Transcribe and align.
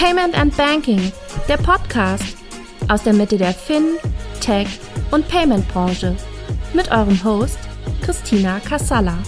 Payment 0.00 0.34
and 0.34 0.56
Banking, 0.56 1.12
der 1.46 1.58
Podcast 1.58 2.38
aus 2.88 3.02
der 3.02 3.12
Mitte 3.12 3.36
der 3.36 3.52
Fin, 3.52 3.98
Tech 4.40 4.66
und 5.10 5.28
Payment 5.28 5.68
Branche 5.68 6.16
mit 6.72 6.90
eurem 6.90 7.22
Host 7.22 7.58
Christina 8.00 8.60
Kassala. 8.60 9.18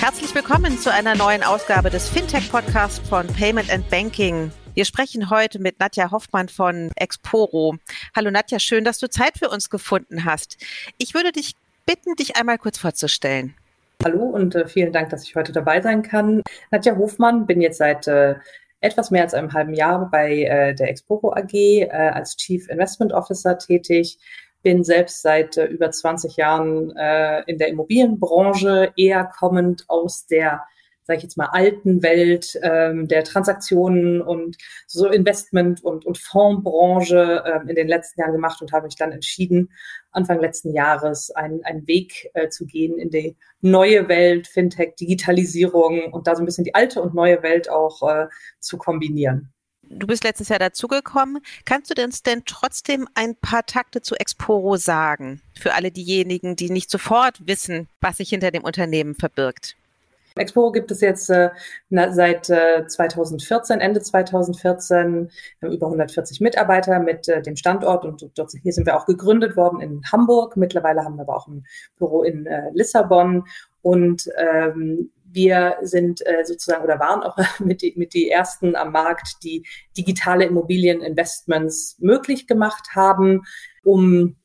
Herzlich 0.00 0.34
willkommen 0.34 0.78
zu 0.78 0.90
einer 0.90 1.14
neuen 1.16 1.42
Ausgabe 1.42 1.90
des 1.90 2.08
Fintech 2.08 2.50
Podcasts 2.50 3.06
von 3.06 3.26
Payment 3.26 3.70
and 3.70 3.86
Banking. 3.90 4.50
Wir 4.72 4.86
sprechen 4.86 5.28
heute 5.28 5.58
mit 5.58 5.78
Nadja 5.78 6.10
Hoffmann 6.10 6.48
von 6.48 6.90
Exporo. 6.96 7.76
Hallo 8.16 8.30
Nadja, 8.30 8.58
schön, 8.58 8.84
dass 8.84 9.00
du 9.00 9.10
Zeit 9.10 9.36
für 9.36 9.50
uns 9.50 9.68
gefunden 9.68 10.24
hast. 10.24 10.56
Ich 10.96 11.12
würde 11.12 11.30
dich 11.30 11.56
bitten, 11.84 12.16
dich 12.16 12.36
einmal 12.36 12.56
kurz 12.56 12.78
vorzustellen. 12.78 13.54
Hallo 14.04 14.24
und 14.24 14.56
äh, 14.56 14.66
vielen 14.66 14.92
Dank, 14.92 15.10
dass 15.10 15.22
ich 15.22 15.36
heute 15.36 15.52
dabei 15.52 15.80
sein 15.80 16.02
kann. 16.02 16.42
Nadja 16.72 16.96
Hofmann, 16.96 17.46
bin 17.46 17.60
jetzt 17.60 17.78
seit 17.78 18.08
äh, 18.08 18.34
etwas 18.80 19.12
mehr 19.12 19.22
als 19.22 19.32
einem 19.32 19.52
halben 19.52 19.74
Jahr 19.74 20.10
bei 20.10 20.42
äh, 20.42 20.74
der 20.74 20.88
Exporo 20.88 21.32
AG 21.32 21.52
äh, 21.52 21.88
als 21.88 22.36
Chief 22.36 22.68
Investment 22.68 23.12
Officer 23.12 23.58
tätig. 23.58 24.18
Bin 24.62 24.82
selbst 24.82 25.22
seit 25.22 25.56
äh, 25.56 25.66
über 25.66 25.92
20 25.92 26.36
Jahren 26.36 26.96
äh, 26.96 27.42
in 27.46 27.58
der 27.58 27.68
Immobilienbranche, 27.68 28.92
eher 28.96 29.24
kommend 29.38 29.84
aus 29.86 30.26
der 30.26 30.64
sage 31.04 31.18
ich 31.18 31.22
jetzt 31.22 31.36
mal, 31.36 31.48
alten 31.52 32.02
Welt 32.02 32.58
ähm, 32.62 33.08
der 33.08 33.24
Transaktionen 33.24 34.22
und 34.22 34.56
so 34.86 35.08
Investment- 35.08 35.82
und, 35.82 36.04
und 36.04 36.18
Fondsbranche 36.18 37.44
ähm, 37.46 37.68
in 37.68 37.74
den 37.74 37.88
letzten 37.88 38.20
Jahren 38.20 38.32
gemacht 38.32 38.62
und 38.62 38.72
habe 38.72 38.86
mich 38.86 38.96
dann 38.96 39.12
entschieden, 39.12 39.70
Anfang 40.12 40.40
letzten 40.40 40.72
Jahres 40.72 41.30
einen, 41.30 41.64
einen 41.64 41.86
Weg 41.86 42.30
äh, 42.34 42.48
zu 42.48 42.66
gehen 42.66 42.98
in 42.98 43.10
die 43.10 43.36
neue 43.60 44.08
Welt, 44.08 44.46
Fintech, 44.46 44.94
Digitalisierung 44.96 46.12
und 46.12 46.26
da 46.26 46.36
so 46.36 46.42
ein 46.42 46.46
bisschen 46.46 46.64
die 46.64 46.74
alte 46.74 47.00
und 47.00 47.14
neue 47.14 47.42
Welt 47.42 47.70
auch 47.70 48.02
äh, 48.08 48.26
zu 48.60 48.76
kombinieren. 48.76 49.52
Du 49.94 50.06
bist 50.06 50.24
letztes 50.24 50.48
Jahr 50.48 50.58
dazugekommen. 50.58 51.42
Kannst 51.64 51.96
du 51.96 52.02
uns 52.02 52.22
denn 52.22 52.44
trotzdem 52.46 53.08
ein 53.14 53.36
paar 53.36 53.66
Takte 53.66 54.00
zu 54.00 54.14
Exporo 54.14 54.76
sagen? 54.76 55.42
Für 55.58 55.74
alle 55.74 55.90
diejenigen, 55.90 56.56
die 56.56 56.70
nicht 56.70 56.90
sofort 56.90 57.46
wissen, 57.46 57.88
was 58.00 58.16
sich 58.16 58.30
hinter 58.30 58.50
dem 58.50 58.64
Unternehmen 58.64 59.14
verbirgt. 59.14 59.76
Expo 60.36 60.72
gibt 60.72 60.90
es 60.90 61.00
jetzt 61.00 61.30
äh, 61.30 61.50
seit 61.90 62.50
äh, 62.50 62.86
2014, 62.86 63.80
Ende 63.80 64.00
2014, 64.00 65.30
wir 65.60 65.68
haben 65.68 65.74
über 65.74 65.86
140 65.86 66.40
Mitarbeiter 66.40 67.00
mit 67.00 67.28
äh, 67.28 67.42
dem 67.42 67.56
Standort 67.56 68.04
und 68.04 68.30
dort, 68.34 68.52
hier 68.62 68.72
sind 68.72 68.86
wir 68.86 68.96
auch 68.96 69.06
gegründet 69.06 69.56
worden 69.56 69.80
in 69.80 70.02
Hamburg. 70.10 70.56
Mittlerweile 70.56 71.04
haben 71.04 71.16
wir 71.16 71.22
aber 71.22 71.36
auch 71.36 71.48
ein 71.48 71.64
Büro 71.98 72.22
in 72.22 72.46
äh, 72.46 72.70
Lissabon 72.72 73.44
und 73.82 74.28
ähm, 74.36 75.10
wir 75.32 75.76
sind 75.82 76.24
äh, 76.26 76.44
sozusagen 76.44 76.84
oder 76.84 77.00
waren 77.00 77.22
auch 77.22 77.36
mit 77.58 77.82
die, 77.82 77.94
mit 77.96 78.14
die 78.14 78.30
ersten 78.30 78.76
am 78.76 78.92
Markt, 78.92 79.42
die 79.42 79.66
digitale 79.96 80.44
Immobilieninvestments 80.44 81.96
möglich 81.98 82.46
gemacht 82.46 82.88
haben, 82.94 83.42
um 83.84 84.36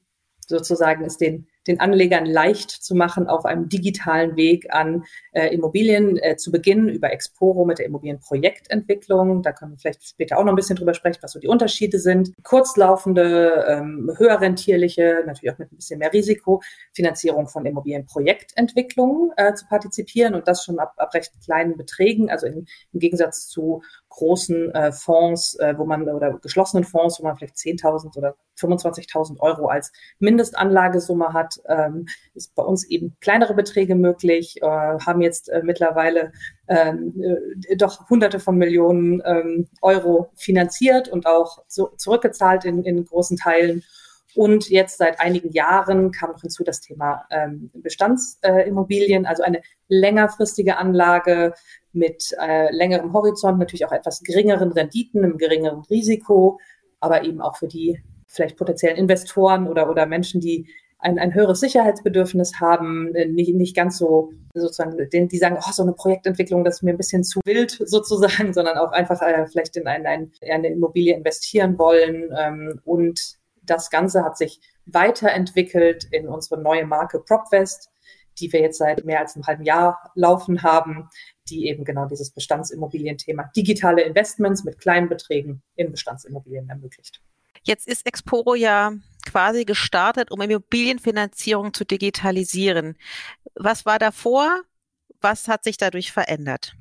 sozusagen 0.48 1.04
es 1.04 1.18
den 1.18 1.48
den 1.68 1.80
Anlegern 1.80 2.26
leicht 2.26 2.72
zu 2.72 2.96
machen, 2.96 3.28
auf 3.28 3.46
einem 3.46 3.70
digitalen 3.70 4.36
Weg 4.36 4.74
an 4.74 5.04
äh, 5.32 5.54
Immobilien 5.54 6.18
äh, 6.18 6.38
zu 6.38 6.52
beginnen, 6.52 6.90
über 6.90 7.12
Exporo 7.12 7.66
mit 7.66 7.80
der 7.80 7.86
Immobilienprojektentwicklung. 7.86 9.42
Da 9.44 9.52
können 9.52 9.74
wir 9.74 9.78
vielleicht 9.78 10.08
später 10.08 10.38
auch 10.38 10.44
noch 10.44 10.54
ein 10.54 10.56
bisschen 10.56 10.76
drüber 10.76 10.94
sprechen, 10.94 11.20
was 11.22 11.32
so 11.32 11.40
die 11.40 11.48
Unterschiede 11.48 12.00
sind. 12.00 12.32
Kurzlaufende, 12.44 13.66
ähm, 13.68 14.12
höher 14.18 14.40
rentierliche, 14.40 15.24
natürlich 15.26 15.54
auch 15.54 15.60
mit 15.60 15.72
ein 15.72 15.78
bisschen 15.78 16.00
mehr 16.00 16.14
Risiko, 16.14 16.62
Finanzierung 16.94 17.48
von 17.48 17.66
Immobilienprojektentwicklung 17.66 19.34
äh, 19.38 19.54
zu 19.54 19.68
partizipieren 19.68 20.36
und 20.36 20.48
das 20.48 20.64
schon 20.64 20.80
ab, 20.80 20.94
ab 20.98 21.14
recht 21.14 21.34
kleinen 21.44 21.78
Beträgen, 21.78 22.30
also 22.30 22.48
in, 22.48 22.66
im 22.94 23.00
Gegensatz 23.00 23.48
zu 23.48 23.84
großen 24.10 24.72
äh, 24.74 24.92
Fonds, 24.92 25.56
äh, 25.60 25.78
wo 25.78 25.86
man 25.86 26.08
oder 26.10 26.40
geschlossenen 26.40 26.84
Fonds, 26.84 27.20
wo 27.20 27.24
man 27.24 27.36
vielleicht 27.36 27.56
10.000 27.56 28.18
oder 28.18 28.36
25.000 28.58 29.40
Euro 29.40 29.68
als 29.68 29.92
Mindestanlagesumme 30.20 31.34
hat, 31.34 31.60
ähm, 31.68 32.08
ist 32.34 32.56
bei 32.56 32.64
uns 32.64 32.86
eben 32.86 33.16
kleinere 33.20 33.54
Beträge 33.54 33.96
möglich, 33.96 34.62
äh, 34.62 34.66
haben 34.66 35.22
jetzt 35.22 35.50
äh, 35.50 35.62
mittlerweile 35.64 36.32
ähm, 36.68 37.14
äh, 37.68 37.76
doch 37.76 38.10
Hunderte 38.10 38.40
von 38.40 38.58
Millionen 38.58 39.22
ähm, 39.26 39.68
Euro 39.82 40.32
finanziert 40.36 41.10
und 41.10 41.26
auch 41.26 41.64
so 41.68 41.88
zurückgezahlt 41.98 42.66
in, 42.66 42.84
in 42.84 43.06
großen 43.06 43.38
Teilen. 43.38 43.84
Und 44.38 44.70
jetzt 44.70 45.00
seit 45.00 45.20
einigen 45.20 45.52
Jahren 45.52 46.12
kam 46.12 46.30
noch 46.30 46.42
hinzu 46.42 46.64
das 46.64 46.80
Thema 46.80 47.26
ähm, 47.32 47.72
Bestandsimmobilien, 47.74 49.26
äh, 49.26 49.28
also 49.28 49.42
eine 49.42 49.64
längerfristige 49.88 50.78
Anlage 50.78 51.56
mit 51.92 52.36
äh, 52.40 52.72
längerem 52.72 53.14
Horizont, 53.14 53.58
natürlich 53.58 53.88
auch 53.88 53.92
etwas 53.92 54.22
geringeren 54.22 54.72
Renditen, 54.72 55.24
einem 55.24 55.40
geringeren 55.40 55.82
Risiko, 55.90 56.60
aber 57.00 57.24
eben 57.24 57.42
auch 57.42 57.58
für 57.58 57.68
die 57.68 58.00
vielleicht 58.28 58.58
potenziellen 58.58 58.98
Investoren 58.98 59.68
oder, 59.68 59.90
oder 59.90 60.06
Menschen, 60.06 60.40
die 60.40 60.68
ein, 61.00 61.18
ein 61.18 61.34
höheres 61.34 61.60
Sicherheitsbedürfnis 61.60 62.60
haben, 62.60 63.16
äh, 63.16 63.26
nicht, 63.26 63.56
nicht 63.56 63.76
ganz 63.76 63.98
so 63.98 64.34
sozusagen, 64.54 65.00
die 65.10 65.38
sagen, 65.40 65.58
oh, 65.60 65.72
so 65.72 65.82
eine 65.82 65.94
Projektentwicklung, 65.94 66.64
das 66.64 66.76
ist 66.76 66.84
mir 66.84 66.92
ein 66.92 66.98
bisschen 66.98 67.24
zu 67.24 67.40
wild 67.44 67.72
sozusagen, 67.86 68.54
sondern 68.54 68.78
auch 68.78 68.92
einfach 68.92 69.20
äh, 69.24 69.48
vielleicht 69.48 69.78
in 69.78 69.88
ein, 69.88 70.06
ein, 70.06 70.32
eine 70.48 70.68
Immobilie 70.68 71.16
investieren 71.16 71.80
wollen. 71.80 72.30
Ähm, 72.38 72.80
und 72.86 73.40
das 73.70 73.90
Ganze 73.90 74.24
hat 74.24 74.38
sich 74.38 74.60
weiterentwickelt 74.86 76.06
in 76.12 76.28
unsere 76.28 76.62
neue 76.62 76.86
Marke 76.86 77.20
PropWest, 77.20 77.90
die 78.40 78.52
wir 78.52 78.62
jetzt 78.62 78.78
seit 78.78 79.04
mehr 79.06 79.20
als 79.20 79.36
einem 79.36 79.48
halben 79.48 79.64
Jahr 79.64 80.12
laufen 80.16 80.64
haben, 80.64 81.10
die 81.50 81.68
eben 81.68 81.84
genau 81.84 82.06
dieses 82.06 82.32
Bestandsimmobilienthema 82.32 83.52
digitale 83.56 84.04
Investments 84.04 84.64
mit 84.64 84.80
kleinen 84.80 85.10
Beträgen 85.10 85.62
in 85.76 85.92
Bestandsimmobilien 85.92 86.70
ermöglicht. 86.70 87.22
Jetzt 87.64 87.88
ist 87.88 88.06
Exporo 88.06 88.56
ja 88.56 88.94
quasi 89.26 89.66
gestartet, 89.66 90.32
um 90.32 90.40
Immobilienfinanzierung 90.42 91.74
zu 91.74 91.84
digitalisieren. 91.84 92.96
Was 93.56 93.86
war 93.86 94.00
davor? 94.00 94.62
Was 95.20 95.48
hat 95.48 95.64
sich 95.64 95.78
dadurch 95.78 96.12
verändert? 96.12 96.76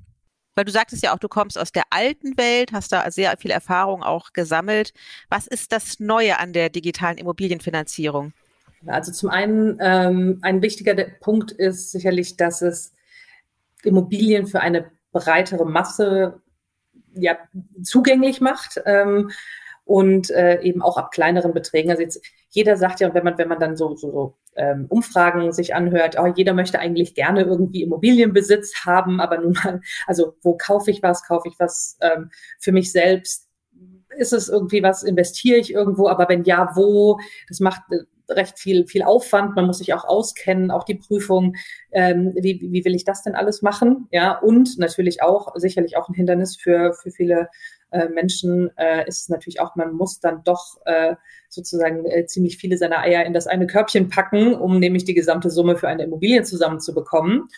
Weil 0.56 0.64
du 0.64 0.72
sagtest 0.72 1.02
ja 1.02 1.14
auch, 1.14 1.18
du 1.18 1.28
kommst 1.28 1.58
aus 1.58 1.70
der 1.70 1.84
alten 1.90 2.36
Welt, 2.38 2.72
hast 2.72 2.90
da 2.90 3.08
sehr 3.10 3.36
viel 3.36 3.50
Erfahrung 3.50 4.02
auch 4.02 4.32
gesammelt. 4.32 4.92
Was 5.28 5.46
ist 5.46 5.70
das 5.70 6.00
Neue 6.00 6.40
an 6.40 6.52
der 6.52 6.70
digitalen 6.70 7.18
Immobilienfinanzierung? 7.18 8.32
Also 8.86 9.12
zum 9.12 9.28
einen, 9.30 9.78
ähm, 9.80 10.38
ein 10.42 10.62
wichtiger 10.62 10.94
Punkt 11.20 11.52
ist 11.52 11.92
sicherlich, 11.92 12.36
dass 12.36 12.62
es 12.62 12.92
Immobilien 13.84 14.46
für 14.46 14.60
eine 14.60 14.90
breitere 15.12 15.66
Masse 15.66 16.40
ja, 17.14 17.36
zugänglich 17.82 18.40
macht. 18.40 18.80
Ähm, 18.86 19.30
und 19.86 20.30
äh, 20.32 20.60
eben 20.62 20.82
auch 20.82 20.98
ab 20.98 21.12
kleineren 21.12 21.54
Beträgen. 21.54 21.90
Also 21.90 22.02
jetzt 22.02 22.20
jeder 22.50 22.76
sagt 22.76 23.00
ja, 23.00 23.14
wenn 23.14 23.24
man 23.24 23.38
wenn 23.38 23.48
man 23.48 23.60
dann 23.60 23.76
so 23.76 23.94
so, 23.94 24.10
so 24.10 24.34
ähm, 24.56 24.86
Umfragen 24.88 25.52
sich 25.52 25.74
anhört, 25.74 26.16
oh, 26.18 26.26
jeder 26.26 26.54
möchte 26.54 26.80
eigentlich 26.80 27.14
gerne 27.14 27.42
irgendwie 27.42 27.82
Immobilienbesitz 27.82 28.84
haben, 28.84 29.20
aber 29.20 29.38
nun 29.38 29.52
mal, 29.52 29.80
also 30.06 30.34
wo 30.42 30.56
kaufe 30.56 30.90
ich 30.90 31.02
was, 31.02 31.24
kaufe 31.24 31.48
ich 31.48 31.54
was 31.58 31.96
ähm, 32.00 32.30
für 32.58 32.72
mich 32.72 32.90
selbst? 32.90 33.48
Ist 34.18 34.32
es 34.32 34.48
irgendwie 34.48 34.82
was, 34.82 35.04
investiere 35.04 35.58
ich 35.58 35.72
irgendwo? 35.72 36.08
Aber 36.08 36.28
wenn 36.28 36.42
ja, 36.44 36.72
wo? 36.74 37.20
Das 37.48 37.60
macht 37.60 37.82
äh, 37.92 37.98
recht 38.28 38.58
viel, 38.58 38.86
viel 38.86 39.02
Aufwand. 39.02 39.54
Man 39.54 39.66
muss 39.66 39.78
sich 39.78 39.94
auch 39.94 40.04
auskennen, 40.04 40.70
auch 40.70 40.84
die 40.84 40.96
Prüfung. 40.96 41.56
Ähm, 41.92 42.32
wie, 42.34 42.60
wie 42.60 42.84
will 42.84 42.94
ich 42.94 43.04
das 43.04 43.22
denn 43.22 43.34
alles 43.34 43.62
machen? 43.62 44.08
Ja, 44.10 44.38
und 44.38 44.78
natürlich 44.78 45.22
auch, 45.22 45.54
sicherlich 45.56 45.96
auch 45.96 46.08
ein 46.08 46.14
Hindernis 46.14 46.56
für, 46.56 46.94
für 46.94 47.10
viele 47.10 47.48
äh, 47.90 48.08
Menschen 48.08 48.70
äh, 48.76 49.06
ist 49.06 49.30
natürlich 49.30 49.60
auch, 49.60 49.76
man 49.76 49.92
muss 49.92 50.20
dann 50.20 50.42
doch 50.44 50.80
äh, 50.86 51.14
sozusagen 51.48 52.04
äh, 52.06 52.26
ziemlich 52.26 52.58
viele 52.58 52.76
seiner 52.76 53.00
Eier 53.00 53.24
in 53.24 53.32
das 53.32 53.46
eine 53.46 53.66
Körbchen 53.66 54.08
packen, 54.08 54.54
um 54.54 54.78
nämlich 54.78 55.04
die 55.04 55.14
gesamte 55.14 55.50
Summe 55.50 55.76
für 55.76 55.88
eine 55.88 56.04
Immobilie 56.04 56.42
zusammenzubekommen. 56.42 57.48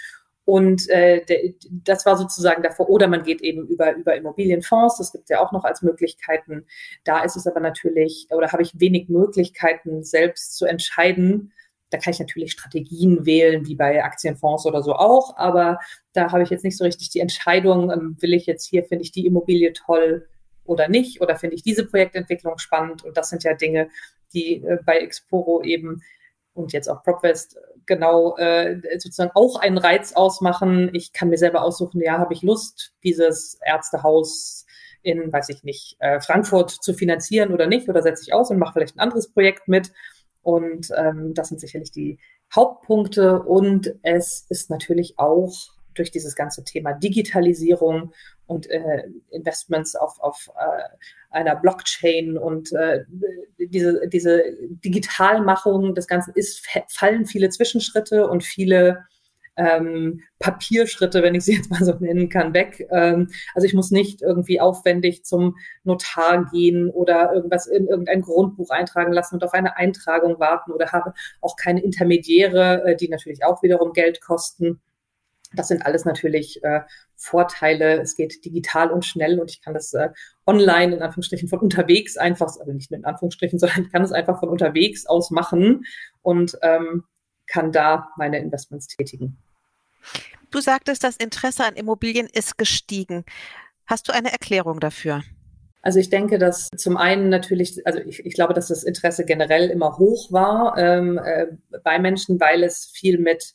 Und 0.49 0.89
äh, 0.89 1.23
der, 1.27 1.53
das 1.85 2.07
war 2.07 2.17
sozusagen 2.17 2.63
davor. 2.63 2.89
Oder 2.89 3.07
man 3.07 3.23
geht 3.23 3.43
eben 3.43 3.67
über, 3.67 3.95
über 3.95 4.17
Immobilienfonds, 4.17 4.97
das 4.97 5.13
gibt 5.13 5.25
es 5.25 5.29
ja 5.29 5.41
auch 5.41 5.53
noch 5.53 5.65
als 5.65 5.83
Möglichkeiten. 5.83 6.65
Da 7.05 7.23
ist 7.23 7.37
es 7.37 7.47
aber 7.47 7.61
natürlich, 7.61 8.29
oder 8.31 8.51
habe 8.51 8.63
ich 8.63 8.81
wenig 8.81 9.11
Möglichkeiten, 9.11 10.05
selbst 10.05 10.57
zu 10.57 10.65
entscheiden. 10.65 11.53
Da 11.91 11.99
kann 11.99 12.15
ich 12.15 12.19
natürlich 12.19 12.53
Strategien 12.53 13.27
wählen, 13.27 13.67
wie 13.67 13.75
bei 13.75 14.03
Aktienfonds 14.03 14.65
oder 14.65 14.83
so 14.83 14.95
auch, 14.95 15.37
aber 15.37 15.81
da 16.15 16.33
habe 16.33 16.45
ich 16.45 16.49
jetzt 16.49 16.65
nicht 16.65 16.79
so 16.79 16.85
richtig 16.85 17.11
die 17.11 17.21
Entscheidung, 17.21 17.91
ähm, 17.91 18.17
will 18.19 18.33
ich 18.33 18.47
jetzt 18.47 18.65
hier, 18.65 18.85
finde 18.85 19.05
ich 19.05 19.13
die 19.13 19.27
Immobilie 19.27 19.75
toll 19.75 20.29
oder 20.65 20.89
nicht, 20.89 21.21
oder 21.21 21.37
finde 21.37 21.57
ich 21.57 21.63
diese 21.63 21.85
Projektentwicklung 21.85 22.57
spannend. 22.57 23.05
Und 23.05 23.19
das 23.19 23.29
sind 23.29 23.45
ja 23.45 23.53
Dinge, 23.53 23.91
die 24.33 24.65
äh, 24.65 24.79
bei 24.83 24.97
Exporo 24.97 25.63
eben 25.63 26.01
und 26.59 26.73
jetzt 26.73 26.89
auch 26.89 27.03
PropWest 27.03 27.57
genau 27.87 28.37
äh, 28.37 28.81
sozusagen 28.99 29.31
auch 29.35 29.57
einen 29.57 29.79
Reiz 29.79 30.13
ausmachen. 30.13 30.91
Ich 30.93 31.13
kann 31.13 31.29
mir 31.29 31.39
selber 31.39 31.63
aussuchen, 31.63 32.01
ja, 32.03 32.19
habe 32.19 32.35
ich 32.35 32.43
Lust, 32.43 32.93
dieses 33.03 33.59
Ärztehaus 33.65 34.67
in, 35.03 35.33
weiß 35.33 35.49
ich 35.49 35.63
nicht, 35.63 35.97
äh, 36.01 36.21
Frankfurt 36.21 36.71
zu 36.71 36.93
finanzieren 36.93 37.53
oder 37.53 37.67
nicht, 37.67 37.89
oder 37.89 38.03
setze 38.03 38.23
ich 38.23 38.35
aus 38.35 38.51
und 38.51 38.59
mache 38.59 38.75
vielleicht 38.75 38.97
ein 38.97 39.01
anderes 39.01 39.33
Projekt 39.33 39.69
mit. 39.69 39.93
Und 40.43 40.89
ähm, 40.97 41.35
das 41.35 41.49
sind 41.49 41.61
sicherlich 41.61 41.91
die 41.91 42.19
Hauptpunkte. 42.55 43.43
Und 43.43 43.95
es 44.03 44.45
ist 44.49 44.71
natürlich 44.71 45.19
auch 45.19 45.53
durch 45.95 46.11
dieses 46.11 46.35
ganze 46.35 46.65
Thema 46.65 46.93
Digitalisierung 46.93 48.13
und 48.49 48.69
äh, 48.71 49.05
Investments 49.31 49.95
auf, 49.95 50.19
auf 50.21 50.51
äh, 50.59 50.83
einer 51.31 51.55
Blockchain 51.55 52.37
und 52.37 52.73
äh, 52.73 53.05
diese, 53.59 54.09
diese 54.09 54.43
Digitalmachung 54.85 55.95
des 55.95 56.09
Ganzen 56.09 56.33
ist, 56.35 56.67
fallen 56.89 57.27
viele 57.27 57.51
Zwischenschritte 57.51 58.27
und 58.27 58.43
viele 58.43 59.05
ähm, 59.59 60.23
Papierschritte, 60.39 61.23
wenn 61.23 61.35
ich 61.35 61.45
sie 61.45 61.53
jetzt 61.57 61.71
mal 61.71 61.85
so 61.85 61.93
nennen 62.01 62.31
kann, 62.31 62.55
weg. 62.55 62.89
Ähm, 62.91 63.29
also 63.55 63.67
ich 63.67 63.75
muss 63.75 63.91
nicht 63.91 64.23
irgendwie 64.23 64.61
aufwendig 64.61 65.25
zum 65.25 65.57
Notar 65.85 66.49
gehen 66.51 66.89
oder 66.89 67.33
irgendwas 67.35 67.67
in 67.67 67.87
irgendein 67.87 68.23
Grundbuch 68.23 68.71
eintragen 68.71 69.13
lassen 69.13 69.35
und 69.35 69.45
auf 69.45 69.53
eine 69.53 69.77
Eintragung 69.77 70.41
warten 70.41 70.73
oder 70.73 70.93
habe 70.93 71.13
auch 71.43 71.57
keine 71.57 71.83
Intermediäre, 71.83 72.85
äh, 72.85 72.97
die 72.97 73.09
natürlich 73.09 73.45
auch 73.45 73.63
wiederum 73.63 73.93
Geld 73.93 74.23
kosten. 74.23 74.81
Das 75.55 75.69
sind 75.69 75.85
alles 75.87 76.05
natürlich 76.05 76.63
äh, 76.63 76.81
Vorteile. 77.17 78.01
Es 78.01 78.17
geht 78.17 78.45
digital 78.45 78.91
und 78.91 79.05
schnell 79.05 79.41
und 79.41 79.51
ich 79.51 79.63
kann 79.63 79.75
das 79.75 79.95
äh, 79.95 80.11
online 80.47 80.97
in 80.97 81.03
Anführungsstrichen 81.03 81.49
von 81.49 81.61
unterwegs 81.61 82.17
einfach, 82.17 82.49
also 82.59 82.73
nicht 82.73 82.91
nur 82.91 82.99
in 82.99 83.05
Anführungsstrichen, 83.05 83.59
sondern 83.59 83.85
ich 83.85 83.93
kann 83.93 84.03
es 84.03 84.13
einfach 84.13 84.41
von 84.41 84.49
unterwegs 84.49 85.07
aus 85.07 85.31
machen 85.31 85.85
und 86.23 86.59
ähm, 86.63 87.05
kann 87.47 87.73
da 87.73 88.11
meine 88.17 88.39
Investments 88.39 88.89
tätigen. 88.89 89.39
Du 90.51 90.61
sagtest, 90.61 91.05
das 91.05 91.17
Interesse 91.17 91.65
an 91.65 91.75
Immobilien 91.75 92.29
ist 92.33 92.59
gestiegen. 92.59 93.25
Hast 93.87 94.09
du 94.09 94.13
eine 94.13 94.31
Erklärung 94.33 94.81
dafür? 94.81 95.23
Also 95.81 96.01
ich 96.01 96.11
denke, 96.11 96.39
dass 96.39 96.69
zum 96.77 96.97
einen 96.97 97.29
natürlich, 97.29 97.87
also 97.87 98.01
ich, 98.01 98.25
ich 98.25 98.35
glaube, 98.35 98.53
dass 98.53 98.69
das 98.69 98.83
Interesse 98.83 99.25
generell 99.25 99.71
immer 99.71 99.97
hoch 99.97 100.33
war 100.33 100.77
ähm, 100.77 101.19
äh, 101.19 101.47
bei 101.83 101.99
Menschen, 101.99 102.41
weil 102.41 102.63
es 102.65 102.87
viel 102.93 103.19
mit 103.19 103.55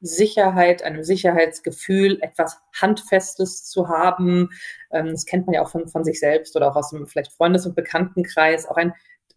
Sicherheit, 0.00 0.82
einem 0.82 1.04
Sicherheitsgefühl, 1.04 2.18
etwas 2.22 2.58
Handfestes 2.80 3.64
zu 3.64 3.88
haben. 3.88 4.50
Ähm, 4.90 5.08
das 5.08 5.26
kennt 5.26 5.46
man 5.46 5.54
ja 5.54 5.62
auch 5.62 5.70
von, 5.70 5.88
von 5.88 6.04
sich 6.04 6.20
selbst 6.20 6.56
oder 6.56 6.70
auch 6.70 6.76
aus 6.76 6.90
dem 6.90 7.06
vielleicht 7.06 7.32
Freundes- 7.32 7.66
und 7.66 7.76
Bekanntenkreis. 7.76 8.66
Auch 8.66 8.76
ein 8.76 8.94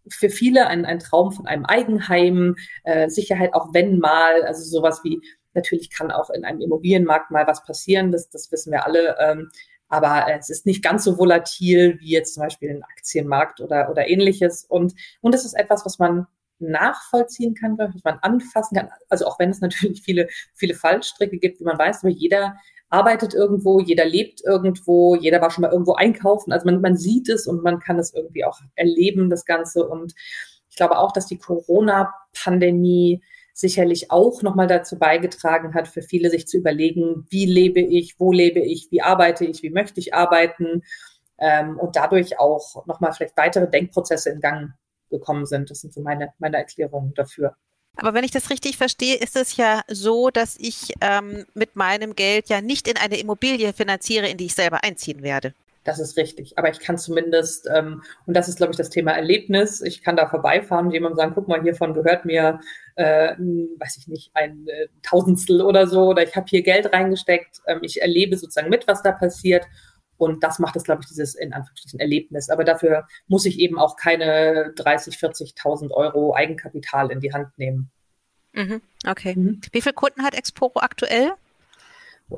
für 0.09 0.29
viele 0.29 0.67
ein, 0.67 0.83
ein 0.83 0.99
Traum 0.99 1.31
von 1.31 1.47
einem 1.47 1.65
Eigenheim, 1.65 2.57
äh, 2.83 3.07
Sicherheit 3.07 3.53
auch 3.53 3.73
wenn 3.73 3.99
mal, 3.99 4.43
also 4.43 4.61
sowas 4.63 5.01
wie 5.03 5.21
Natürlich 5.53 5.89
kann 5.89 6.11
auch 6.11 6.29
in 6.29 6.45
einem 6.45 6.61
Immobilienmarkt 6.61 7.31
mal 7.31 7.47
was 7.47 7.63
passieren, 7.63 8.11
das, 8.11 8.29
das 8.29 8.51
wissen 8.51 8.71
wir 8.71 8.85
alle. 8.85 9.15
Ähm, 9.19 9.49
aber 9.87 10.25
es 10.39 10.49
ist 10.49 10.65
nicht 10.65 10.83
ganz 10.83 11.03
so 11.03 11.19
volatil 11.19 11.99
wie 11.99 12.09
jetzt 12.09 12.33
zum 12.33 12.43
Beispiel 12.43 12.71
ein 12.71 12.83
Aktienmarkt 12.83 13.61
oder, 13.61 13.91
oder 13.91 14.07
ähnliches. 14.07 14.63
Und, 14.63 14.93
und 15.21 15.35
es 15.35 15.45
ist 15.45 15.53
etwas, 15.53 15.85
was 15.85 15.99
man 15.99 16.25
nachvollziehen 16.69 17.55
kann, 17.55 17.77
was 17.77 18.03
man 18.03 18.19
anfassen 18.19 18.77
kann. 18.77 18.89
Also 19.09 19.25
auch 19.25 19.39
wenn 19.39 19.49
es 19.49 19.61
natürlich 19.61 20.01
viele, 20.03 20.27
viele 20.53 20.73
Fallstricke 20.73 21.37
gibt, 21.37 21.59
wie 21.59 21.65
man 21.65 21.77
weiß, 21.77 22.03
aber 22.03 22.11
jeder 22.11 22.55
arbeitet 22.89 23.33
irgendwo, 23.33 23.79
jeder 23.79 24.05
lebt 24.05 24.41
irgendwo, 24.43 25.15
jeder 25.15 25.41
war 25.41 25.49
schon 25.49 25.63
mal 25.63 25.71
irgendwo 25.71 25.93
einkaufen. 25.93 26.53
Also 26.53 26.65
man, 26.65 26.79
man 26.79 26.95
sieht 26.95 27.27
es 27.27 27.47
und 27.47 27.63
man 27.63 27.79
kann 27.79 27.97
es 27.97 28.13
irgendwie 28.13 28.45
auch 28.45 28.59
erleben, 28.75 29.31
das 29.31 29.45
Ganze. 29.45 29.87
Und 29.87 30.13
ich 30.69 30.75
glaube 30.75 30.99
auch, 30.99 31.11
dass 31.11 31.25
die 31.25 31.39
Corona-Pandemie 31.39 33.23
sicherlich 33.53 34.11
auch 34.11 34.41
nochmal 34.43 34.67
dazu 34.67 34.97
beigetragen 34.97 35.73
hat, 35.73 35.87
für 35.87 36.01
viele 36.01 36.29
sich 36.29 36.47
zu 36.47 36.57
überlegen, 36.57 37.25
wie 37.29 37.45
lebe 37.45 37.79
ich, 37.79 38.19
wo 38.19 38.31
lebe 38.31 38.59
ich, 38.59 38.87
wie 38.91 39.01
arbeite 39.01 39.45
ich, 39.45 39.63
wie 39.63 39.69
möchte 39.69 39.99
ich 39.99 40.13
arbeiten 40.13 40.83
ähm, 41.39 41.77
und 41.79 41.95
dadurch 41.95 42.39
auch 42.39 42.85
nochmal 42.85 43.13
vielleicht 43.13 43.37
weitere 43.37 43.69
Denkprozesse 43.69 44.31
in 44.31 44.39
Gang 44.39 44.73
gekommen 45.13 45.45
sind. 45.45 45.69
Das 45.69 45.81
sind 45.81 45.93
so 45.93 46.01
meine, 46.01 46.33
meine 46.39 46.57
Erklärungen 46.57 47.13
dafür. 47.13 47.55
Aber 47.95 48.13
wenn 48.13 48.23
ich 48.23 48.31
das 48.31 48.49
richtig 48.49 48.77
verstehe, 48.77 49.15
ist 49.15 49.35
es 49.35 49.55
ja 49.55 49.81
so, 49.87 50.29
dass 50.29 50.57
ich 50.59 50.93
ähm, 50.99 51.45
mit 51.53 51.75
meinem 51.75 52.15
Geld 52.15 52.49
ja 52.49 52.59
nicht 52.59 52.87
in 52.87 52.97
eine 52.97 53.19
Immobilie 53.19 53.71
finanziere, 53.71 54.27
in 54.27 54.37
die 54.37 54.47
ich 54.47 54.55
selber 54.55 54.83
einziehen 54.83 55.21
werde. 55.21 55.53
Das 55.83 55.99
ist 55.99 56.17
richtig. 56.17 56.57
Aber 56.57 56.69
ich 56.69 56.79
kann 56.79 56.97
zumindest, 56.97 57.67
ähm, 57.73 58.03
und 58.25 58.35
das 58.35 58.47
ist, 58.47 58.57
glaube 58.57 58.71
ich, 58.71 58.77
das 58.77 58.89
Thema 58.89 59.11
Erlebnis, 59.11 59.81
ich 59.81 60.01
kann 60.01 60.15
da 60.15 60.27
vorbeifahren 60.27 60.87
und 60.87 60.93
jemandem 60.93 61.17
sagen, 61.17 61.33
guck 61.35 61.47
mal, 61.47 61.61
hiervon 61.61 61.93
gehört 61.93 62.25
mir, 62.25 62.61
äh, 62.95 63.35
weiß 63.35 63.97
ich 63.97 64.07
nicht, 64.07 64.31
ein 64.33 64.65
äh, 64.67 64.87
Tausendstel 65.01 65.61
oder 65.61 65.87
so, 65.87 66.07
oder 66.07 66.23
ich 66.23 66.35
habe 66.35 66.45
hier 66.49 66.63
Geld 66.63 66.93
reingesteckt, 66.93 67.61
ähm, 67.67 67.79
ich 67.81 68.01
erlebe 68.01 68.37
sozusagen 68.37 68.69
mit, 68.69 68.87
was 68.87 69.03
da 69.03 69.11
passiert. 69.11 69.65
Und 70.23 70.43
das 70.43 70.59
macht 70.59 70.75
es, 70.75 70.83
glaube 70.83 71.01
ich, 71.01 71.07
dieses 71.07 71.35
in 71.35 71.53
Anführungsstrichen 71.53 71.99
Erlebnis. 71.99 72.49
Aber 72.49 72.63
dafür 72.63 73.07
muss 73.27 73.45
ich 73.45 73.59
eben 73.59 73.77
auch 73.77 73.95
keine 73.95 74.73
30, 74.75 75.15
40.000 75.15 75.91
Euro 75.91 76.33
Eigenkapital 76.33 77.11
in 77.11 77.19
die 77.19 77.33
Hand 77.33 77.57
nehmen. 77.57 77.91
Mhm, 78.53 78.81
okay. 79.07 79.35
Mhm. 79.35 79.61
Wie 79.71 79.81
viele 79.81 79.93
Kunden 79.93 80.23
hat 80.23 80.35
Exporo 80.35 80.79
aktuell? 80.79 81.31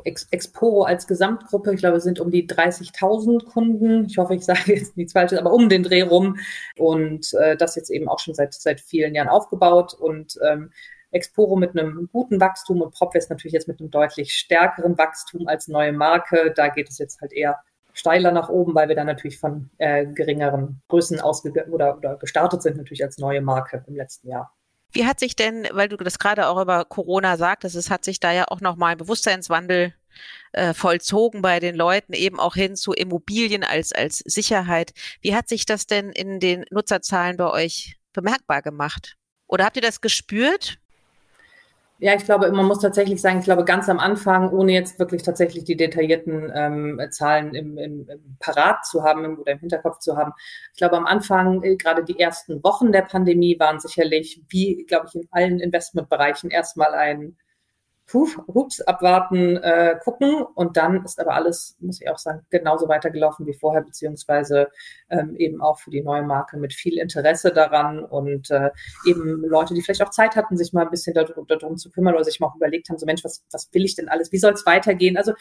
Ex 0.04 0.28
Exporo 0.32 0.84
als 0.84 1.08
Gesamtgruppe, 1.08 1.74
ich 1.74 1.80
glaube, 1.80 1.98
es 1.98 2.04
sind 2.04 2.20
um 2.20 2.32
die 2.32 2.48
30.000 2.48 3.46
Kunden. 3.46 4.06
Ich 4.06 4.18
hoffe, 4.18 4.36
ich 4.36 4.44
sage 4.46 4.74
jetzt 4.74 4.98
nichts 4.98 5.14
Falsches, 5.14 5.40
aber 5.40 5.54
um 5.54 5.70
den 5.70 5.84
Dreh 5.84 6.02
rum. 6.02 6.38
Und 6.78 7.34
äh, 7.34 7.56
das 7.56 7.76
jetzt 7.76 7.90
eben 7.90 8.10
auch 8.10 8.20
schon 8.20 8.34
seit, 8.34 8.54
seit 8.54 8.82
vielen 8.82 9.16
Jahren 9.16 9.30
aufgebaut. 9.30 9.94
Und 9.94 10.38
ähm, 10.44 10.72
Exporo 11.12 11.56
mit 11.56 11.72
einem 11.72 12.10
guten 12.12 12.42
Wachstum 12.42 12.82
und 12.82 12.94
Propwest 12.94 13.30
natürlich 13.30 13.54
jetzt 13.54 13.68
mit 13.68 13.80
einem 13.80 13.90
deutlich 13.90 14.34
stärkeren 14.34 14.98
Wachstum 14.98 15.48
als 15.48 15.68
neue 15.68 15.94
Marke. 15.94 16.52
Da 16.56 16.68
geht 16.68 16.90
es 16.90 16.98
jetzt 16.98 17.22
halt 17.22 17.32
eher 17.32 17.60
steiler 17.96 18.32
nach 18.32 18.50
oben, 18.50 18.76
weil 18.76 18.90
wir 18.90 18.96
dann 18.96 19.08
natürlich 19.08 19.40
von 19.40 19.72
äh, 19.78 20.06
geringeren 20.06 20.82
Größen 20.90 21.20
ausge 21.20 21.52
oder, 21.72 21.98
oder 21.98 22.18
gestartet 22.18 22.62
sind, 22.62 22.78
natürlich 22.78 23.04
als 23.04 23.18
neue 23.18 23.42
Marke 23.42 23.84
im 23.88 23.96
letzten 23.96 24.30
Jahr. 24.30 24.54
Wie 24.92 25.06
hat 25.06 25.20
sich 25.20 25.36
denn, 25.36 25.68
weil 25.72 25.90
du 25.90 25.98
das 25.98 26.20
gerade 26.20 26.48
auch 26.48 26.62
über 26.62 26.86
Corona 26.86 27.38
sagtest, 27.38 27.76
es 27.76 27.90
hat 27.90 28.06
sich 28.06 28.20
da 28.20 28.32
ja 28.32 28.46
auch 28.50 28.62
nochmal 28.62 28.92
ein 28.92 28.98
Bewusstseinswandel 28.98 29.94
äh, 30.52 30.74
vollzogen 30.74 31.42
bei 31.42 31.60
den 31.60 31.76
Leuten, 31.76 32.14
eben 32.14 32.40
auch 32.40 32.56
hin 32.56 32.76
zu 32.76 32.94
Immobilien 32.94 33.64
als, 33.64 33.92
als 33.92 34.20
Sicherheit. 34.20 34.94
Wie 35.22 35.36
hat 35.36 35.50
sich 35.50 35.66
das 35.66 35.88
denn 35.88 36.12
in 36.12 36.40
den 36.40 36.66
Nutzerzahlen 36.72 37.38
bei 37.38 37.50
euch 37.50 37.98
bemerkbar 38.14 38.62
gemacht? 38.62 39.16
Oder 39.48 39.66
habt 39.66 39.76
ihr 39.78 39.82
das 39.82 40.02
gespürt? 40.02 40.78
Ja, 42.00 42.14
ich 42.14 42.26
glaube, 42.26 42.52
man 42.52 42.66
muss 42.66 42.80
tatsächlich 42.80 43.22
sagen, 43.22 43.40
ich 43.40 43.46
glaube, 43.46 43.64
ganz 43.64 43.88
am 43.88 44.00
Anfang, 44.00 44.50
ohne 44.52 44.74
jetzt 44.74 45.00
wirklich 45.00 45.24
tatsächlich 45.24 45.64
die 45.64 45.78
detaillierten 45.78 46.52
ähm, 46.54 47.02
Zahlen 47.10 47.56
im, 47.56 47.78
im, 47.78 48.10
im 48.10 48.38
Parat 48.40 48.86
zu 48.86 49.04
haben 49.04 49.38
oder 49.38 49.54
im 49.54 49.60
Hinterkopf 49.60 50.00
zu 50.00 50.18
haben. 50.18 50.34
Ich 50.74 50.78
glaube, 50.78 50.98
am 50.98 51.06
Anfang, 51.06 51.64
äh, 51.64 51.78
gerade 51.78 52.04
die 52.04 52.20
ersten 52.20 52.62
Wochen 52.66 52.92
der 52.92 53.04
Pandemie 53.04 53.58
waren 53.60 53.80
sicherlich, 53.80 54.42
wie, 54.50 54.84
glaube 54.86 55.08
ich, 55.08 55.16
in 55.16 55.28
allen 55.32 55.60
Investmentbereichen 55.62 56.52
erstmal 56.52 56.94
ein 56.94 57.38
puh, 58.08 58.28
hups, 58.48 58.82
abwarten, 58.82 59.58
äh, 59.58 59.98
gucken. 60.04 60.44
Und 60.56 60.78
dann 60.78 61.04
ist 61.04 61.20
aber 61.20 61.34
alles, 61.34 61.76
muss 61.80 62.02
ich 62.02 62.10
auch 62.10 62.18
sagen, 62.18 62.46
genauso 62.50 62.88
weitergelaufen 62.88 63.46
wie 63.48 63.54
vorher, 63.54 63.82
beziehungsweise 63.82 64.70
ähm, 65.10 65.36
eben 65.36 65.62
auch 65.62 65.80
für 65.80 65.90
die 65.90 66.02
neue 66.02 66.24
Marke 66.24 66.58
mit 66.58 66.74
viel 66.74 67.00
Interesse 67.00 67.52
daran 67.52 68.04
und 68.04 68.52
äh, 68.52 68.72
eben 69.06 69.44
Leute, 69.46 69.74
die 69.74 69.82
vielleicht 69.82 70.04
auch 70.04 70.12
Zeit 70.12 70.36
hatten, 70.36 70.58
sich 70.58 70.74
mal 70.74 70.84
ein 70.84 70.92
bisschen 70.92 71.14
darum, 71.14 71.48
darum 71.48 71.78
zu 71.78 71.90
kümmern 71.90 72.14
oder 72.14 72.24
sich 72.24 72.40
mal 72.40 72.48
auch 72.48 72.56
überlegt 72.56 72.90
haben, 72.90 72.98
so 72.98 73.06
Mensch, 73.06 73.24
was, 73.24 73.44
was 73.52 73.74
will 73.74 73.86
ich 73.86 73.96
denn 73.96 74.10
alles? 74.10 74.32
Wie 74.32 74.38
soll 74.38 74.54
es 74.54 74.66
weitergehen? 74.66 75.18
Also 75.18 75.34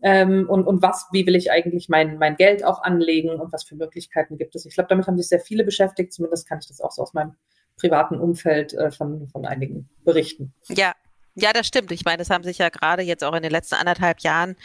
ähm, 0.00 0.48
und, 0.48 0.64
und 0.64 0.80
was, 0.80 1.06
wie 1.12 1.26
will 1.26 1.34
ich 1.34 1.50
eigentlich 1.50 1.88
mein, 1.88 2.18
mein 2.18 2.36
Geld 2.36 2.64
auch 2.64 2.82
anlegen 2.82 3.30
und 3.30 3.52
was 3.52 3.64
für 3.64 3.74
Möglichkeiten 3.74 4.36
gibt 4.36 4.54
es? 4.54 4.64
Ich 4.64 4.74
glaube, 4.74 4.88
damit 4.88 5.06
haben 5.06 5.16
sich 5.16 5.28
sehr 5.28 5.40
viele 5.40 5.64
beschäftigt, 5.64 6.12
zumindest 6.12 6.48
kann 6.48 6.58
ich 6.60 6.68
das 6.68 6.80
auch 6.80 6.92
so 6.92 7.02
aus 7.02 7.14
meinem 7.14 7.34
privaten 7.76 8.18
Umfeld 8.18 8.74
äh, 8.74 8.90
von, 8.90 9.28
von 9.28 9.44
einigen 9.44 9.88
berichten. 10.04 10.54
Ja, 10.68 10.94
ja, 11.40 11.52
das 11.52 11.66
stimmt. 11.66 11.92
Ich 11.92 12.04
meine, 12.04 12.18
das 12.18 12.30
haben 12.30 12.44
sich 12.44 12.58
ja 12.58 12.68
gerade 12.68 13.02
jetzt 13.02 13.22
auch 13.24 13.34
in 13.34 13.42
den 13.42 13.52
letzten 13.52 13.76
anderthalb 13.76 14.20
Jahren 14.20 14.56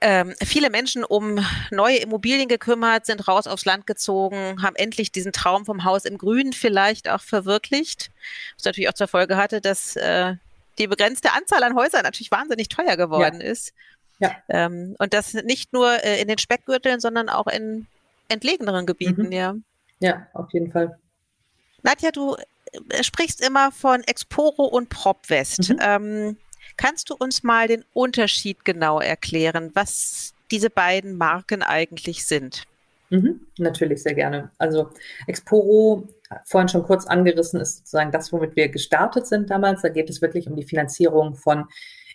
ähm, 0.00 0.34
viele 0.42 0.70
Menschen 0.70 1.04
um 1.04 1.44
neue 1.70 1.98
Immobilien 1.98 2.48
gekümmert, 2.48 3.06
sind 3.06 3.26
raus 3.28 3.46
aufs 3.46 3.64
Land 3.64 3.86
gezogen, 3.86 4.62
haben 4.62 4.76
endlich 4.76 5.12
diesen 5.12 5.32
Traum 5.32 5.64
vom 5.64 5.84
Haus 5.84 6.04
im 6.04 6.18
Grünen 6.18 6.52
vielleicht 6.52 7.08
auch 7.08 7.20
verwirklicht. 7.20 8.10
Was 8.56 8.64
natürlich 8.64 8.88
auch 8.88 8.94
zur 8.94 9.08
Folge 9.08 9.36
hatte, 9.36 9.60
dass 9.60 9.96
äh, 9.96 10.34
die 10.78 10.86
begrenzte 10.86 11.32
Anzahl 11.32 11.62
an 11.62 11.74
Häusern 11.74 12.02
natürlich 12.02 12.30
wahnsinnig 12.30 12.68
teuer 12.68 12.96
geworden 12.96 13.40
ja. 13.40 13.46
ist. 13.46 13.72
Ja. 14.18 14.36
Ähm, 14.48 14.94
und 14.98 15.14
das 15.14 15.34
nicht 15.34 15.72
nur 15.72 16.02
äh, 16.04 16.20
in 16.20 16.28
den 16.28 16.38
Speckgürteln, 16.38 17.00
sondern 17.00 17.28
auch 17.28 17.46
in 17.46 17.86
entlegeneren 18.28 18.86
Gebieten, 18.86 19.26
mhm. 19.26 19.32
ja. 19.32 19.54
Ja, 20.00 20.26
auf 20.32 20.52
jeden 20.52 20.72
Fall. 20.72 20.98
Nadja, 21.82 22.10
du 22.10 22.36
sprichst 23.00 23.44
immer 23.44 23.72
von 23.72 24.02
Exporo 24.02 24.64
und 24.64 24.88
PropWest. 24.88 25.70
Mhm. 25.70 25.78
Ähm, 25.80 26.36
kannst 26.76 27.10
du 27.10 27.14
uns 27.14 27.42
mal 27.42 27.68
den 27.68 27.84
Unterschied 27.92 28.64
genau 28.64 29.00
erklären, 29.00 29.70
was 29.74 30.34
diese 30.50 30.70
beiden 30.70 31.16
Marken 31.16 31.62
eigentlich 31.62 32.26
sind? 32.26 32.64
Mhm, 33.10 33.46
natürlich, 33.58 34.02
sehr 34.02 34.14
gerne. 34.14 34.50
Also 34.56 34.90
Exporo, 35.26 36.08
vorhin 36.46 36.68
schon 36.68 36.82
kurz 36.82 37.06
angerissen, 37.06 37.60
ist 37.60 37.78
sozusagen 37.78 38.10
das, 38.10 38.32
womit 38.32 38.56
wir 38.56 38.68
gestartet 38.68 39.26
sind 39.26 39.50
damals. 39.50 39.82
Da 39.82 39.90
geht 39.90 40.08
es 40.08 40.22
wirklich 40.22 40.46
um 40.48 40.56
die 40.56 40.64
Finanzierung 40.64 41.34
von 41.34 41.66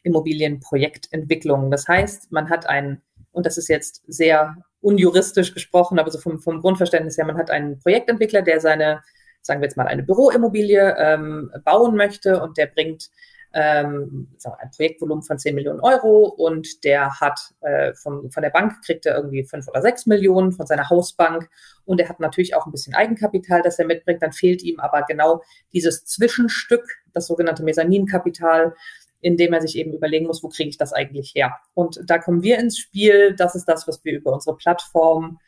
Immobilienprojektentwicklungen. 0.04 1.70
Das 1.70 1.88
heißt, 1.88 2.32
man 2.32 2.50
hat 2.50 2.68
einen, 2.68 3.02
und 3.32 3.46
das 3.46 3.60
ist 3.60 3.68
jetzt 3.68 4.02
sehr 4.08 4.58
unjuristisch 4.82 5.54
gesprochen, 5.54 6.00
aber 6.00 6.10
so 6.10 6.18
vom, 6.18 6.40
vom 6.40 6.62
Grundverständnis 6.62 7.18
her, 7.18 7.26
man 7.26 7.38
hat 7.38 7.52
einen 7.52 7.78
Projektentwickler, 7.80 8.42
der 8.42 8.60
seine 8.60 9.02
sagen 9.48 9.62
wir 9.62 9.66
jetzt 9.66 9.78
mal, 9.78 9.88
eine 9.88 10.04
Büroimmobilie 10.04 10.96
ähm, 10.98 11.52
bauen 11.66 11.96
möchte 11.96 12.42
und 12.42 12.58
der 12.58 12.68
bringt 12.68 13.10
ähm, 13.54 14.28
ein 14.44 14.72
Projektvolumen 14.76 15.24
von 15.24 15.40
10 15.40 15.56
Millionen 15.56 15.80
Euro 15.80 16.26
und 16.26 16.84
der 16.84 17.20
hat 17.20 17.40
äh, 17.62 17.94
von, 17.94 18.30
von 18.30 18.44
der 18.44 18.50
Bank 18.50 18.84
kriegt 18.86 19.06
er 19.06 19.16
irgendwie 19.16 19.44
5 19.44 19.68
oder 19.70 19.82
6 19.82 20.06
Millionen 20.06 20.52
von 20.52 20.68
seiner 20.68 20.90
Hausbank 20.90 21.50
und 21.86 22.00
er 22.00 22.10
hat 22.10 22.20
natürlich 22.20 22.56
auch 22.56 22.66
ein 22.66 22.72
bisschen 22.72 22.94
Eigenkapital, 22.94 23.62
das 23.62 23.80
er 23.80 23.86
mitbringt. 23.86 24.22
Dann 24.22 24.34
fehlt 24.34 24.62
ihm 24.62 24.80
aber 24.80 25.04
genau 25.04 25.42
dieses 25.74 26.06
Zwischenstück, 26.06 26.84
das 27.14 27.28
sogenannte 27.28 27.64
Mezzaninkapital, 27.64 28.76
in 29.22 29.38
dem 29.38 29.54
er 29.54 29.62
sich 29.62 29.78
eben 29.78 29.94
überlegen 29.94 30.28
muss, 30.28 30.44
wo 30.44 30.50
kriege 30.50 30.70
ich 30.70 30.78
das 30.78 30.94
eigentlich 30.94 31.34
her? 31.34 31.56
Und 31.74 32.00
da 32.06 32.20
kommen 32.20 32.44
wir 32.44 32.60
ins 32.60 32.78
Spiel. 32.78 33.34
Das 33.36 33.56
ist 33.56 33.66
das, 33.66 33.88
was 33.88 34.04
wir 34.06 34.14
über 34.14 34.34
unsere 34.34 34.56
Plattform 34.56 35.40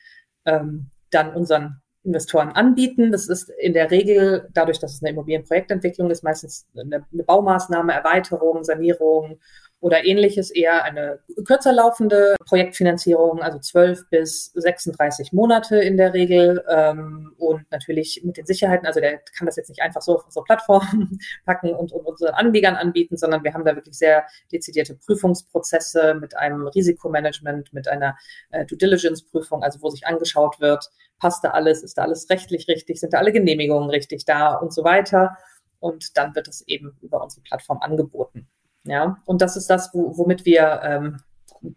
ähm, 0.45 0.89
dann 1.11 1.35
unseren 1.35 1.81
Investoren 2.03 2.49
anbieten. 2.49 3.11
Das 3.11 3.27
ist 3.27 3.49
in 3.49 3.73
der 3.73 3.91
Regel, 3.91 4.49
dadurch, 4.53 4.79
dass 4.79 4.93
es 4.93 5.01
eine 5.01 5.11
Immobilienprojektentwicklung 5.11 6.09
ist, 6.09 6.23
meistens 6.23 6.67
eine, 6.77 7.05
eine 7.11 7.23
Baumaßnahme, 7.23 7.93
Erweiterung, 7.93 8.63
Sanierung 8.63 9.39
oder 9.81 10.05
ähnliches 10.05 10.51
eher 10.51 10.83
eine 10.83 11.19
kürzer 11.45 11.71
laufende 11.71 12.35
Projektfinanzierung, 12.45 13.41
also 13.41 13.59
12 13.59 14.09
bis 14.09 14.51
36 14.53 15.31
Monate 15.31 15.77
in 15.77 15.95
der 15.95 16.13
Regel 16.13 16.63
ähm, 16.69 17.33
und 17.37 17.69
natürlich 17.71 18.21
mit 18.25 18.37
den 18.37 18.45
Sicherheiten. 18.45 18.85
Also 18.85 18.99
der 18.99 19.19
kann 19.37 19.45
das 19.45 19.55
jetzt 19.55 19.69
nicht 19.69 19.81
einfach 19.81 20.01
so 20.01 20.15
auf 20.15 20.25
unsere 20.25 20.43
Plattform 20.43 21.17
packen 21.45 21.73
und, 21.73 21.93
und 21.93 22.05
unseren 22.05 22.33
Anlegern 22.33 22.75
anbieten, 22.75 23.15
sondern 23.15 23.43
wir 23.43 23.53
haben 23.53 23.63
da 23.63 23.75
wirklich 23.75 23.97
sehr 23.97 24.25
dezidierte 24.51 24.95
Prüfungsprozesse 24.95 26.13
mit 26.15 26.35
einem 26.35 26.67
Risikomanagement, 26.67 27.71
mit 27.73 27.87
einer 27.87 28.17
äh, 28.51 28.65
Due 28.65 28.77
Diligence 28.77 29.23
Prüfung, 29.23 29.63
also 29.63 29.81
wo 29.81 29.89
sich 29.89 30.05
angeschaut 30.05 30.59
wird, 30.59 30.89
passt 31.19 31.43
da 31.43 31.51
alles, 31.51 31.83
ist 31.83 31.97
da 31.97 32.03
alles 32.03 32.29
rechtlich 32.29 32.67
richtig, 32.67 32.99
sind 32.99 33.13
da 33.13 33.19
alle 33.19 33.31
Genehmigungen 33.31 33.89
richtig 33.89 34.25
da 34.25 34.55
und 34.55 34.73
so 34.73 34.83
weiter. 34.83 35.37
Und 35.79 36.17
dann 36.17 36.35
wird 36.35 36.49
es 36.49 36.67
eben 36.67 36.97
über 37.01 37.23
unsere 37.23 37.41
Plattform 37.41 37.79
angeboten. 37.81 38.49
Ja, 38.83 39.17
und 39.25 39.41
das 39.41 39.57
ist 39.57 39.69
das, 39.69 39.93
wo, 39.93 40.17
womit 40.17 40.45
wir 40.45 40.81
ähm, 40.83 41.21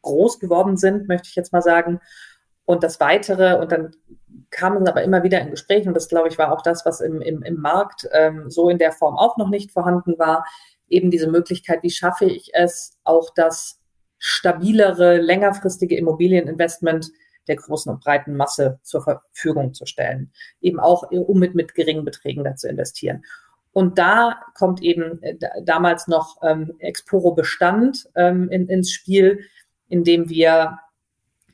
groß 0.02 0.38
geworden 0.38 0.76
sind, 0.76 1.08
möchte 1.08 1.28
ich 1.28 1.36
jetzt 1.36 1.52
mal 1.52 1.62
sagen. 1.62 2.00
Und 2.64 2.84
das 2.84 3.00
Weitere, 3.00 3.58
und 3.58 3.72
dann 3.72 3.90
kamen 4.50 4.86
aber 4.86 5.02
immer 5.02 5.22
wieder 5.22 5.40
in 5.40 5.50
Gesprächen, 5.50 5.88
und 5.88 5.94
das, 5.94 6.08
glaube 6.08 6.28
ich, 6.28 6.38
war 6.38 6.52
auch 6.52 6.62
das, 6.62 6.86
was 6.86 7.00
im, 7.00 7.20
im, 7.20 7.42
im 7.42 7.56
Markt 7.56 8.08
ähm, 8.12 8.50
so 8.50 8.68
in 8.68 8.78
der 8.78 8.92
Form 8.92 9.16
auch 9.16 9.36
noch 9.36 9.48
nicht 9.48 9.72
vorhanden 9.72 10.18
war, 10.18 10.46
eben 10.88 11.10
diese 11.10 11.28
Möglichkeit, 11.28 11.82
wie 11.82 11.90
schaffe 11.90 12.26
ich 12.26 12.50
es, 12.54 12.98
auch 13.02 13.30
das 13.34 13.80
stabilere, 14.18 15.18
längerfristige 15.18 15.96
Immobilieninvestment 15.96 17.10
der 17.48 17.56
großen 17.56 17.92
und 17.92 18.04
breiten 18.04 18.36
Masse 18.36 18.78
zur 18.82 19.02
Verfügung 19.02 19.74
zu 19.74 19.84
stellen. 19.86 20.32
Eben 20.60 20.78
auch, 20.78 21.10
um 21.10 21.40
mit, 21.40 21.56
mit 21.56 21.74
geringen 21.74 22.04
Beträgen 22.04 22.44
da 22.44 22.54
zu 22.54 22.68
investieren. 22.68 23.24
Und 23.72 23.98
da 23.98 24.40
kommt 24.54 24.82
eben 24.82 25.22
äh, 25.22 25.36
damals 25.64 26.06
noch 26.06 26.36
ähm, 26.42 26.74
Exporo 26.78 27.32
Bestand 27.32 28.08
ähm, 28.14 28.50
in, 28.50 28.66
ins 28.68 28.90
Spiel, 28.90 29.40
indem 29.88 30.28
wir 30.28 30.78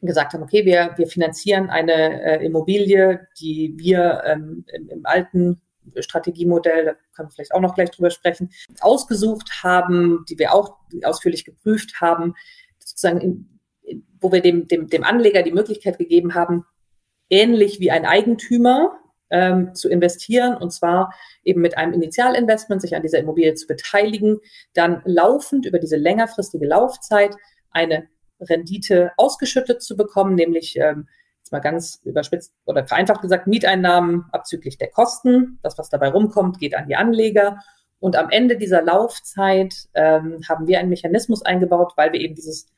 gesagt 0.02 0.32
haben, 0.32 0.42
okay, 0.42 0.64
wir, 0.64 0.94
wir 0.96 1.06
finanzieren 1.06 1.70
eine 1.70 2.22
äh, 2.22 2.44
Immobilie, 2.44 3.26
die 3.40 3.74
wir 3.76 4.22
ähm, 4.24 4.64
im, 4.72 4.88
im 4.88 5.06
alten 5.06 5.60
Strategiemodell, 5.98 6.84
da 6.84 6.92
können 7.14 7.28
wir 7.28 7.32
vielleicht 7.32 7.54
auch 7.54 7.60
noch 7.60 7.74
gleich 7.74 7.90
drüber 7.90 8.10
sprechen, 8.10 8.50
ausgesucht 8.80 9.62
haben, 9.62 10.24
die 10.28 10.38
wir 10.38 10.52
auch 10.52 10.76
ausführlich 11.02 11.44
geprüft 11.44 12.00
haben, 12.00 12.34
sozusagen, 12.78 13.20
in, 13.20 13.60
wo 14.20 14.30
wir 14.32 14.42
dem, 14.42 14.68
dem, 14.68 14.88
dem 14.88 15.04
Anleger 15.04 15.42
die 15.42 15.52
Möglichkeit 15.52 15.98
gegeben 15.98 16.34
haben, 16.34 16.64
ähnlich 17.30 17.80
wie 17.80 17.90
ein 17.90 18.04
Eigentümer 18.04 18.98
ähm, 19.30 19.74
zu 19.74 19.88
investieren 19.88 20.56
und 20.56 20.70
zwar 20.72 21.12
eben 21.44 21.60
mit 21.60 21.76
einem 21.76 21.92
Initialinvestment 21.92 22.80
sich 22.80 22.96
an 22.96 23.02
dieser 23.02 23.18
Immobilie 23.18 23.54
zu 23.54 23.66
beteiligen, 23.66 24.38
dann 24.74 25.02
laufend 25.04 25.66
über 25.66 25.78
diese 25.78 25.96
längerfristige 25.96 26.66
Laufzeit 26.66 27.34
eine 27.70 28.08
Rendite 28.40 29.12
ausgeschüttet 29.16 29.82
zu 29.82 29.96
bekommen, 29.96 30.34
nämlich 30.34 30.76
ähm, 30.76 31.08
jetzt 31.38 31.52
mal 31.52 31.60
ganz 31.60 32.00
überspitzt 32.04 32.52
oder 32.66 32.86
vereinfacht 32.86 33.22
gesagt 33.22 33.46
Mieteinnahmen 33.46 34.26
abzüglich 34.32 34.78
der 34.78 34.90
Kosten. 34.90 35.58
Das, 35.62 35.78
was 35.78 35.88
dabei 35.88 36.08
rumkommt, 36.08 36.58
geht 36.58 36.74
an 36.74 36.86
die 36.88 36.96
Anleger. 36.96 37.58
Und 38.00 38.16
am 38.16 38.30
Ende 38.30 38.56
dieser 38.56 38.82
Laufzeit 38.82 39.74
ähm, 39.94 40.40
haben 40.48 40.66
wir 40.68 40.78
einen 40.78 40.90
Mechanismus 40.90 41.42
eingebaut, 41.42 41.94
weil 41.96 42.12
wir 42.12 42.20
eben 42.20 42.34
dieses 42.34 42.68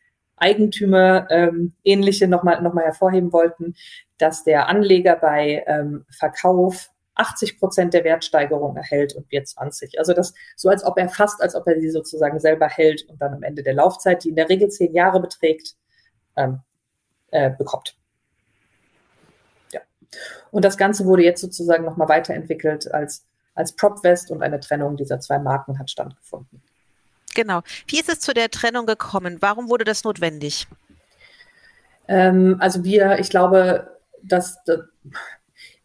Eigentümer 0.41 1.31
ähm, 1.31 1.75
ähnliche 1.85 2.27
nochmal 2.27 2.61
noch 2.63 2.75
mal 2.75 2.85
hervorheben 2.85 3.33
wollten, 3.33 3.75
dass 4.19 4.43
der 4.43 4.69
Anleger 4.69 5.17
bei 5.17 5.65
ähm, 5.67 6.05
Verkauf 6.11 6.91
80 7.15 7.59
Prozent 7.59 7.95
der 7.95 8.05
Wertsteigerung 8.05 8.77
erhält 8.77 9.15
und 9.15 9.31
wir 9.31 9.45
20. 9.45 9.99
Also 9.99 10.15
das 10.15 10.33
so, 10.57 10.71
als 10.71 10.85
ob 10.85 10.99
er 10.99 11.09
fast, 11.09 11.43
als 11.43 11.55
ob 11.55 11.67
er 11.67 11.79
sie 11.79 11.91
sozusagen 11.91 12.41
selber 12.41 12.69
hält 12.69 13.09
und 13.09 13.21
dann 13.21 13.35
am 13.35 13.43
Ende 13.43 13.63
der 13.63 13.75
Laufzeit, 13.75 14.25
die 14.25 14.31
in 14.31 14.37
der 14.37 14.49
Regel 14.49 14.71
zehn 14.71 14.95
Jahre 14.95 15.21
beträgt, 15.21 15.77
ähm, 16.37 16.61
äh, 17.31 17.51
bekommt. 17.51 17.97
Ja. 19.73 19.81
Und 20.51 20.65
das 20.65 20.79
Ganze 20.79 21.05
wurde 21.05 21.23
jetzt 21.23 21.43
sozusagen 21.43 21.85
nochmal 21.85 22.09
weiterentwickelt 22.09 22.93
als, 22.93 23.27
als 23.55 23.77
PropVest 23.77 24.31
und 24.31 24.43
eine 24.43 24.61
Trennung 24.61 24.97
dieser 24.97 25.21
zwei 25.21 25.39
Marken 25.39 25.79
hat 25.79 25.91
stattgefunden. 25.91 26.63
Genau. 27.35 27.63
Wie 27.87 28.01
ist 28.01 28.09
es 28.09 28.21
zu 28.21 28.35
der 28.35 28.51
Trennung 28.51 28.87
gekommen? 28.87 29.39
Warum 29.41 29.69
wurde 29.69 29.85
das 29.85 30.05
notwendig? 30.05 30.67
Ähm, 32.09 32.57
also 32.59 32.85
wir, 32.85 33.19
ich 33.21 33.31
glaube, 33.31 33.99
dass 34.23 34.59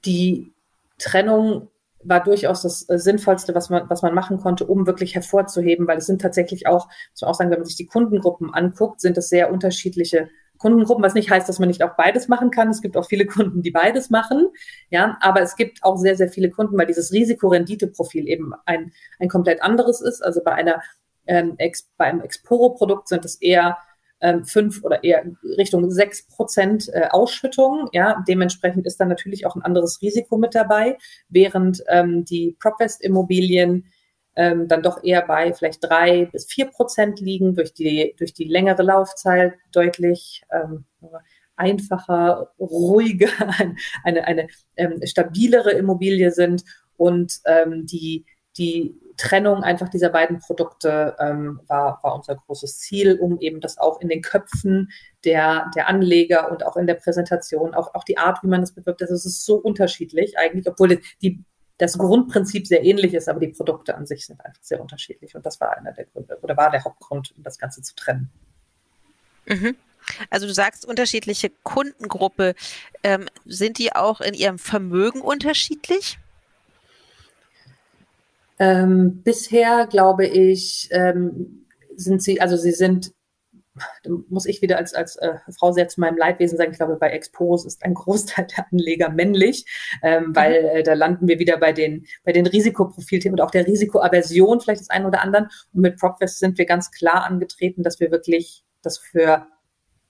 die 0.06 0.54
Trennung 0.98 1.70
war 2.04 2.24
durchaus 2.24 2.62
das 2.62 2.88
äh, 2.90 2.98
Sinnvollste, 2.98 3.56
was 3.56 3.70
man, 3.70 3.90
was 3.90 4.02
man 4.02 4.14
machen 4.14 4.38
konnte, 4.40 4.66
um 4.66 4.86
wirklich 4.86 5.16
hervorzuheben, 5.16 5.88
weil 5.88 5.98
es 5.98 6.06
sind 6.06 6.22
tatsächlich 6.22 6.68
auch, 6.68 6.88
muss 7.12 7.22
man 7.22 7.32
auch 7.32 7.36
sagen, 7.36 7.52
wenn 7.52 7.60
man 7.60 7.66
sich 7.66 7.76
die 7.76 7.88
Kundengruppen 7.88 8.54
anguckt, 8.54 9.02
sind 9.02 9.18
es 9.18 9.30
sehr 9.30 9.52
unterschiedliche 9.52 10.30
Kundengruppen, 10.58 11.04
was 11.04 11.16
nicht 11.16 11.30
heißt, 11.30 11.50
dass 11.50 11.60
man 11.60 11.68
nicht 11.68 11.84
auch 11.84 11.96
beides 11.98 12.28
machen 12.28 12.50
kann. 12.50 12.70
Es 12.70 12.82
gibt 12.82 12.96
auch 12.96 13.06
viele 13.06 13.26
Kunden, 13.26 13.62
die 13.62 13.72
beides 13.72 14.10
machen. 14.10 14.48
Ja, 14.90 15.18
aber 15.20 15.42
es 15.42 15.56
gibt 15.56 15.84
auch 15.84 15.98
sehr, 15.98 16.16
sehr 16.16 16.30
viele 16.30 16.50
Kunden, 16.50 16.78
weil 16.78 16.86
dieses 16.86 17.12
Risikorenditeprofil 17.12 18.28
eben 18.28 18.54
ein, 18.66 18.94
ein 19.20 19.28
komplett 19.28 19.62
anderes 19.62 20.02
ist. 20.02 20.24
Also 20.24 20.42
bei 20.44 20.54
einer 20.54 20.82
ähm, 21.28 21.56
ex, 21.58 21.90
beim 21.98 22.22
Exporo-Produkt 22.22 23.08
sind 23.08 23.26
es 23.26 23.36
eher 23.42 23.78
ähm, 24.22 24.46
fünf 24.46 24.84
oder 24.84 25.04
eher 25.04 25.24
Richtung 25.58 25.92
sechs 25.92 26.26
Prozent 26.28 26.90
äh, 26.94 27.08
Ausschüttung. 27.10 27.90
Ja, 27.92 28.24
dementsprechend 28.28 28.86
ist 28.86 29.00
dann 29.00 29.10
natürlich 29.10 29.46
auch 29.46 29.56
ein 29.56 29.62
anderes 29.62 30.02
Risiko 30.02 30.38
mit 30.38 30.56
dabei, 30.56 30.98
während 31.30 31.84
ähm, 31.88 32.26
die 32.26 32.56
Propvest-Immobilien 32.60 33.86
ähm, 34.36 34.68
dann 34.68 34.82
doch 34.82 35.04
eher 35.04 35.26
bei 35.26 35.54
vielleicht 35.54 35.84
drei 35.84 36.26
bis 36.26 36.46
vier 36.46 36.66
Prozent 36.66 37.20
liegen 37.20 37.56
durch 37.56 37.74
die 37.74 38.16
durch 38.18 38.34
die 38.34 38.46
längere 38.46 38.84
Laufzeit 38.84 39.54
deutlich 39.72 40.44
ähm, 40.52 40.86
einfacher, 41.56 42.52
ruhiger, 42.60 43.30
eine 44.04 44.26
eine 44.26 44.48
ähm, 44.76 45.00
stabilere 45.06 45.72
Immobilie 45.72 46.32
sind 46.32 46.64
und 46.98 47.40
ähm, 47.46 47.86
die 47.86 48.26
die 48.58 49.00
Trennung 49.18 49.64
einfach 49.64 49.90
dieser 49.90 50.10
beiden 50.10 50.40
Produkte 50.40 51.16
ähm, 51.20 51.62
war, 51.68 52.00
war 52.04 52.16
unser 52.16 52.36
großes 52.36 52.80
Ziel, 52.80 53.18
um 53.20 53.40
eben 53.40 53.62
das 53.62 53.78
auch 53.78 54.02
in 54.02 54.10
den 54.10 54.22
Köpfen 54.22 54.92
der, 55.24 55.72
der 55.76 55.88
Anleger 55.88 56.52
und 56.52 56.66
auch 56.66 56.78
in 56.78 56.88
der 56.88 56.96
Präsentation, 56.96 57.74
auch, 57.74 57.94
auch 57.96 58.04
die 58.04 58.18
Art, 58.18 58.44
wie 58.44 58.48
man 58.48 58.62
das 58.62 58.74
bewirbt, 58.74 59.02
das 59.02 59.12
ist 59.12 59.46
so 59.46 59.56
unterschiedlich 59.56 60.38
eigentlich, 60.38 60.68
obwohl 60.68 61.00
die, 61.22 61.44
das 61.78 61.98
Grundprinzip 61.98 62.68
sehr 62.68 62.84
ähnlich 62.84 63.14
ist, 63.14 63.28
aber 63.28 63.40
die 63.40 63.50
Produkte 63.50 63.96
an 63.96 64.06
sich 64.06 64.26
sind 64.26 64.44
einfach 64.44 64.64
sehr 64.64 64.82
unterschiedlich. 64.82 65.36
Und 65.36 65.46
das 65.46 65.60
war 65.60 65.78
einer 65.78 65.92
der 65.92 66.06
Gründe 66.06 66.38
oder 66.42 66.56
war 66.56 66.72
der 66.72 66.84
Hauptgrund, 66.84 67.34
um 67.36 67.44
das 67.44 67.58
Ganze 67.58 67.82
zu 67.82 67.96
trennen. 67.96 68.30
Mhm. 69.46 69.76
Also 70.30 70.48
du 70.48 70.54
sagst 70.54 70.86
unterschiedliche 70.86 71.52
Kundengruppe. 71.64 72.56
Ähm, 73.04 73.28
sind 73.46 73.78
die 73.78 73.94
auch 73.94 74.22
in 74.22 74.34
ihrem 74.34 74.60
Vermögen 74.60 75.22
unterschiedlich? 75.22 76.20
Ähm, 78.60 79.22
bisher 79.24 79.88
glaube 79.88 80.26
ich, 80.28 80.88
ähm, 80.92 81.66
sind 81.96 82.22
sie, 82.22 82.42
also 82.42 82.58
sie 82.58 82.72
sind, 82.72 83.14
da 84.04 84.12
muss 84.30 84.46
ich 84.46 84.62
wieder 84.62 84.78
als, 84.78 84.94
als 84.94 85.18
äh, 85.18 85.34
Frau 85.58 85.74
sehr 85.74 85.90
zu 85.90 86.00
meinem 86.00 86.18
Leidwesen 86.18 86.58
sagen, 86.58 86.72
ich 86.72 86.78
glaube, 86.78 86.96
bei 86.96 87.10
Expos 87.10 87.66
ist 87.66 87.84
ein 87.84 87.94
Großteil 87.94 88.48
der 88.56 88.66
Anleger 88.72 89.10
männlich, 89.10 89.66
ähm, 90.02 90.28
mhm. 90.28 90.36
weil 90.36 90.54
äh, 90.54 90.84
da 90.84 90.94
landen 90.94 91.28
wir 91.28 91.40
wieder 91.40 91.58
bei 91.58 91.74
den, 91.74 92.06
bei 92.24 92.32
den 92.32 92.48
Risikoprofilthemen 92.48 93.40
und 93.40 93.46
auch 93.46 93.52
der 93.52 93.68
Risikoaversion 93.68 94.62
vielleicht 94.62 94.82
des 94.82 94.90
einen 94.90 95.06
oder 95.06 95.22
anderen. 95.22 95.50
Und 95.74 95.82
mit 95.82 95.98
PropFest 95.98 96.40
sind 96.40 96.58
wir 96.58 96.66
ganz 96.66 96.92
klar 96.92 97.26
angetreten, 97.26 97.84
dass 97.84 98.00
wir 98.00 98.12
wirklich 98.12 98.64
das 98.82 98.98
für 98.98 99.48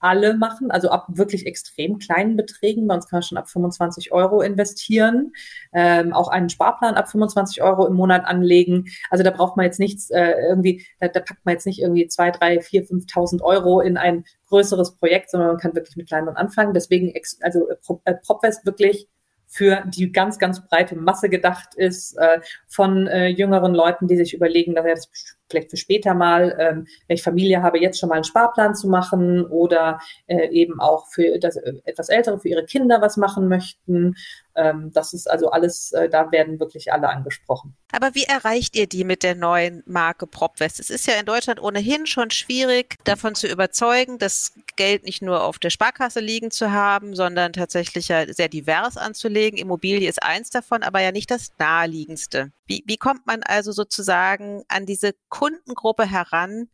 alle 0.06 0.36
machen, 0.36 0.70
also 0.70 0.90
ab 0.90 1.08
wirklich 1.10 1.48
extrem 1.48 1.98
kleinen 1.98 2.38
Beträgen. 2.38 2.88
Bei 2.88 2.94
uns 2.94 3.08
kann 3.08 3.18
man 3.18 3.24
schon 3.24 3.40
ab 3.40 3.50
25 3.50 4.12
Euro 4.12 4.42
investieren, 4.42 5.34
ähm, 5.74 6.14
auch 6.14 6.28
einen 6.28 6.50
Sparplan 6.50 6.94
ab 6.94 7.10
25 7.10 7.64
Euro 7.64 7.88
im 7.88 7.96
Monat 7.96 8.24
anlegen. 8.26 8.86
Also 9.10 9.24
da 9.24 9.32
braucht 9.32 9.58
man 9.58 9.66
jetzt 9.66 9.80
nichts 9.80 10.12
äh, 10.12 10.34
irgendwie, 10.48 10.86
da, 11.00 11.08
da 11.08 11.22
packt 11.22 11.44
man 11.44 11.54
jetzt 11.54 11.66
nicht 11.66 11.82
irgendwie 11.82 12.08
zwei, 12.08 12.30
drei, 12.30 12.62
vier, 12.62 12.86
5.000 12.86 13.42
Euro 13.42 13.82
in 13.82 13.98
ein 13.98 14.26
größeres 14.50 14.96
Projekt, 14.98 15.32
sondern 15.32 15.50
man 15.50 15.58
kann 15.58 15.74
wirklich 15.74 15.96
mit 15.96 16.08
kleinen 16.08 16.30
anfangen. 16.30 16.76
Deswegen, 16.76 17.12
also 17.42 17.68
äh, 17.68 17.76
äh, 18.04 18.14
PropFest 18.14 18.64
wirklich 18.64 19.08
für 19.48 19.84
die 19.88 20.12
ganz, 20.12 20.38
ganz 20.38 20.68
breite 20.68 20.96
Masse 20.96 21.30
gedacht 21.30 21.76
ist, 21.76 22.16
äh, 22.18 22.42
von 22.68 23.08
äh, 23.08 23.28
jüngeren 23.28 23.74
Leuten, 23.74 24.08
die 24.08 24.18
sich 24.18 24.34
überlegen, 24.34 24.76
dass 24.76 24.86
ja, 24.86 24.94
das 24.94 25.10
vielleicht 25.50 25.70
für 25.70 25.78
später 25.78 26.14
mal, 26.14 26.56
ähm, 26.60 26.88
wenn 27.08 27.16
ich 27.16 27.24
Familie 27.24 27.62
habe, 27.62 27.80
jetzt 27.80 28.00
schon 28.00 28.10
mal 28.10 28.16
einen 28.16 28.24
Sparplan 28.24 28.76
zu 28.76 28.88
machen 28.88 29.46
oder 29.46 30.00
äh, 30.28 30.48
eben 30.50 30.80
auch 30.80 31.08
für 31.08 31.40
das, 31.40 31.56
äh, 31.56 31.74
etwas 31.86 32.10
Ältere, 32.10 32.40
für 32.40 32.50
ihre 32.50 32.66
Kinder 32.66 33.02
was 33.02 33.18
machen 33.18 33.48
möchten. 33.48 34.16
Ähm, 34.56 34.92
das 34.94 35.14
ist 35.14 35.30
also 35.30 35.50
alles, 35.50 35.92
äh, 35.92 36.10
da 36.10 36.32
werden 36.32 36.60
wirklich 36.60 36.92
alle 36.92 37.10
angesprochen. 37.10 37.76
Aber 37.92 38.16
wie 38.16 38.24
erreicht 38.24 38.76
ihr 38.76 38.88
die 38.88 39.04
mit 39.04 39.24
der 39.24 39.36
neuen 39.36 39.84
Marke 39.86 40.28
PropWest? 40.28 40.80
Es 40.80 40.90
ist 40.90 41.08
ja 41.08 41.16
in 41.20 41.26
Deutschland 41.26 41.62
ohnehin 41.62 42.06
schon 42.06 42.32
schwierig, 42.32 42.98
davon 43.04 43.36
zu 43.36 43.48
überzeugen, 43.48 44.18
das 44.18 44.54
Geld 44.76 45.04
nicht 45.04 45.22
nur 45.22 45.44
auf 45.44 45.60
der 45.60 45.70
Sparkasse 45.70 46.20
liegen 46.20 46.52
zu 46.52 46.72
haben, 46.72 47.16
sondern 47.16 47.54
tatsächlich 47.54 48.08
ja 48.08 48.26
sehr 48.34 48.50
divers 48.50 48.98
anzulegen. 48.98 49.60
Immobilie 49.60 50.10
ist 50.10 50.24
eins 50.24 50.50
davon, 50.50 50.84
aber 50.84 51.02
ja 51.02 51.12
nicht 51.12 51.32
das 51.32 51.52
naheliegendste. 51.60 52.52
Wie, 52.68 52.84
wie 52.86 52.98
kommt 52.98 53.28
man 53.28 53.44
also 53.44 53.72
sozusagen 53.72 54.64
an 54.68 54.86
diese 54.86 55.14
Kundengruppe 55.30 56.10
heran, 56.10 56.70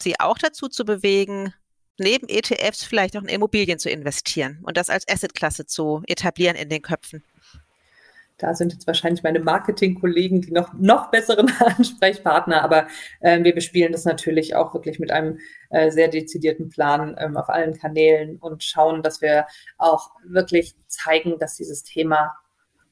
sie 0.00 0.18
auch 0.18 0.38
dazu 0.38 0.68
zu 0.68 0.84
bewegen, 0.84 1.52
neben 1.98 2.28
ETFs 2.28 2.84
vielleicht 2.84 3.16
auch 3.16 3.22
in 3.22 3.28
Immobilien 3.28 3.78
zu 3.78 3.90
investieren 3.90 4.60
und 4.62 4.76
das 4.76 4.88
als 4.88 5.06
Assetklasse 5.08 5.66
zu 5.66 6.02
etablieren 6.06 6.56
in 6.56 6.70
den 6.70 6.82
Köpfen? 6.82 7.22
Da 8.38 8.54
sind 8.54 8.72
jetzt 8.72 8.86
wahrscheinlich 8.86 9.22
meine 9.22 9.40
Marketingkollegen 9.40 10.40
die 10.40 10.52
noch, 10.52 10.72
noch 10.72 11.10
besseren 11.10 11.52
Ansprechpartner, 11.58 12.62
aber 12.62 12.86
äh, 13.20 13.44
wir 13.44 13.54
bespielen 13.54 13.92
das 13.92 14.06
natürlich 14.06 14.54
auch 14.54 14.72
wirklich 14.72 14.98
mit 14.98 15.10
einem 15.10 15.38
äh, 15.68 15.90
sehr 15.90 16.08
dezidierten 16.08 16.70
Plan 16.70 17.16
ähm, 17.18 17.36
auf 17.36 17.50
allen 17.50 17.76
Kanälen 17.76 18.38
und 18.38 18.64
schauen, 18.64 19.02
dass 19.02 19.20
wir 19.20 19.46
auch 19.76 20.12
wirklich 20.24 20.74
zeigen, 20.86 21.38
dass 21.38 21.56
dieses 21.56 21.82
Thema 21.82 22.34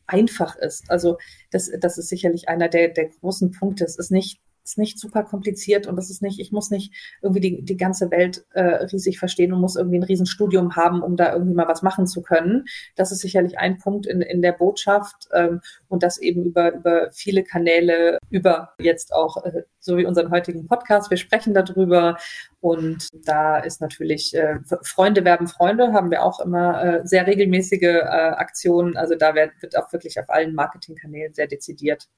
einfach 0.08 0.56
ist. 0.56 0.90
Also 0.90 1.18
das, 1.50 1.70
das 1.78 1.98
ist 1.98 2.08
sicherlich 2.08 2.48
einer 2.48 2.68
der, 2.68 2.88
der 2.88 3.08
großen 3.08 3.52
Punkte. 3.52 3.84
Es 3.84 3.96
ist 3.96 4.10
nicht 4.10 4.40
ist 4.68 4.78
nicht 4.78 4.98
super 4.98 5.22
kompliziert 5.22 5.86
und 5.86 5.96
das 5.96 6.10
ist 6.10 6.22
nicht, 6.22 6.38
ich 6.38 6.52
muss 6.52 6.70
nicht 6.70 6.92
irgendwie 7.22 7.40
die, 7.40 7.62
die 7.62 7.76
ganze 7.76 8.10
Welt 8.10 8.44
äh, 8.52 8.62
riesig 8.62 9.18
verstehen 9.18 9.52
und 9.52 9.60
muss 9.60 9.76
irgendwie 9.76 9.98
ein 9.98 10.04
Riesenstudium 10.04 10.76
haben, 10.76 11.02
um 11.02 11.16
da 11.16 11.32
irgendwie 11.32 11.54
mal 11.54 11.68
was 11.68 11.82
machen 11.82 12.06
zu 12.06 12.22
können. 12.22 12.64
Das 12.94 13.10
ist 13.10 13.20
sicherlich 13.20 13.58
ein 13.58 13.78
Punkt 13.78 14.06
in, 14.06 14.20
in 14.20 14.42
der 14.42 14.52
Botschaft 14.52 15.28
ähm, 15.32 15.60
und 15.88 16.02
das 16.02 16.18
eben 16.18 16.44
über, 16.44 16.72
über 16.74 17.10
viele 17.12 17.42
Kanäle, 17.44 18.18
über 18.30 18.74
jetzt 18.78 19.12
auch, 19.12 19.44
äh, 19.44 19.62
so 19.80 19.96
wie 19.96 20.04
unseren 20.04 20.30
heutigen 20.30 20.66
Podcast. 20.66 21.10
Wir 21.10 21.16
sprechen 21.16 21.54
darüber 21.54 22.18
und 22.60 23.08
da 23.12 23.58
ist 23.58 23.80
natürlich 23.80 24.34
äh, 24.34 24.58
Freunde 24.82 25.24
werben 25.24 25.48
Freunde, 25.48 25.92
haben 25.92 26.10
wir 26.10 26.24
auch 26.24 26.40
immer 26.40 26.84
äh, 26.84 27.06
sehr 27.06 27.26
regelmäßige 27.26 27.82
äh, 27.82 28.02
Aktionen. 28.02 28.96
Also 28.96 29.14
da 29.14 29.34
wird, 29.34 29.52
wird 29.60 29.78
auch 29.78 29.92
wirklich 29.92 30.18
auf 30.20 30.28
allen 30.28 30.54
Marketingkanälen 30.54 31.32
sehr 31.32 31.46
dezidiert 31.46 32.08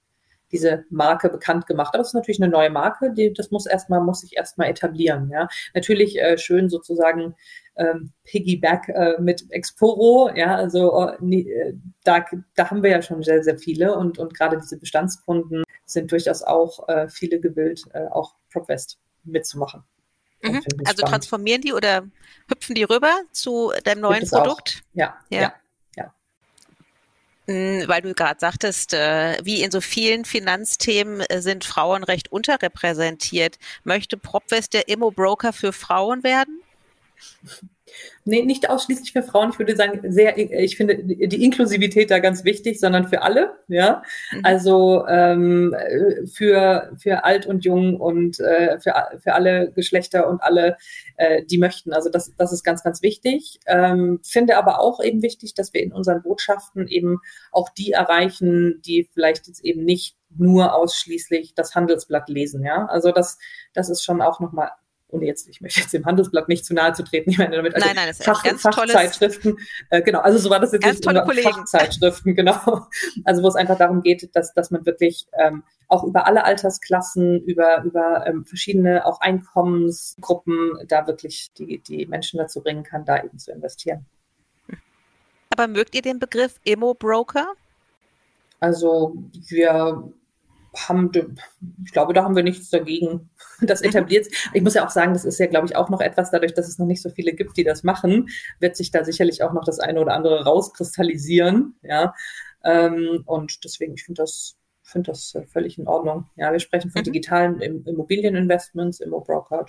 diese 0.53 0.85
Marke 0.91 1.29
bekannt 1.29 1.67
gemacht. 1.67 1.95
Aber 1.95 2.03
es 2.03 2.09
ist 2.09 2.15
natürlich 2.15 2.43
eine 2.43 2.51
neue 2.51 2.71
Marke, 2.71 3.13
die, 3.13 3.33
das 3.33 3.51
muss 3.51 3.67
erstmal, 3.67 4.01
muss 4.01 4.21
sich 4.21 4.37
erstmal 4.37 4.69
etablieren. 4.69 5.31
Ja. 5.31 5.49
Natürlich 5.75 6.19
äh, 6.19 6.39
schön 6.39 6.69
sozusagen 6.69 7.35
ähm, 7.77 8.13
Piggyback 8.25 8.89
äh, 8.89 9.21
mit 9.21 9.51
Exporo, 9.51 10.31
ja, 10.35 10.55
also 10.57 11.09
äh, 11.09 11.75
da, 12.05 12.25
da 12.55 12.71
haben 12.71 12.83
wir 12.83 12.91
ja 12.91 13.03
schon 13.03 13.23
sehr, 13.23 13.43
sehr 13.43 13.59
viele 13.59 13.97
und, 13.97 14.19
und 14.19 14.35
gerade 14.35 14.59
diese 14.59 14.79
Bestandskunden 14.79 15.65
sind 15.85 16.13
durchaus 16.13 16.43
auch 16.43 16.89
äh, 16.89 17.09
viele 17.09 17.41
gewillt, 17.41 17.85
äh, 17.93 18.07
auch 18.11 18.35
PropWest 18.53 18.99
mitzumachen. 19.25 19.85
Mhm. 20.43 20.57
Also 20.57 20.65
spannend. 20.67 21.01
transformieren 21.01 21.61
die 21.63 21.73
oder 21.73 22.07
hüpfen 22.49 22.75
die 22.75 22.85
rüber 22.85 23.13
zu 23.33 23.73
deinem 23.85 24.01
neuen 24.01 24.27
Produkt? 24.29 24.83
Ja, 24.95 25.19
ja, 25.31 25.41
ja. 25.41 25.55
Weil 27.51 28.03
du 28.03 28.15
gerade 28.15 28.39
sagtest, 28.39 28.95
äh, 28.95 29.39
wie 29.43 29.63
in 29.63 29.73
so 29.73 29.81
vielen 29.81 30.25
Finanzthemen 30.25 31.21
äh, 31.21 31.43
sind 31.43 31.65
Frauen 31.65 32.05
recht 32.05 32.31
unterrepräsentiert. 32.31 33.59
Möchte 33.83 34.17
PropWest 34.17 34.73
der 34.73 34.89
Immo-Broker 34.89 35.53
für 35.53 35.73
Frauen 35.73 36.23
werden? 36.23 36.63
Nee, 38.25 38.43
nicht 38.43 38.69
ausschließlich 38.69 39.13
für 39.13 39.23
Frauen. 39.23 39.51
Ich 39.51 39.59
würde 39.59 39.75
sagen, 39.77 40.01
sehr, 40.13 40.37
ich 40.37 40.77
finde 40.77 41.03
die 41.03 41.45
Inklusivität 41.45 42.11
da 42.11 42.19
ganz 42.19 42.45
wichtig, 42.45 42.79
sondern 42.79 43.09
für 43.09 43.23
alle, 43.23 43.53
ja. 43.69 44.03
Mhm. 44.33 44.41
Also 44.45 45.07
ähm, 45.09 45.75
für, 46.33 46.93
für 46.99 47.25
alt 47.25 47.47
und 47.47 47.65
jung 47.65 47.99
und 47.99 48.39
äh, 48.41 48.79
für, 48.79 48.95
für 49.23 49.35
alle 49.35 49.73
Geschlechter 49.73 50.29
und 50.29 50.43
alle, 50.43 50.77
äh, 51.17 51.45
die 51.45 51.59
möchten. 51.59 51.93
Also 51.93 52.11
das, 52.11 52.35
das 52.37 52.53
ist 52.53 52.63
ganz, 52.63 52.83
ganz 52.83 53.03
wichtig. 53.03 53.59
Ähm, 53.67 54.21
finde 54.23 54.59
aber 54.59 54.81
auch 54.81 55.03
eben 55.03 55.23
wichtig, 55.23 55.55
dass 55.55 55.73
wir 55.73 55.83
in 55.83 55.93
unseren 55.93 56.23
Botschaften 56.23 56.89
eben 56.89 57.19
auch 57.53 57.71
die 57.71 57.93
erreichen, 57.93 58.83
die 58.85 59.09
vielleicht 59.13 59.47
jetzt 59.47 59.65
eben 59.65 59.85
nicht 59.85 60.17
nur 60.37 60.75
ausschließlich 60.75 61.55
das 61.55 61.75
Handelsblatt 61.75 62.29
lesen, 62.29 62.65
ja. 62.65 62.87
Also 62.87 63.13
das, 63.13 63.39
das 63.73 63.89
ist 63.89 64.05
schon 64.05 64.23
auch 64.23 64.41
nochmal 64.41 64.71
ohne 65.13 65.27
jetzt, 65.27 65.49
ich 65.49 65.61
möchte 65.61 65.81
jetzt 65.81 65.93
dem 65.93 66.05
Handelsblatt 66.05 66.49
nicht 66.49 66.65
zu 66.65 66.75
nahe 66.75 66.93
zu 66.93 67.03
treten, 67.03 67.31
ich 67.31 67.39
meine 67.39 67.57
damit 67.57 67.75
also 67.75 67.87
nein, 67.87 67.97
nein, 67.97 68.09
das 68.09 68.23
Fach, 68.23 68.43
ganz 68.43 68.63
Fachzeitschriften, 68.63 69.57
äh, 69.91 70.03
genau, 70.03 70.21
also 70.21 70.39
so 70.39 70.51
war 70.51 70.61
das 70.61 70.73
jetzt 70.73 70.83
ganz 70.83 71.01
tolle 71.01 71.25
Kollegen. 71.25 71.51
Fachzeitschriften, 71.51 72.35
genau. 72.35 72.87
Also 73.25 73.43
wo 73.43 73.49
es 73.49 73.57
einfach 73.57 73.79
darum 73.79 74.03
geht, 74.03 74.35
dass, 74.35 74.53
dass 74.55 74.71
man 74.71 74.87
wirklich 74.87 75.27
ähm, 75.33 75.63
auch 75.89 76.05
über 76.05 76.27
alle 76.27 76.45
Altersklassen, 76.45 77.41
über, 77.43 77.83
über 77.85 78.27
ähm, 78.27 78.45
verschiedene 78.45 79.05
auch 79.05 79.21
Einkommensgruppen 79.21 80.73
da 80.89 81.07
wirklich 81.07 81.53
die, 81.59 81.79
die 81.79 82.07
Menschen 82.07 82.39
dazu 82.39 82.63
bringen 82.63 82.85
kann, 82.85 83.05
da 83.05 83.23
eben 83.23 83.39
zu 83.39 83.51
investieren. 83.53 84.07
Aber 85.51 85.67
mögt 85.67 85.95
ihr 85.95 86.03
den 86.03 86.19
Begriff 86.19 86.61
Immo-Broker? 86.65 87.53
Also 88.61 89.17
wir 89.49 90.13
haben, 90.75 91.11
ich 91.85 91.93
glaube, 91.93 92.13
da 92.13 92.23
haben 92.25 92.37
wir 92.37 92.43
nichts 92.43 92.71
dagegen. 92.71 93.31
Das 93.63 93.83
etabliert. 93.83 94.27
Ich 94.55 94.63
muss 94.63 94.73
ja 94.73 94.87
auch 94.87 94.91
sagen, 94.91 95.13
das 95.13 95.27
ist 95.27 95.39
ja, 95.39 95.45
glaube 95.45 95.67
ich, 95.67 95.77
auch 95.77 95.91
noch 95.91 96.01
etwas, 96.01 96.31
dadurch, 96.31 96.55
dass 96.55 96.67
es 96.67 96.79
noch 96.79 96.87
nicht 96.87 97.03
so 97.03 97.11
viele 97.11 97.35
gibt, 97.35 97.59
die 97.59 97.63
das 97.63 97.83
machen, 97.83 98.31
wird 98.59 98.75
sich 98.75 98.91
da 98.91 99.05
sicherlich 99.05 99.43
auch 99.43 99.53
noch 99.53 99.65
das 99.65 99.81
eine 99.81 100.01
oder 100.01 100.15
andere 100.15 100.45
rauskristallisieren. 100.45 101.75
Ja. 101.83 102.15
Ähm, 102.65 103.23
und 103.27 103.63
deswegen, 103.63 103.93
ich 103.93 104.05
finde 104.05 104.23
das, 104.23 104.57
finde 104.83 105.11
das 105.11 105.35
äh, 105.35 105.47
völlig 105.47 105.77
in 105.77 105.87
Ordnung. 105.87 106.31
Ja, 106.37 106.53
wir 106.53 106.59
sprechen 106.59 106.91
von 106.91 107.01
mhm. 107.01 107.05
digitalen 107.05 107.61
Immobilieninvestments, 107.61 109.01
Immobroker. 109.01 109.67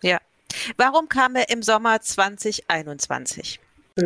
Ja. 0.00 0.18
Warum 0.76 1.08
kam 1.08 1.34
er 1.34 1.50
im 1.50 1.62
Sommer 1.62 2.00
2021? 2.00 3.58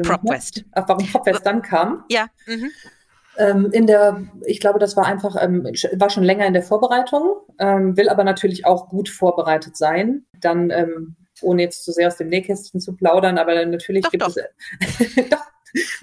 PropWest. 0.03 0.65
Warum 0.73 1.07
PropWest 1.07 1.45
dann 1.45 1.61
kam? 1.61 2.05
Ja. 2.09 2.29
Mhm. 2.47 2.71
Ähm, 3.38 3.70
in 3.72 3.87
der, 3.87 4.22
ich 4.44 4.61
glaube, 4.61 4.79
das 4.79 4.96
war 4.96 5.07
einfach, 5.07 5.37
ähm, 5.40 5.64
war 5.94 6.11
schon 6.11 6.22
länger 6.22 6.46
in 6.46 6.53
der 6.53 6.62
Vorbereitung, 6.62 7.37
ähm, 7.59 7.96
will 7.96 8.09
aber 8.09 8.25
natürlich 8.25 8.66
auch 8.66 8.88
gut 8.88 9.09
vorbereitet 9.09 9.77
sein. 9.77 10.25
Dann, 10.40 10.70
ähm, 10.70 11.16
ohne 11.42 11.62
jetzt 11.62 11.85
zu 11.85 11.92
sehr 11.92 12.09
aus 12.09 12.16
dem 12.16 12.29
Nähkästchen 12.29 12.81
zu 12.81 12.94
plaudern, 12.94 13.38
aber 13.38 13.64
natürlich 13.66 14.05
doch, 14.05 14.11
gibt 14.11 14.22
doch. 14.22 14.35
es, 14.35 15.14
doch, 15.31 15.44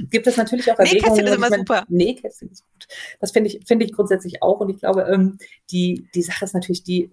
gibt 0.10 0.28
es 0.28 0.38
natürlich 0.38 0.72
auch 0.72 0.78
Erwägungen. 0.78 1.14
Nähkästchen 1.14 1.28
ist 1.28 1.36
immer 1.36 1.58
super. 1.58 1.86
Nähkästchen 1.88 2.52
ist 2.52 2.66
gut. 2.72 2.88
Das 3.20 3.32
finde 3.32 3.50
ich, 3.50 3.66
finde 3.66 3.86
ich 3.86 3.94
grundsätzlich 3.94 4.44
auch. 4.44 4.60
Und 4.60 4.70
ich 4.70 4.80
glaube, 4.80 5.04
ähm, 5.12 5.38
die, 5.72 6.08
die 6.14 6.22
Sache 6.22 6.46
ist 6.46 6.54
natürlich 6.54 6.84
die, 6.84 7.12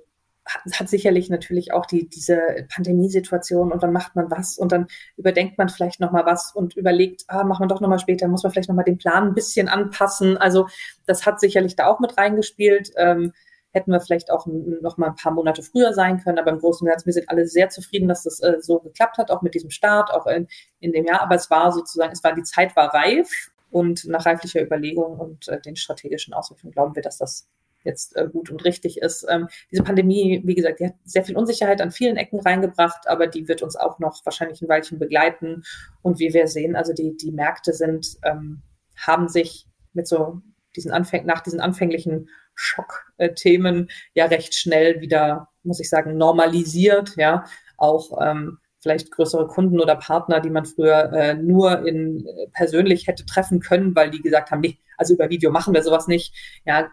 hat 0.72 0.88
sicherlich 0.88 1.30
natürlich 1.30 1.72
auch 1.72 1.86
die, 1.86 2.08
diese 2.08 2.40
Pandemiesituation 2.74 3.72
und 3.72 3.82
dann 3.82 3.92
macht 3.92 4.16
man 4.16 4.30
was 4.30 4.58
und 4.58 4.72
dann 4.72 4.86
überdenkt 5.16 5.58
man 5.58 5.68
vielleicht 5.68 6.00
nochmal 6.00 6.26
was 6.26 6.52
und 6.54 6.76
überlegt, 6.76 7.24
ah, 7.28 7.44
machen 7.44 7.64
wir 7.64 7.68
doch 7.68 7.80
nochmal 7.80 7.98
später, 7.98 8.28
muss 8.28 8.42
man 8.42 8.52
vielleicht 8.52 8.68
nochmal 8.68 8.84
den 8.84 8.98
Plan 8.98 9.28
ein 9.28 9.34
bisschen 9.34 9.68
anpassen. 9.68 10.36
Also 10.36 10.66
das 11.06 11.26
hat 11.26 11.40
sicherlich 11.40 11.76
da 11.76 11.86
auch 11.86 12.00
mit 12.00 12.16
reingespielt. 12.16 12.90
Ähm, 12.96 13.32
hätten 13.72 13.92
wir 13.92 14.00
vielleicht 14.00 14.30
auch 14.30 14.46
noch 14.46 14.96
mal 14.96 15.08
ein 15.08 15.14
paar 15.14 15.32
Monate 15.32 15.62
früher 15.62 15.92
sein 15.92 16.20
können, 16.22 16.38
aber 16.38 16.50
im 16.50 16.58
Großen 16.58 16.84
und 16.84 16.90
Ganzen, 16.90 17.06
wir 17.06 17.12
sind 17.12 17.30
alle 17.30 17.46
sehr 17.46 17.68
zufrieden, 17.68 18.08
dass 18.08 18.24
das 18.24 18.40
äh, 18.40 18.56
so 18.60 18.80
geklappt 18.80 19.18
hat, 19.18 19.30
auch 19.30 19.42
mit 19.42 19.54
diesem 19.54 19.70
Start, 19.70 20.12
auch 20.12 20.26
in, 20.26 20.48
in 20.80 20.92
dem 20.92 21.04
Jahr. 21.04 21.22
Aber 21.22 21.36
es 21.36 21.50
war 21.50 21.70
sozusagen, 21.70 22.12
es 22.12 22.24
war, 22.24 22.34
die 22.34 22.42
Zeit 22.42 22.74
war 22.74 22.92
reif 22.92 23.50
und 23.70 24.06
nach 24.06 24.26
reiflicher 24.26 24.62
Überlegung 24.62 25.18
und 25.18 25.48
äh, 25.48 25.60
den 25.60 25.76
strategischen 25.76 26.34
Auswirkungen 26.34 26.72
glauben 26.72 26.96
wir, 26.96 27.02
dass 27.02 27.18
das 27.18 27.48
jetzt 27.84 28.16
äh, 28.16 28.28
gut 28.28 28.50
und 28.50 28.64
richtig 28.64 28.98
ist. 28.98 29.26
Ähm, 29.28 29.48
diese 29.70 29.82
Pandemie, 29.82 30.42
wie 30.44 30.54
gesagt, 30.54 30.80
die 30.80 30.86
hat 30.86 30.94
sehr 31.04 31.24
viel 31.24 31.36
Unsicherheit 31.36 31.80
an 31.80 31.90
vielen 31.90 32.16
Ecken 32.16 32.40
reingebracht, 32.40 33.08
aber 33.08 33.26
die 33.26 33.48
wird 33.48 33.62
uns 33.62 33.76
auch 33.76 33.98
noch 33.98 34.20
wahrscheinlich 34.24 34.60
ein 34.62 34.68
Weilchen 34.68 34.98
begleiten. 34.98 35.62
Und 36.02 36.18
wie 36.18 36.32
wir 36.32 36.46
sehen, 36.46 36.76
also 36.76 36.92
die, 36.92 37.16
die 37.16 37.32
Märkte 37.32 37.72
sind, 37.72 38.16
ähm, 38.24 38.62
haben 38.96 39.28
sich 39.28 39.66
mit 39.92 40.06
so 40.06 40.40
diesen 40.76 40.92
Anfäng 40.92 41.26
nach 41.26 41.40
diesen 41.40 41.60
anfänglichen 41.60 42.28
Schockthemen 42.54 43.88
ja 44.14 44.26
recht 44.26 44.54
schnell 44.54 45.00
wieder, 45.00 45.48
muss 45.62 45.80
ich 45.80 45.88
sagen, 45.88 46.16
normalisiert, 46.16 47.16
ja, 47.16 47.44
auch 47.76 48.18
ähm, 48.20 48.58
vielleicht 48.80 49.10
größere 49.10 49.46
Kunden 49.46 49.80
oder 49.80 49.96
Partner, 49.96 50.40
die 50.40 50.50
man 50.50 50.64
früher 50.64 51.12
äh, 51.12 51.34
nur 51.34 51.86
in 51.86 52.26
äh, 52.26 52.46
persönlich 52.52 53.06
hätte 53.06 53.26
treffen 53.26 53.60
können, 53.60 53.94
weil 53.94 54.10
die 54.10 54.20
gesagt 54.20 54.50
haben, 54.50 54.60
nee, 54.60 54.78
also 54.96 55.14
über 55.14 55.30
Video 55.30 55.50
machen 55.50 55.74
wir 55.74 55.82
sowas 55.82 56.06
nicht. 56.06 56.34
Ja, 56.64 56.90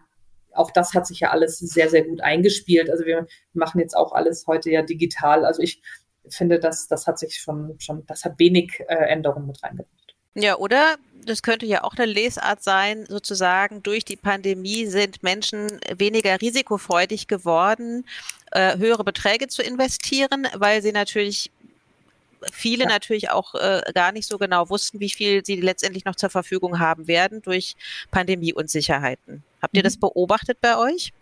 auch 0.54 0.70
das 0.70 0.94
hat 0.94 1.06
sich 1.06 1.20
ja 1.20 1.30
alles 1.30 1.58
sehr, 1.58 1.88
sehr 1.88 2.04
gut 2.04 2.20
eingespielt. 2.20 2.90
Also 2.90 3.04
wir 3.04 3.26
machen 3.52 3.80
jetzt 3.80 3.96
auch 3.96 4.12
alles 4.12 4.46
heute 4.46 4.70
ja 4.70 4.82
digital. 4.82 5.44
Also 5.44 5.62
ich 5.62 5.82
finde, 6.28 6.58
das, 6.58 6.88
das 6.88 7.06
hat 7.06 7.18
sich 7.18 7.36
schon, 7.36 7.76
schon, 7.78 8.04
das 8.06 8.24
hat 8.24 8.38
wenig 8.38 8.80
äh, 8.88 8.94
Änderungen 8.94 9.46
mit 9.46 9.62
reingebracht. 9.62 10.14
Ja, 10.34 10.56
oder 10.56 10.96
das 11.24 11.42
könnte 11.42 11.66
ja 11.66 11.84
auch 11.84 11.94
eine 11.94 12.06
Lesart 12.06 12.62
sein, 12.62 13.06
sozusagen 13.06 13.82
durch 13.82 14.04
die 14.04 14.16
Pandemie 14.16 14.86
sind 14.86 15.22
Menschen 15.22 15.80
weniger 15.96 16.40
risikofreudig 16.40 17.26
geworden, 17.26 18.06
äh, 18.52 18.78
höhere 18.78 19.04
Beträge 19.04 19.48
zu 19.48 19.62
investieren, 19.62 20.46
weil 20.54 20.82
sie 20.82 20.92
natürlich 20.92 21.50
viele 22.52 22.84
ja. 22.84 22.88
natürlich 22.88 23.30
auch 23.30 23.54
äh, 23.54 23.82
gar 23.94 24.12
nicht 24.12 24.28
so 24.28 24.38
genau 24.38 24.70
wussten, 24.70 25.00
wie 25.00 25.10
viel 25.10 25.44
sie 25.44 25.56
letztendlich 25.56 26.04
noch 26.04 26.14
zur 26.14 26.30
Verfügung 26.30 26.78
haben 26.78 27.08
werden 27.08 27.42
durch 27.42 27.74
Pandemieunsicherheiten. 28.10 29.42
Habt 29.62 29.76
ihr 29.76 29.82
mhm. 29.82 29.84
das 29.84 29.96
beobachtet 29.96 30.60
bei 30.60 30.76
euch? 30.76 31.12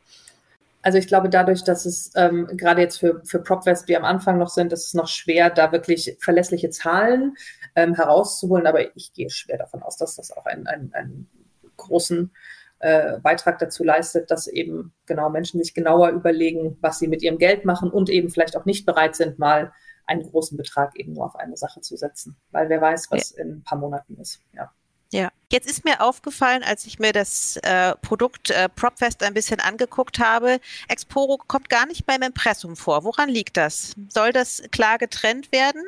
Also 0.83 0.99
ich 0.99 1.09
glaube, 1.09 1.29
dadurch, 1.29 1.64
dass 1.64 1.85
es 1.85 2.12
ähm, 2.14 2.46
gerade 2.57 2.81
jetzt 2.81 2.99
für, 2.99 3.20
für 3.25 3.40
PropWest, 3.40 3.88
die 3.88 3.96
am 3.96 4.05
Anfang 4.05 4.38
noch 4.38 4.51
sind, 4.51 4.72
ist 4.72 4.87
es 4.87 4.94
noch 4.94 5.09
schwer, 5.09 5.51
da 5.51 5.72
wirklich 5.72 6.16
verlässliche 6.20 6.70
Zahlen 6.70 7.37
ähm, 7.75 7.94
herauszuholen. 7.94 8.68
Aber 8.68 8.96
ich 8.96 9.12
gehe 9.12 9.29
schwer 9.29 9.59
davon 9.59 9.83
aus, 9.83 9.96
dass 9.96 10.14
das 10.14 10.31
auch 10.31 10.46
einen, 10.46 10.68
einen, 10.68 10.94
einen 10.94 11.29
großen 11.77 12.31
äh, 12.79 13.18
Beitrag 13.18 13.59
dazu 13.59 13.83
leistet, 13.83 14.31
dass 14.31 14.46
eben 14.46 14.92
genau 15.07 15.29
Menschen 15.29 15.61
sich 15.61 15.75
genauer 15.75 16.11
überlegen, 16.11 16.79
was 16.81 17.01
sie 17.01 17.09
mit 17.09 17.20
ihrem 17.20 17.38
Geld 17.38 17.64
machen 17.64 17.90
und 17.90 18.09
eben 18.09 18.31
vielleicht 18.31 18.57
auch 18.57 18.64
nicht 18.64 18.87
bereit 18.87 19.16
sind, 19.16 19.40
mal 19.40 19.72
einen 20.07 20.22
großen 20.22 20.57
Betrag 20.57 20.96
eben 20.96 21.14
nur 21.14 21.25
auf 21.25 21.35
eine 21.35 21.57
Sache 21.57 21.81
zu 21.81 21.96
setzen. 21.96 22.37
Weil 22.53 22.68
wer 22.68 22.81
weiß, 22.81 23.11
was 23.11 23.35
ja. 23.35 23.42
in 23.42 23.55
ein 23.55 23.62
paar 23.64 23.79
Monaten 23.79 24.16
ist. 24.20 24.40
Ja. 24.55 24.70
Ja, 25.16 25.31
jetzt 25.50 25.66
ist 25.66 25.83
mir 25.87 26.02
aufgefallen, 26.02 26.62
als 26.62 26.85
ich 26.85 26.98
mir 26.98 27.11
das 27.14 27.59
äh, 27.62 27.94
Produkt 28.02 28.50
äh, 28.50 28.68
PropFest 28.68 29.22
ein 29.22 29.33
bisschen 29.33 29.61
angeguckt 29.61 30.18
habe, 30.18 30.61
Exporo 30.88 31.38
kommt 31.46 31.70
gar 31.70 31.87
nicht 31.87 32.05
beim 32.05 32.20
Impressum 32.20 32.76
vor. 32.76 33.02
Woran 33.02 33.31
liegt 33.31 33.57
das? 33.57 33.94
Soll 34.11 34.35
das 34.35 34.62
klar 34.72 34.98
getrennt 34.98 35.52
werden? 35.52 35.83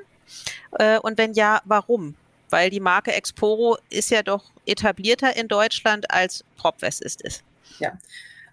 Äh, 0.79 0.99
und 1.01 1.19
wenn 1.19 1.35
ja, 1.35 1.61
warum? 1.67 2.15
Weil 2.49 2.71
die 2.71 2.81
Marke 2.81 3.13
Exporo 3.13 3.77
ist 3.91 4.11
ja 4.11 4.23
doch 4.23 4.45
etablierter 4.65 5.37
in 5.37 5.47
Deutschland 5.47 6.11
als 6.11 6.43
PropFest 6.57 7.03
ist 7.03 7.23
es. 7.23 7.43
Ja, 7.81 7.99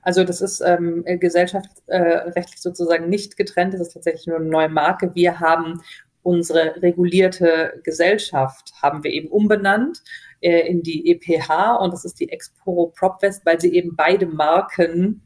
also 0.02 0.26
das 0.26 0.42
ist 0.42 0.60
ähm, 0.60 1.06
gesellschaftsrechtlich 1.06 2.62
sozusagen 2.62 3.08
nicht 3.08 3.38
getrennt. 3.38 3.76
Das 3.76 3.80
ist 3.80 3.94
tatsächlich 3.94 4.28
nur 4.28 4.40
eine 4.40 4.50
neue 4.50 4.68
Marke. 4.68 5.16
Wir 5.16 5.40
haben 5.40 5.82
unsere 6.26 6.82
regulierte 6.82 7.80
Gesellschaft 7.84 8.74
haben 8.82 9.04
wir 9.04 9.12
eben 9.12 9.30
umbenannt 9.30 10.02
äh, 10.41 10.67
in 10.67 10.84
die 10.84 11.12
EPH 11.12 11.78
und 11.80 11.93
das 11.93 12.06
ist 12.06 12.19
die 12.19 12.30
Exporo 12.30 12.93
PropWest, 12.95 13.45
weil 13.45 13.60
sie 13.60 13.74
eben 13.74 13.95
beide 13.95 14.26
Marken 14.26 15.21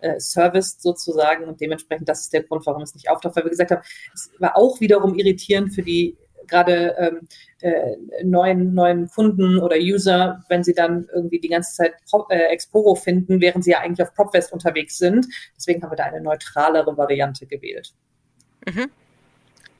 äh, 0.00 0.18
serviced 0.18 0.82
sozusagen 0.82 1.44
und 1.44 1.60
dementsprechend 1.60 2.08
das 2.08 2.22
ist 2.22 2.32
der 2.32 2.42
Grund, 2.42 2.66
warum 2.66 2.82
es 2.82 2.94
nicht 2.94 3.10
auftaucht, 3.10 3.36
weil 3.36 3.44
wir 3.44 3.50
gesagt 3.50 3.70
haben, 3.70 3.82
es 4.14 4.30
war 4.38 4.56
auch 4.56 4.80
wiederum 4.80 5.14
irritierend 5.14 5.74
für 5.74 5.82
die 5.82 6.16
gerade 6.50 6.96
ähm, 6.98 7.28
äh, 7.60 8.24
neuen, 8.24 8.74
neuen 8.74 9.08
Kunden 9.08 9.58
oder 9.58 9.76
User, 9.76 10.44
wenn 10.48 10.64
sie 10.64 10.74
dann 10.74 11.08
irgendwie 11.14 11.38
die 11.38 11.48
ganze 11.48 11.74
Zeit 11.74 11.94
Pro, 12.10 12.26
äh, 12.28 12.46
Exporo 12.46 12.94
finden, 12.94 13.40
während 13.40 13.64
sie 13.64 13.70
ja 13.70 13.80
eigentlich 13.80 14.06
auf 14.06 14.14
PropWest 14.14 14.52
unterwegs 14.52 14.98
sind. 14.98 15.26
Deswegen 15.56 15.82
haben 15.82 15.92
wir 15.92 15.96
da 15.96 16.04
eine 16.04 16.20
neutralere 16.20 16.96
Variante 16.96 17.46
gewählt. 17.46 17.94
Mhm. 18.66 18.90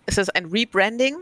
Ist 0.06 0.18
das 0.18 0.30
ein 0.30 0.46
Rebranding? 0.46 1.16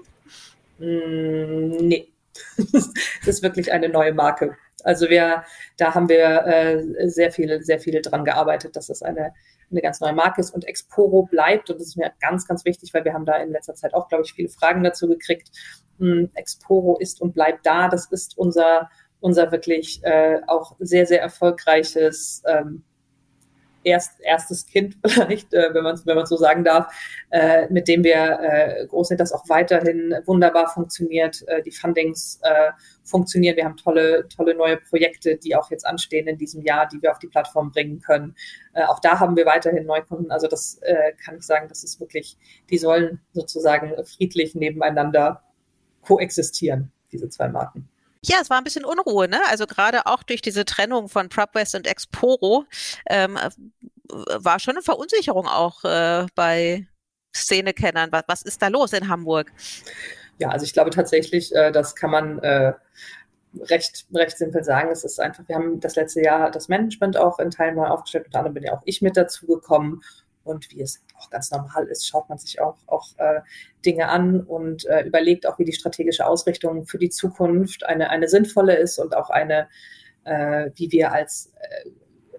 Mm, 0.79 1.77
nee. 1.89 2.09
Das 2.57 2.93
ist 3.27 3.43
wirklich 3.43 3.73
eine 3.73 3.89
neue 3.89 4.13
Marke. 4.13 4.57
Also 4.85 5.09
wir, 5.09 5.45
da 5.77 5.95
haben 5.95 6.09
wir 6.09 6.47
äh, 6.47 7.09
sehr 7.09 7.33
viel, 7.33 7.63
sehr 7.63 7.81
viel 7.81 8.01
dran 8.01 8.25
gearbeitet, 8.25 8.77
dass 8.77 8.87
das 8.87 9.03
eine, 9.03 9.33
eine 9.71 9.83
ganz 9.83 10.01
neue 10.01 10.13
Marke 10.13 10.41
ist 10.41 10.51
und 10.51 10.65
Exporo 10.67 11.25
bleibt. 11.25 11.71
Und 11.71 11.81
das 11.81 11.89
ist 11.89 11.97
mir 11.97 12.13
ganz, 12.21 12.47
ganz 12.47 12.65
wichtig, 12.65 12.95
weil 12.95 13.05
wir 13.05 13.13
haben 13.13 13.27
da 13.27 13.37
in 13.37 13.51
letzter 13.51 13.75
Zeit 13.75 13.95
auch, 13.95 14.09
glaube 14.09 14.25
ich, 14.25 14.33
viele 14.33 14.49
Fragen 14.49 14.85
dazu 14.85 15.09
gekriegt. 15.09 15.51
Hm, 15.99 16.31
Exporo 16.35 16.97
ist 16.99 17.21
und 17.21 17.35
bleibt 17.35 17.67
da. 17.67 17.89
Das 17.89 18.07
ist 18.07 18.39
unser, 18.39 18.89
unser 19.21 19.51
wirklich 19.51 20.01
äh, 20.05 20.41
auch 20.47 20.77
sehr, 20.79 21.07
sehr 21.07 21.21
erfolgreiches 21.21 22.43
ähm, 22.47 22.85
erst, 23.85 24.21
erstes 24.21 24.67
Kind 24.67 24.97
vielleicht, 25.07 25.53
äh, 25.55 25.73
wenn 25.73 25.83
man 25.83 25.95
es 25.95 26.07
wenn 26.07 26.17
man 26.17 26.27
so 26.27 26.37
sagen 26.37 26.65
darf, 26.65 26.93
äh, 27.31 27.69
mit 27.71 27.89
dem 27.89 28.05
wir 28.05 28.39
äh, 28.41 28.87
groß 28.87 29.09
sind, 29.09 29.21
das 29.21 29.33
auch 29.33 29.49
weiterhin 29.49 30.15
wunderbar 30.27 30.69
funktioniert. 30.69 31.47
Äh, 31.49 31.63
die 31.63 31.71
Fundings 31.71 32.41
äh, 32.43 32.71
funktionieren. 33.05 33.57
Wir 33.57 33.65
haben 33.65 33.77
tolle, 33.77 34.29
tolle 34.29 34.55
neue 34.55 34.77
Projekte, 34.77 35.37
die 35.37 35.57
auch 35.57 35.71
jetzt 35.71 35.87
anstehen 35.87 36.27
in 36.29 36.39
diesem 36.39 36.63
Jahr, 36.63 36.89
die 36.89 37.01
wir 37.03 37.11
auf 37.11 37.19
die 37.19 37.29
Plattform 37.29 37.71
bringen 37.71 38.01
können. 38.01 38.35
Äh, 38.75 38.85
auch 38.85 39.01
da 39.01 39.21
haben 39.21 39.37
wir 39.37 39.47
weiterhin 39.47 39.87
Neukunden. 39.87 40.31
Also 40.31 40.47
das 40.47 40.79
äh, 40.83 41.13
kann 41.25 41.37
ich 41.37 41.43
sagen, 41.43 41.69
das 41.69 41.85
ist 41.85 42.01
wirklich, 42.01 42.37
die 42.71 42.79
sollen 42.79 43.21
sozusagen 43.33 43.93
friedlich 44.05 44.55
nebeneinander 44.55 45.43
koexistieren, 46.03 46.93
diese 47.13 47.29
zwei 47.29 47.49
Marken. 47.49 47.89
Ja, 48.23 48.39
es 48.43 48.51
war 48.51 48.59
ein 48.59 48.65
bisschen 48.65 48.85
Unruhe, 48.85 49.29
ne? 49.29 49.41
Also 49.49 49.67
gerade 49.67 50.07
auch 50.07 50.23
durch 50.23 50.43
diese 50.43 50.65
Trennung 50.65 51.09
von 51.09 51.29
PropWest 51.29 51.75
und 51.75 51.87
Exporo 51.87 52.65
ähm, 53.09 53.39
war 54.09 54.59
schon 54.59 54.75
eine 54.75 54.83
Verunsicherung 54.83 55.47
auch 55.47 55.85
äh, 55.85 56.27
bei 56.35 56.87
Szenekennern. 57.35 58.11
Was, 58.11 58.25
was 58.27 58.43
ist 58.43 58.63
da 58.63 58.69
los 58.69 58.93
in 58.93 59.09
Hamburg? 59.09 59.53
Ja, 60.39 60.49
also 60.51 60.65
ich 60.65 60.73
glaube 60.73 60.91
tatsächlich, 60.91 61.55
äh, 61.55 61.71
das 61.73 61.95
kann 61.95 62.11
man 62.11 62.39
äh, 62.41 62.73
recht, 63.61 64.07
recht 64.13 64.39
simpel 64.39 64.65
sagen. 64.65 64.91
Es 64.91 65.05
ist 65.05 65.21
einfach, 65.21 65.47
wir 65.49 65.57
haben 65.57 65.81
das 65.81 65.97
letzte 65.97 66.23
Jahr 66.23 66.51
das 66.51 66.69
Management 66.69 67.17
auch 67.17 67.39
in 67.39 67.51
Teilen 67.51 67.77
neu 67.77 67.87
aufgestellt, 67.87 68.27
unter 68.27 68.39
anderem 68.39 68.55
bin 68.55 68.65
ja 68.65 68.73
auch 68.73 68.83
ich 68.85 69.03
mit 69.03 69.17
dazu 69.17 69.47
gekommen 69.47 70.03
und 70.45 70.71
wie 70.71 70.81
es 70.81 71.03
auch 71.19 71.31
ganz 71.31 71.51
normal 71.51 71.87
ist, 71.87 72.09
schaut 72.09 72.29
man 72.29 72.39
sich 72.39 72.61
auch, 72.61 72.77
auch 72.87 73.09
äh, 73.19 73.41
Dinge 73.85 74.09
an 74.09 74.41
und 74.41 74.87
äh, 74.87 75.03
überlegt 75.03 75.47
auch, 75.47 75.59
wie 75.59 75.65
die 75.65 75.73
strategische 75.73 76.27
Ausrichtung 76.27 76.87
für 76.87 76.99
die 76.99 77.11
Zukunft 77.11 77.85
eine, 77.85 78.11
eine 78.11 78.29
sinnvolle 78.29 78.77
ist 78.77 78.99
und 78.99 79.17
auch 79.17 79.31
eine, 79.31 79.69
äh, 80.25 80.71
wie 80.75 80.91
wir 80.93 81.13
als 81.13 81.53
äh, 81.61 81.91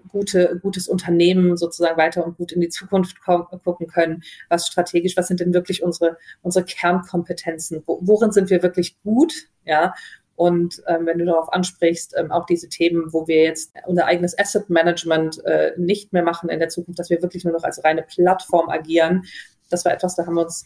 gute, 0.08 0.58
gutes 0.60 0.88
Unternehmen 0.88 1.56
sozusagen 1.56 1.96
weiter 1.96 2.24
und 2.24 2.36
gut 2.36 2.52
in 2.52 2.60
die 2.60 2.68
Zukunft 2.68 3.20
gucken 3.20 3.88
können, 3.88 4.22
was 4.48 4.66
strategisch, 4.66 5.16
was 5.16 5.28
sind 5.28 5.40
denn 5.40 5.54
wirklich 5.54 5.82
unsere, 5.82 6.18
unsere 6.42 6.64
Kernkompetenzen, 6.64 7.82
worin 7.86 8.32
sind 8.32 8.50
wir 8.50 8.62
wirklich 8.62 9.00
gut, 9.02 9.32
ja, 9.64 9.94
und 10.40 10.82
ähm, 10.86 11.04
wenn 11.04 11.18
du 11.18 11.26
darauf 11.26 11.52
ansprichst, 11.52 12.14
ähm, 12.16 12.32
auch 12.32 12.46
diese 12.46 12.70
Themen, 12.70 13.12
wo 13.12 13.28
wir 13.28 13.42
jetzt 13.42 13.74
unser 13.84 14.06
eigenes 14.06 14.38
Asset 14.38 14.70
Management 14.70 15.44
äh, 15.44 15.72
nicht 15.76 16.14
mehr 16.14 16.22
machen 16.22 16.48
in 16.48 16.60
der 16.60 16.70
Zukunft, 16.70 16.98
dass 16.98 17.10
wir 17.10 17.20
wirklich 17.20 17.44
nur 17.44 17.52
noch 17.52 17.62
als 17.62 17.84
reine 17.84 18.02
Plattform 18.02 18.70
agieren, 18.70 19.26
das 19.68 19.84
war 19.84 19.92
etwas, 19.92 20.16
da 20.16 20.24
haben 20.24 20.36
wir 20.36 20.44
uns 20.44 20.64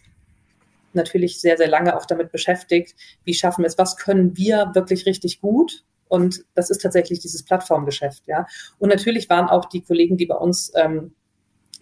natürlich 0.93 1.41
sehr, 1.41 1.57
sehr 1.57 1.67
lange 1.67 1.97
auch 1.97 2.07
damit 2.07 2.31
beschäftigt. 2.31 2.95
Wie 3.25 3.35
schaffen 3.35 3.63
wir 3.63 3.67
es? 3.67 3.77
Was 3.77 3.97
können 3.97 4.37
wir 4.37 4.71
wirklich 4.75 5.07
richtig 5.07 5.41
gut? 5.41 5.83
Und 6.07 6.45
das 6.55 6.71
ist 6.71 6.81
tatsächlich 6.81 7.19
dieses 7.19 7.45
Plattformgeschäft, 7.45 8.29
ja. 8.29 8.47
Und 8.79 8.91
natürlich 8.91 9.29
waren 9.29 9.49
auch 9.49 9.65
die 9.65 9.83
Kollegen, 9.83 10.17
die 10.17 10.27
bei 10.27 10.37
uns 10.37 10.71
ähm, 10.77 11.17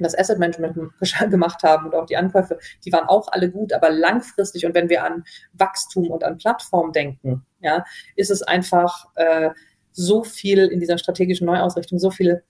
das 0.02 0.16
Asset 0.16 0.38
Management 0.38 0.92
gemacht 1.30 1.62
haben 1.62 1.86
und 1.86 1.94
auch 1.94 2.06
die 2.06 2.16
Ankäufe, 2.16 2.58
die 2.84 2.92
waren 2.92 3.08
auch 3.08 3.28
alle 3.28 3.50
gut, 3.50 3.72
aber 3.72 3.90
langfristig 3.90 4.66
und 4.66 4.74
wenn 4.74 4.88
wir 4.88 5.04
an 5.04 5.24
Wachstum 5.52 6.10
und 6.10 6.24
an 6.24 6.38
Plattform 6.38 6.92
denken, 6.92 7.44
ja, 7.60 7.84
ist 8.16 8.30
es 8.30 8.42
einfach 8.42 9.06
äh, 9.14 9.50
so 9.92 10.24
viel 10.24 10.66
in 10.66 10.80
dieser 10.80 10.98
strategischen 10.98 11.46
Neuausrichtung, 11.46 11.98
so 11.98 12.10
viel 12.10 12.42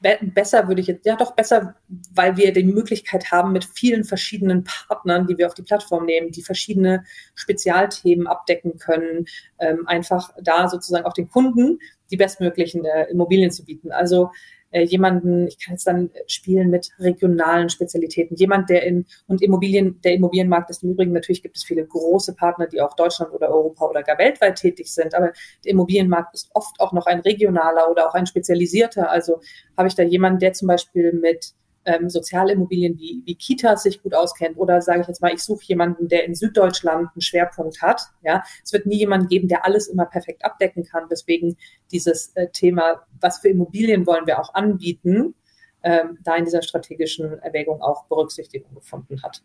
be 0.00 0.18
besser 0.22 0.68
würde 0.68 0.80
ich 0.80 0.86
jetzt, 0.86 1.04
ja 1.04 1.16
doch 1.16 1.32
besser, 1.32 1.74
weil 2.14 2.36
wir 2.36 2.52
die 2.52 2.64
Möglichkeit 2.64 3.30
haben, 3.30 3.52
mit 3.52 3.64
vielen 3.64 4.04
verschiedenen 4.04 4.64
Partnern, 4.64 5.26
die 5.26 5.36
wir 5.36 5.46
auf 5.46 5.54
die 5.54 5.62
Plattform 5.62 6.06
nehmen, 6.06 6.30
die 6.30 6.42
verschiedene 6.42 7.04
Spezialthemen 7.34 8.26
abdecken 8.26 8.78
können, 8.78 9.26
ähm, 9.58 9.86
einfach 9.86 10.30
da 10.42 10.68
sozusagen 10.68 11.06
auch 11.06 11.12
den 11.12 11.28
Kunden 11.28 11.78
die 12.10 12.16
bestmöglichen 12.16 12.84
äh, 12.84 13.04
Immobilien 13.10 13.50
zu 13.50 13.64
bieten. 13.64 13.90
Also 13.90 14.30
äh, 14.74 14.82
jemanden, 14.82 15.46
ich 15.46 15.58
kann 15.60 15.74
jetzt 15.74 15.86
dann 15.86 16.10
spielen 16.26 16.68
mit 16.68 16.90
regionalen 16.98 17.68
Spezialitäten, 17.68 18.34
jemand, 18.34 18.70
der 18.70 18.82
in, 18.82 19.06
und 19.28 19.40
Immobilien, 19.40 20.00
der 20.02 20.14
Immobilienmarkt 20.14 20.68
ist 20.68 20.82
im 20.82 20.90
Übrigen, 20.90 21.12
natürlich 21.12 21.42
gibt 21.42 21.56
es 21.56 21.62
viele 21.62 21.86
große 21.86 22.34
Partner, 22.34 22.66
die 22.66 22.80
auch 22.80 22.96
Deutschland 22.96 23.32
oder 23.32 23.50
Europa 23.50 23.86
oder 23.86 24.02
gar 24.02 24.18
weltweit 24.18 24.56
tätig 24.56 24.92
sind, 24.92 25.14
aber 25.14 25.32
der 25.64 25.70
Immobilienmarkt 25.70 26.34
ist 26.34 26.50
oft 26.54 26.80
auch 26.80 26.92
noch 26.92 27.06
ein 27.06 27.20
regionaler 27.20 27.88
oder 27.88 28.08
auch 28.08 28.14
ein 28.14 28.26
spezialisierter. 28.26 29.10
Also 29.10 29.40
habe 29.76 29.86
ich 29.86 29.94
da 29.94 30.02
jemanden, 30.02 30.40
der 30.40 30.54
zum 30.54 30.66
Beispiel 30.66 31.12
mit 31.12 31.54
ähm, 31.84 32.08
Sozialimmobilien 32.08 32.98
wie, 32.98 33.22
wie 33.24 33.34
Kitas 33.34 33.82
sich 33.82 34.02
gut 34.02 34.14
auskennt 34.14 34.56
oder 34.56 34.80
sage 34.80 35.02
ich 35.02 35.08
jetzt 35.08 35.20
mal, 35.20 35.32
ich 35.32 35.42
suche 35.42 35.64
jemanden, 35.66 36.08
der 36.08 36.24
in 36.24 36.34
Süddeutschland 36.34 37.10
einen 37.14 37.20
Schwerpunkt 37.20 37.82
hat. 37.82 38.02
Ja, 38.22 38.42
es 38.62 38.72
wird 38.72 38.86
nie 38.86 38.98
jemanden 38.98 39.28
geben, 39.28 39.48
der 39.48 39.64
alles 39.64 39.88
immer 39.88 40.06
perfekt 40.06 40.44
abdecken 40.44 40.84
kann. 40.84 41.08
Deswegen 41.10 41.56
dieses 41.92 42.28
äh, 42.36 42.48
Thema, 42.50 43.02
was 43.20 43.38
für 43.38 43.48
Immobilien 43.48 44.06
wollen 44.06 44.26
wir 44.26 44.40
auch 44.40 44.54
anbieten, 44.54 45.34
ähm, 45.82 46.18
da 46.22 46.36
in 46.36 46.44
dieser 46.44 46.62
strategischen 46.62 47.38
Erwägung 47.40 47.82
auch 47.82 48.06
Berücksichtigung 48.06 48.74
gefunden 48.74 49.22
hat. 49.22 49.42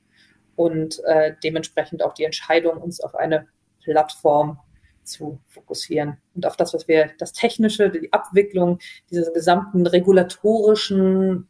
Und 0.55 1.01
äh, 1.05 1.35
dementsprechend 1.43 2.03
auch 2.03 2.13
die 2.13 2.23
Entscheidung, 2.23 2.77
uns 2.77 3.01
auf 3.01 3.15
eine 3.15 3.47
Plattform 3.83 4.59
zu 5.03 5.39
fokussieren 5.47 6.17
und 6.35 6.45
auf 6.45 6.55
das, 6.55 6.73
was 6.73 6.87
wir, 6.87 7.11
das 7.17 7.33
Technische, 7.33 7.89
die 7.89 8.11
Abwicklung, 8.13 8.79
diese 9.09 9.31
gesamten 9.31 9.85
regulatorischen 9.87 11.47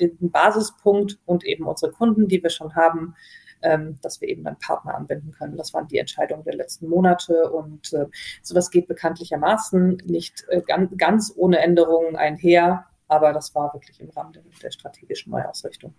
den 0.00 0.30
Basispunkt 0.30 1.18
und 1.26 1.44
eben 1.44 1.66
unsere 1.66 1.92
Kunden, 1.92 2.28
die 2.28 2.42
wir 2.42 2.50
schon 2.50 2.74
haben, 2.74 3.14
ähm, 3.62 3.98
dass 4.02 4.20
wir 4.20 4.28
eben 4.28 4.44
dann 4.44 4.58
Partner 4.58 4.94
anbinden 4.94 5.32
können. 5.32 5.56
Das 5.56 5.74
waren 5.74 5.88
die 5.88 5.98
Entscheidungen 5.98 6.44
der 6.44 6.54
letzten 6.54 6.88
Monate 6.88 7.50
und 7.50 7.92
äh, 7.92 8.06
sowas 8.42 8.70
geht 8.70 8.88
bekanntlichermaßen 8.88 10.02
nicht 10.06 10.44
äh, 10.48 10.62
ganz, 10.62 10.96
ganz 10.96 11.32
ohne 11.36 11.58
Änderungen 11.58 12.16
einher, 12.16 12.86
aber 13.08 13.32
das 13.32 13.54
war 13.54 13.72
wirklich 13.74 14.00
im 14.00 14.10
Rahmen 14.10 14.32
der, 14.32 14.42
der 14.62 14.70
strategischen 14.70 15.32
Neuausrichtung. 15.32 15.94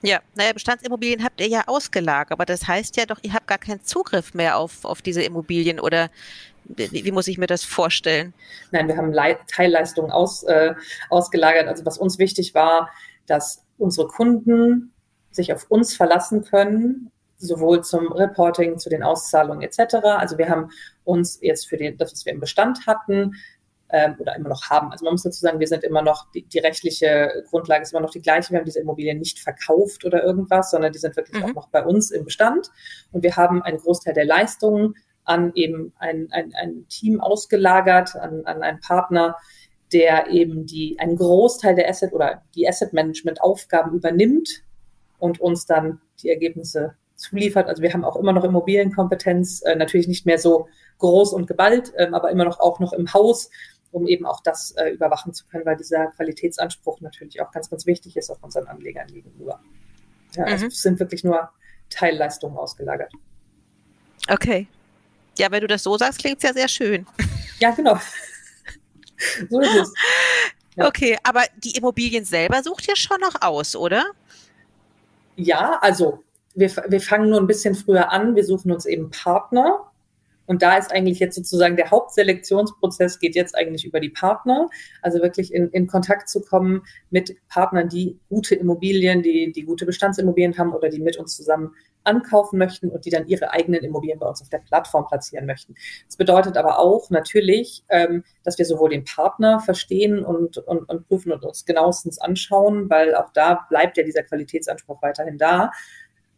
Ja, 0.00 0.20
naja, 0.36 0.52
Bestandsimmobilien 0.52 1.24
habt 1.24 1.40
ihr 1.40 1.48
ja 1.48 1.64
ausgelagert, 1.66 2.30
aber 2.30 2.44
das 2.44 2.68
heißt 2.68 2.96
ja 2.96 3.04
doch, 3.04 3.18
ihr 3.22 3.32
habt 3.32 3.48
gar 3.48 3.58
keinen 3.58 3.82
Zugriff 3.82 4.32
mehr 4.32 4.56
auf, 4.56 4.84
auf 4.84 5.02
diese 5.02 5.22
Immobilien 5.22 5.80
oder 5.80 6.08
wie, 6.64 7.04
wie 7.04 7.12
muss 7.12 7.26
ich 7.26 7.38
mir 7.38 7.46
das 7.46 7.64
vorstellen? 7.64 8.32
Nein, 8.70 8.88
wir 8.88 8.96
haben 8.96 9.12
Le 9.12 9.38
Teilleistungen 9.48 10.12
aus, 10.12 10.44
äh, 10.44 10.74
ausgelagert. 11.10 11.66
Also 11.66 11.84
was 11.84 11.98
uns 11.98 12.18
wichtig 12.18 12.54
war, 12.54 12.90
dass 13.28 13.64
unsere 13.78 14.08
Kunden 14.08 14.92
sich 15.30 15.52
auf 15.52 15.66
uns 15.70 15.94
verlassen 15.94 16.44
können, 16.44 17.10
sowohl 17.36 17.84
zum 17.84 18.10
Reporting, 18.12 18.78
zu 18.78 18.88
den 18.88 19.02
Auszahlungen 19.02 19.62
etc. 19.62 19.94
Also 20.04 20.38
wir 20.38 20.48
haben 20.48 20.70
uns 21.04 21.38
jetzt 21.40 21.68
für 21.68 21.76
den, 21.76 21.96
das, 21.96 22.12
was 22.12 22.26
wir 22.26 22.32
im 22.32 22.40
Bestand 22.40 22.86
hatten, 22.86 23.34
ähm, 23.90 24.16
oder 24.18 24.36
immer 24.36 24.50
noch 24.50 24.68
haben. 24.68 24.90
Also 24.92 25.04
man 25.04 25.14
muss 25.14 25.22
dazu 25.22 25.40
sagen, 25.40 25.60
wir 25.60 25.66
sind 25.66 25.84
immer 25.84 26.02
noch, 26.02 26.30
die, 26.32 26.42
die, 26.42 26.58
rechtliche 26.58 27.44
Grundlage 27.48 27.82
ist 27.82 27.92
immer 27.92 28.02
noch 28.02 28.10
die 28.10 28.20
gleiche. 28.20 28.50
Wir 28.50 28.58
haben 28.58 28.66
diese 28.66 28.80
Immobilien 28.80 29.18
nicht 29.18 29.38
verkauft 29.38 30.04
oder 30.04 30.22
irgendwas, 30.22 30.70
sondern 30.70 30.92
die 30.92 30.98
sind 30.98 31.16
wirklich 31.16 31.42
mhm. 31.42 31.50
auch 31.50 31.54
noch 31.54 31.68
bei 31.68 31.82
uns 31.84 32.10
im 32.10 32.24
Bestand. 32.24 32.70
Und 33.12 33.22
wir 33.22 33.36
haben 33.36 33.62
einen 33.62 33.78
Großteil 33.78 34.14
der 34.14 34.26
Leistungen 34.26 34.94
an 35.24 35.52
eben 35.54 35.92
ein, 35.98 36.28
ein, 36.32 36.52
ein 36.54 36.86
Team 36.88 37.20
ausgelagert, 37.20 38.16
an, 38.16 38.44
an 38.44 38.62
einen 38.62 38.80
Partner, 38.80 39.36
der 39.92 40.28
eben 40.28 40.66
die, 40.66 40.98
einen 40.98 41.16
Großteil 41.16 41.74
der 41.74 41.88
Asset 41.88 42.12
oder 42.12 42.42
die 42.54 42.68
Asset 42.68 42.92
Management 42.92 43.40
Aufgaben 43.40 43.94
übernimmt 43.94 44.62
und 45.18 45.40
uns 45.40 45.66
dann 45.66 46.00
die 46.22 46.28
Ergebnisse 46.28 46.94
zuliefert. 47.14 47.68
Also 47.68 47.82
wir 47.82 47.92
haben 47.92 48.04
auch 48.04 48.16
immer 48.16 48.32
noch 48.32 48.44
Immobilienkompetenz, 48.44 49.62
äh, 49.62 49.74
natürlich 49.74 50.08
nicht 50.08 50.26
mehr 50.26 50.38
so 50.38 50.68
groß 50.98 51.32
und 51.32 51.46
geballt, 51.46 51.92
ähm, 51.96 52.14
aber 52.14 52.30
immer 52.30 52.44
noch 52.44 52.60
auch 52.60 52.80
noch 52.80 52.92
im 52.92 53.12
Haus 53.12 53.50
um 53.90 54.06
eben 54.06 54.26
auch 54.26 54.42
das 54.42 54.72
äh, 54.72 54.90
überwachen 54.90 55.32
zu 55.32 55.46
können, 55.46 55.64
weil 55.64 55.76
dieser 55.76 56.08
Qualitätsanspruch 56.08 57.00
natürlich 57.00 57.40
auch 57.40 57.50
ganz, 57.50 57.70
ganz 57.70 57.86
wichtig 57.86 58.16
ist 58.16 58.30
auf 58.30 58.42
unseren 58.42 58.66
Anlegern 58.66 59.06
gegenüber. 59.08 59.60
Ja, 60.34 60.44
also 60.44 60.66
mhm. 60.66 60.70
es 60.70 60.82
sind 60.82 61.00
wirklich 61.00 61.24
nur 61.24 61.50
Teilleistungen 61.90 62.56
ausgelagert. 62.56 63.12
Okay. 64.28 64.66
Ja, 65.38 65.50
wenn 65.50 65.60
du 65.60 65.66
das 65.66 65.82
so 65.82 65.96
sagst, 65.96 66.18
klingt 66.18 66.38
es 66.38 66.42
ja 66.42 66.52
sehr 66.52 66.68
schön. 66.68 67.06
Ja, 67.60 67.70
genau. 67.70 67.98
so 69.50 69.60
ist 69.60 69.74
es. 69.74 69.94
Ja. 70.76 70.86
Okay, 70.86 71.16
aber 71.22 71.42
die 71.56 71.76
Immobilien 71.76 72.24
selber 72.24 72.62
sucht 72.62 72.88
ihr 72.88 72.96
schon 72.96 73.20
noch 73.20 73.42
aus, 73.42 73.74
oder? 73.74 74.04
Ja, 75.36 75.78
also 75.80 76.22
wir, 76.54 76.70
wir 76.88 77.00
fangen 77.00 77.30
nur 77.30 77.40
ein 77.40 77.46
bisschen 77.46 77.74
früher 77.74 78.10
an. 78.10 78.36
Wir 78.36 78.44
suchen 78.44 78.70
uns 78.72 78.86
eben 78.86 79.10
Partner 79.10 79.87
und 80.48 80.62
da 80.62 80.78
ist 80.78 80.92
eigentlich 80.92 81.18
jetzt 81.18 81.36
sozusagen 81.36 81.76
der 81.76 81.90
Hauptselektionsprozess 81.90 83.18
geht 83.18 83.36
jetzt 83.36 83.54
eigentlich 83.54 83.84
über 83.84 84.00
die 84.00 84.08
Partner, 84.08 84.68
also 85.02 85.20
wirklich 85.20 85.52
in, 85.52 85.68
in 85.70 85.86
Kontakt 85.86 86.28
zu 86.28 86.40
kommen 86.40 86.82
mit 87.10 87.36
Partnern, 87.48 87.88
die 87.90 88.18
gute 88.30 88.54
Immobilien, 88.54 89.22
die, 89.22 89.52
die 89.52 89.62
gute 89.62 89.84
Bestandsimmobilien 89.84 90.56
haben 90.56 90.72
oder 90.72 90.88
die 90.88 91.00
mit 91.00 91.18
uns 91.18 91.36
zusammen 91.36 91.74
ankaufen 92.04 92.58
möchten 92.58 92.88
und 92.88 93.04
die 93.04 93.10
dann 93.10 93.28
ihre 93.28 93.50
eigenen 93.50 93.84
Immobilien 93.84 94.18
bei 94.18 94.26
uns 94.26 94.40
auf 94.40 94.48
der 94.48 94.58
Plattform 94.58 95.06
platzieren 95.06 95.44
möchten. 95.44 95.74
Das 96.06 96.16
bedeutet 96.16 96.56
aber 96.56 96.78
auch 96.78 97.10
natürlich, 97.10 97.84
ähm, 97.90 98.24
dass 98.42 98.56
wir 98.56 98.64
sowohl 98.64 98.88
den 98.88 99.04
Partner 99.04 99.60
verstehen 99.60 100.24
und, 100.24 100.56
und, 100.56 100.88
und 100.88 101.08
prüfen 101.08 101.30
und 101.30 101.44
uns 101.44 101.66
genauestens 101.66 102.18
anschauen, 102.18 102.88
weil 102.88 103.14
auch 103.14 103.30
da 103.34 103.66
bleibt 103.68 103.98
ja 103.98 104.02
dieser 104.02 104.22
Qualitätsanspruch 104.22 105.02
weiterhin 105.02 105.36
da 105.36 105.70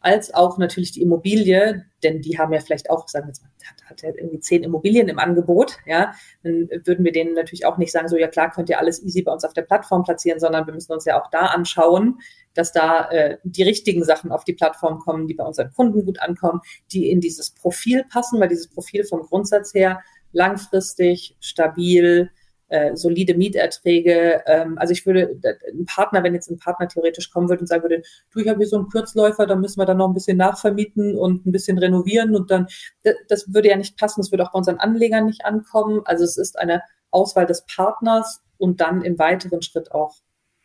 als 0.00 0.32
auch 0.32 0.58
natürlich 0.58 0.92
die 0.92 1.02
Immobilie, 1.02 1.84
denn 2.02 2.22
die 2.22 2.38
haben 2.38 2.52
ja 2.52 2.60
vielleicht 2.60 2.90
auch, 2.90 3.06
sagen 3.08 3.26
wir 3.26 3.30
jetzt 3.30 3.42
mal, 3.42 3.50
hat, 3.88 4.02
ja 4.02 4.08
irgendwie 4.08 4.40
zehn 4.40 4.62
Immobilien 4.62 5.08
im 5.08 5.18
Angebot, 5.18 5.78
ja, 5.86 6.12
dann 6.42 6.68
würden 6.84 7.04
wir 7.04 7.12
denen 7.12 7.34
natürlich 7.34 7.66
auch 7.66 7.76
nicht 7.76 7.92
sagen, 7.92 8.08
so 8.08 8.16
ja 8.16 8.28
klar, 8.28 8.50
könnt 8.50 8.70
ihr 8.70 8.78
alles 8.78 9.02
easy 9.02 9.22
bei 9.22 9.32
uns 9.32 9.44
auf 9.44 9.52
der 9.52 9.62
Plattform 9.62 10.04
platzieren, 10.04 10.40
sondern 10.40 10.66
wir 10.66 10.74
müssen 10.74 10.92
uns 10.92 11.04
ja 11.04 11.20
auch 11.20 11.30
da 11.30 11.46
anschauen, 11.46 12.18
dass 12.54 12.72
da 12.72 13.10
äh, 13.10 13.38
die 13.44 13.62
richtigen 13.62 14.04
Sachen 14.04 14.32
auf 14.32 14.44
die 14.44 14.54
Plattform 14.54 14.98
kommen, 14.98 15.26
die 15.26 15.34
bei 15.34 15.44
unseren 15.44 15.72
Kunden 15.72 16.04
gut 16.04 16.20
ankommen, 16.20 16.60
die 16.92 17.10
in 17.10 17.20
dieses 17.20 17.50
Profil 17.50 18.04
passen, 18.10 18.40
weil 18.40 18.48
dieses 18.48 18.68
Profil 18.68 19.04
vom 19.04 19.22
Grundsatz 19.22 19.74
her 19.74 20.00
langfristig, 20.32 21.36
stabil, 21.40 22.30
äh, 22.70 22.96
solide 22.96 23.34
Mieterträge. 23.34 24.42
Ähm, 24.46 24.78
also 24.78 24.92
ich 24.92 25.04
würde, 25.04 25.38
ein 25.72 25.84
Partner, 25.84 26.22
wenn 26.22 26.34
jetzt 26.34 26.50
ein 26.50 26.58
Partner 26.58 26.88
theoretisch 26.88 27.30
kommen 27.30 27.48
würde 27.48 27.60
und 27.60 27.66
sagen 27.66 27.82
würde, 27.82 28.02
du, 28.32 28.40
ich 28.40 28.48
habe 28.48 28.58
hier 28.58 28.68
so 28.68 28.76
einen 28.76 28.88
Kurzläufer, 28.88 29.46
da 29.46 29.56
müssen 29.56 29.80
wir 29.80 29.86
dann 29.86 29.98
noch 29.98 30.08
ein 30.08 30.14
bisschen 30.14 30.36
nachvermieten 30.36 31.16
und 31.16 31.46
ein 31.46 31.52
bisschen 31.52 31.78
renovieren 31.78 32.34
und 32.34 32.50
dann, 32.50 32.66
das, 33.02 33.14
das 33.28 33.54
würde 33.54 33.68
ja 33.68 33.76
nicht 33.76 33.98
passen, 33.98 34.20
das 34.20 34.30
würde 34.30 34.44
auch 34.44 34.52
bei 34.52 34.58
unseren 34.58 34.78
Anlegern 34.78 35.26
nicht 35.26 35.44
ankommen. 35.44 36.00
Also 36.04 36.24
es 36.24 36.36
ist 36.36 36.58
eine 36.58 36.82
Auswahl 37.10 37.46
des 37.46 37.64
Partners 37.66 38.40
und 38.56 38.80
dann 38.80 39.02
im 39.02 39.18
weiteren 39.18 39.62
Schritt 39.62 39.92
auch 39.92 40.16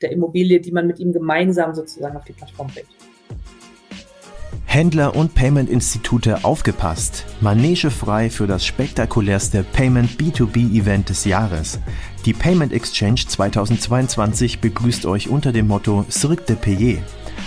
der 0.01 0.11
Immobilie, 0.11 0.59
die 0.59 0.71
man 0.71 0.87
mit 0.87 0.99
ihm 0.99 1.11
gemeinsam 1.11 1.73
sozusagen 1.73 2.15
auf 2.15 2.25
die 2.25 2.33
Plattform 2.33 2.67
bringt. 2.67 3.14
Händler 4.75 5.15
und 5.15 5.33
Payment-Institute 5.35 6.43
aufgepasst. 6.43 7.23
Manege 7.39 7.89
frei 7.89 8.29
für 8.29 8.45
das 8.45 8.65
spektakulärste 8.65 9.63
Payment 9.63 10.19
B2B-Event 10.19 11.07
des 11.07 11.23
Jahres. 11.23 11.79
Die 12.25 12.33
Payment 12.33 12.73
Exchange 12.73 13.21
2022 13.25 14.59
begrüßt 14.59 15.05
euch 15.05 15.29
unter 15.29 15.53
dem 15.53 15.67
Motto 15.67 16.05
Cirque 16.11 16.45
de 16.45 16.57
Payer. 16.57 16.97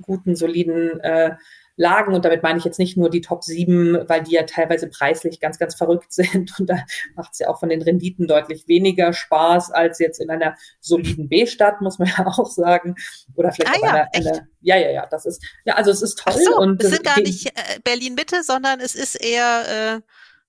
guten, 0.00 0.36
soliden 0.36 1.00
äh, 1.00 1.36
Lagen. 1.76 2.14
Und 2.14 2.24
damit 2.24 2.42
meine 2.42 2.58
ich 2.58 2.64
jetzt 2.64 2.78
nicht 2.78 2.96
nur 2.96 3.10
die 3.10 3.20
Top 3.20 3.44
7, 3.44 4.08
weil 4.08 4.22
die 4.22 4.32
ja 4.32 4.42
teilweise 4.44 4.88
preislich 4.88 5.40
ganz, 5.40 5.58
ganz 5.58 5.74
verrückt 5.74 6.12
sind. 6.12 6.58
Und 6.58 6.68
da 6.68 6.78
macht 7.14 7.32
es 7.32 7.38
ja 7.38 7.48
auch 7.48 7.60
von 7.60 7.68
den 7.68 7.82
Renditen 7.82 8.26
deutlich 8.26 8.66
weniger 8.66 9.12
Spaß 9.12 9.70
als 9.70 9.98
jetzt 9.98 10.20
in 10.20 10.30
einer 10.30 10.56
soliden 10.80 11.28
B-Stadt, 11.28 11.80
muss 11.80 11.98
man 11.98 12.08
ja 12.18 12.26
auch 12.26 12.50
sagen. 12.50 12.94
Oder 13.34 13.52
vielleicht 13.52 13.74
ah, 13.74 13.78
auch 13.78 13.82
ja, 13.82 13.90
einer, 13.90 14.08
einer, 14.14 14.46
ja, 14.60 14.76
ja, 14.76 14.90
ja, 14.90 15.06
das 15.06 15.26
ist, 15.26 15.44
ja, 15.64 15.74
also 15.74 15.90
es 15.90 16.02
ist 16.02 16.18
toll. 16.18 16.34
Ach 16.36 16.40
so, 16.40 16.58
und 16.58 16.82
es 16.82 16.90
sind 16.90 17.04
gar 17.04 17.20
nicht 17.20 17.46
äh, 17.46 17.80
Berlin-Mitte, 17.84 18.42
sondern 18.42 18.80
es 18.80 18.94
ist 18.94 19.14
eher, 19.14 19.96
äh, 19.96 20.00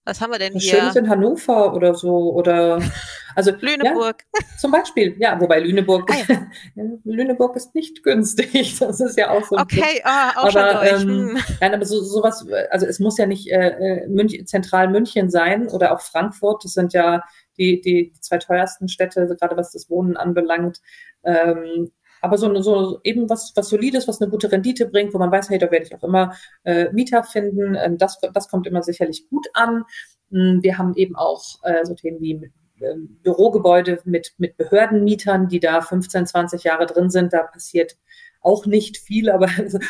was 0.07 0.21
haben 0.21 0.31
wir 0.31 0.39
denn 0.39 0.53
hier? 0.53 0.79
Schönes 0.79 0.95
in 0.95 1.09
Hannover 1.09 1.73
oder 1.73 1.93
so 1.93 2.33
oder 2.33 2.81
also 3.35 3.51
Lüneburg. 3.51 4.23
Ja, 4.33 4.45
zum 4.57 4.71
Beispiel, 4.71 5.15
ja, 5.19 5.39
wobei 5.39 5.59
Lüneburg, 5.59 6.09
ah, 6.09 6.15
ja. 6.27 6.47
Lüneburg 7.03 7.55
ist 7.57 7.75
nicht 7.75 8.03
günstig. 8.03 8.77
Das 8.87 9.01
ist 9.01 9.17
ja 9.17 9.31
auch 9.31 9.43
so. 9.43 9.57
Okay, 9.57 10.01
ah, 10.03 10.31
auch 10.37 10.55
aber, 10.55 10.97
schon. 10.97 11.09
Ähm, 11.09 11.35
hm. 11.35 11.43
Nein, 11.59 11.73
aber 11.73 11.85
so 11.85 12.01
sowas, 12.01 12.45
also 12.71 12.85
es 12.85 12.99
muss 12.99 13.17
ja 13.17 13.25
nicht 13.25 13.51
äh, 13.51 13.69
äh, 13.69 14.07
München, 14.07 14.47
zentral 14.47 14.87
München 14.87 15.29
sein 15.29 15.67
oder 15.67 15.93
auch 15.93 16.01
Frankfurt. 16.01 16.63
Das 16.63 16.73
sind 16.73 16.93
ja 16.93 17.21
die, 17.57 17.81
die, 17.81 18.11
die 18.11 18.21
zwei 18.21 18.37
teuersten 18.37 18.87
Städte, 18.87 19.35
gerade 19.39 19.57
was 19.57 19.71
das 19.71 19.89
Wohnen 19.89 20.15
anbelangt. 20.15 20.79
Ähm, 21.23 21.91
aber 22.21 22.37
so, 22.37 22.61
so 22.61 22.99
eben 23.03 23.29
was, 23.29 23.53
was 23.55 23.69
Solides, 23.69 24.07
was 24.07 24.21
eine 24.21 24.29
gute 24.29 24.51
Rendite 24.51 24.87
bringt, 24.87 25.13
wo 25.13 25.17
man 25.17 25.31
weiß, 25.31 25.49
hey, 25.49 25.57
da 25.57 25.71
werde 25.71 25.85
ich 25.85 25.95
auch 25.95 26.03
immer 26.03 26.33
äh, 26.63 26.91
Mieter 26.91 27.23
finden. 27.23 27.75
Ähm, 27.75 27.97
das, 27.97 28.19
das 28.33 28.49
kommt 28.49 28.67
immer 28.67 28.83
sicherlich 28.83 29.29
gut 29.29 29.47
an. 29.53 29.83
Hm, 30.31 30.59
wir 30.61 30.77
haben 30.77 30.95
eben 30.95 31.15
auch 31.15 31.43
äh, 31.63 31.85
so 31.85 31.93
Themen 31.93 32.19
wie 32.21 32.51
äh, 32.79 32.95
Bürogebäude 33.23 33.99
mit, 34.05 34.33
mit 34.37 34.57
Behördenmietern, 34.57 35.47
die 35.47 35.59
da 35.59 35.81
15, 35.81 36.27
20 36.27 36.63
Jahre 36.63 36.85
drin 36.85 37.09
sind. 37.09 37.33
Da 37.33 37.43
passiert 37.43 37.97
auch 38.41 38.65
nicht 38.65 38.97
viel, 38.97 39.29
aber 39.31 39.49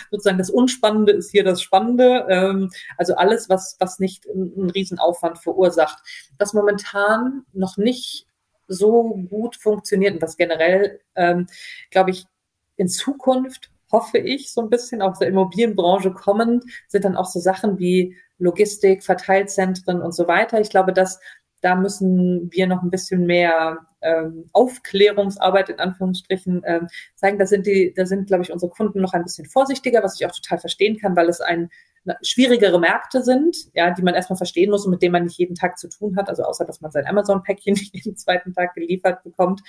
sozusagen 0.10 0.38
das 0.38 0.50
Unspannende 0.50 1.14
ist 1.14 1.32
hier 1.32 1.44
das 1.44 1.62
Spannende. 1.62 2.26
Ähm, 2.30 2.70
also 2.98 3.16
alles, 3.16 3.50
was, 3.50 3.78
was 3.80 4.00
nicht 4.00 4.28
einen 4.30 4.70
Riesenaufwand 4.70 5.40
verursacht. 5.40 6.00
Was 6.38 6.54
momentan 6.54 7.44
noch 7.54 7.78
nicht 7.78 8.27
so 8.68 9.16
gut 9.30 9.56
funktioniert 9.56 10.16
und 10.16 10.22
was 10.22 10.38
generell, 10.38 11.00
ähm, 11.16 11.48
glaube 11.90 12.12
ich, 12.12 12.26
in 12.76 12.88
Zukunft 12.88 13.72
hoffe 13.92 14.18
ich 14.18 14.52
so 14.52 14.62
ein 14.62 14.70
bisschen 14.70 15.02
aus 15.02 15.20
der 15.20 15.30
Immobilienbranche 15.30 16.12
kommend, 16.12 16.64
sind 16.88 17.06
dann 17.06 17.16
auch 17.16 17.26
so 17.26 17.40
Sachen 17.40 17.80
wie 17.80 18.16
Logistik, 18.38 19.04
Verteilzentren 19.04 20.02
und 20.02 20.14
so 20.14 20.28
weiter. 20.28 20.60
Ich 20.60 20.70
glaube, 20.70 20.94
dass 20.94 21.20
da 21.62 21.76
müssen 21.76 22.52
wir 22.52 22.68
noch 22.68 22.84
ein 22.84 22.92
bisschen 22.92 23.26
mehr 23.26 23.80
ähm, 24.02 24.50
Aufklärungsarbeit 24.54 25.70
in 25.70 25.80
Anführungsstrichen 25.80 26.62
ähm, 26.66 26.88
zeigen. 27.16 27.40
Da 27.40 27.48
sind 27.48 27.66
die, 27.66 27.94
da 27.96 28.06
sind, 28.06 28.28
glaube 28.28 28.44
ich, 28.44 28.52
unsere 28.52 28.72
Kunden 28.72 29.02
noch 29.02 29.14
ein 29.14 29.24
bisschen 29.24 29.46
vorsichtiger, 29.46 30.04
was 30.04 30.20
ich 30.20 30.28
auch 30.28 30.36
total 30.36 30.60
verstehen 30.60 31.00
kann, 31.00 31.16
weil 31.16 31.30
es 31.30 31.42
ein 31.42 31.70
schwierigere 32.22 32.80
Märkte 32.80 33.24
sind, 33.24 33.56
ja, 33.74 33.92
die 33.92 34.02
man 34.02 34.14
erstmal 34.14 34.38
verstehen 34.38 34.70
muss 34.70 34.86
und 34.86 34.92
mit 34.92 35.02
denen 35.02 35.14
man 35.14 35.24
nicht 35.24 35.38
jeden 35.38 35.56
Tag 35.56 35.78
zu 35.78 35.90
tun 35.90 36.16
hat, 36.18 36.30
also 36.30 36.44
außer 36.44 36.66
dass 36.66 36.82
man 36.82 36.92
sein 36.92 37.08
Amazon-Päckchen 37.08 37.76
jeden 37.94 38.16
zweiten 38.16 38.54
Tag 38.54 38.74
geliefert 38.74 39.24
bekommt. 39.24 39.62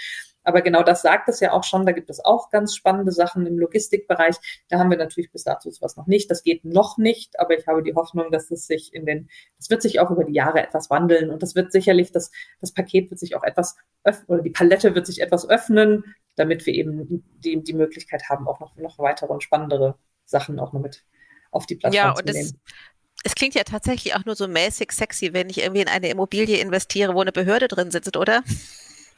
Aber 0.45 0.63
genau 0.63 0.83
das 0.83 1.03
sagt 1.03 1.29
es 1.29 1.41
ja 1.41 1.53
auch 1.53 1.65
schon. 1.65 1.85
Da 1.85 1.93
gibt 1.93 2.09
es 2.09 2.25
auch 2.25 2.49
ganz 2.51 2.75
spannende 2.75 3.13
Sachen 3.13 3.47
im 3.47 3.59
Logistikbereich. 3.59 4.37
Da 4.69 4.79
haben 4.79 4.91
wir 4.91 4.97
natürlich 4.97 5.31
bis 5.31 5.45
dazu 5.45 5.71
sowas 5.71 5.97
noch 5.97 6.07
nicht. 6.07 6.31
Das 6.31 6.43
geht 6.43 6.65
noch 6.65 6.97
nicht, 6.97 7.39
aber 7.39 7.59
ich 7.59 7.67
habe 7.67 7.83
die 7.83 7.95
Hoffnung, 7.95 8.31
dass 8.31 8.51
es 8.51 8.67
sich 8.67 8.95
in 8.95 9.05
den, 9.05 9.29
das 9.59 9.69
wird 9.69 9.83
sich 9.83 10.01
auch 10.01 10.11
über 10.11 10.25
die 10.25 10.33
Jahre 10.33 10.63
etwas 10.63 10.89
wandeln 10.89 11.31
und 11.31 11.43
das 11.43 11.55
wird 11.55 11.71
sicherlich, 11.71 12.13
das, 12.13 12.31
das 12.61 12.73
Paket 12.73 13.11
wird 13.11 13.21
sich 13.21 13.37
auch 13.37 13.45
etwas 13.45 13.77
öffnen 14.05 14.29
oder 14.29 14.43
die 14.43 14.51
Palette 14.51 14.95
wird 14.95 15.07
sich 15.07 15.21
etwas 15.21 15.49
öffnen, 15.49 16.15
damit 16.37 16.65
wir 16.65 16.73
eben 16.73 17.25
die, 17.39 17.63
die 17.63 17.75
Möglichkeit 17.75 18.31
haben, 18.31 18.49
auch 18.49 18.61
noch, 18.61 18.77
noch 18.77 18.99
weitere 18.99 19.33
und 19.33 19.43
spannendere 19.43 19.99
Sachen 20.25 20.59
auch 20.61 20.73
noch 20.73 20.81
mit 20.81 21.05
auf 21.51 21.67
die 21.67 21.77
Plattform 21.77 22.05
ja, 22.05 22.11
und 22.11 22.27
zu 22.27 22.33
nehmen. 22.33 22.51
Das, 22.65 22.79
es 23.25 23.35
klingt 23.35 23.55
ja 23.55 23.65
tatsächlich 23.65 24.15
auch 24.15 24.25
nur 24.25 24.37
so 24.37 24.49
mäßig 24.49 24.93
sexy, 24.93 25.33
wenn 25.33 25.51
ich 25.51 25.59
irgendwie 25.59 25.83
in 25.83 25.89
eine 25.89 26.09
Immobilie 26.09 26.59
investiere, 26.59 27.15
wo 27.15 27.21
eine 27.21 27.33
Behörde 27.33 27.69
drin 27.69 27.91
sitzt, 27.91 28.17
oder? 28.17 28.43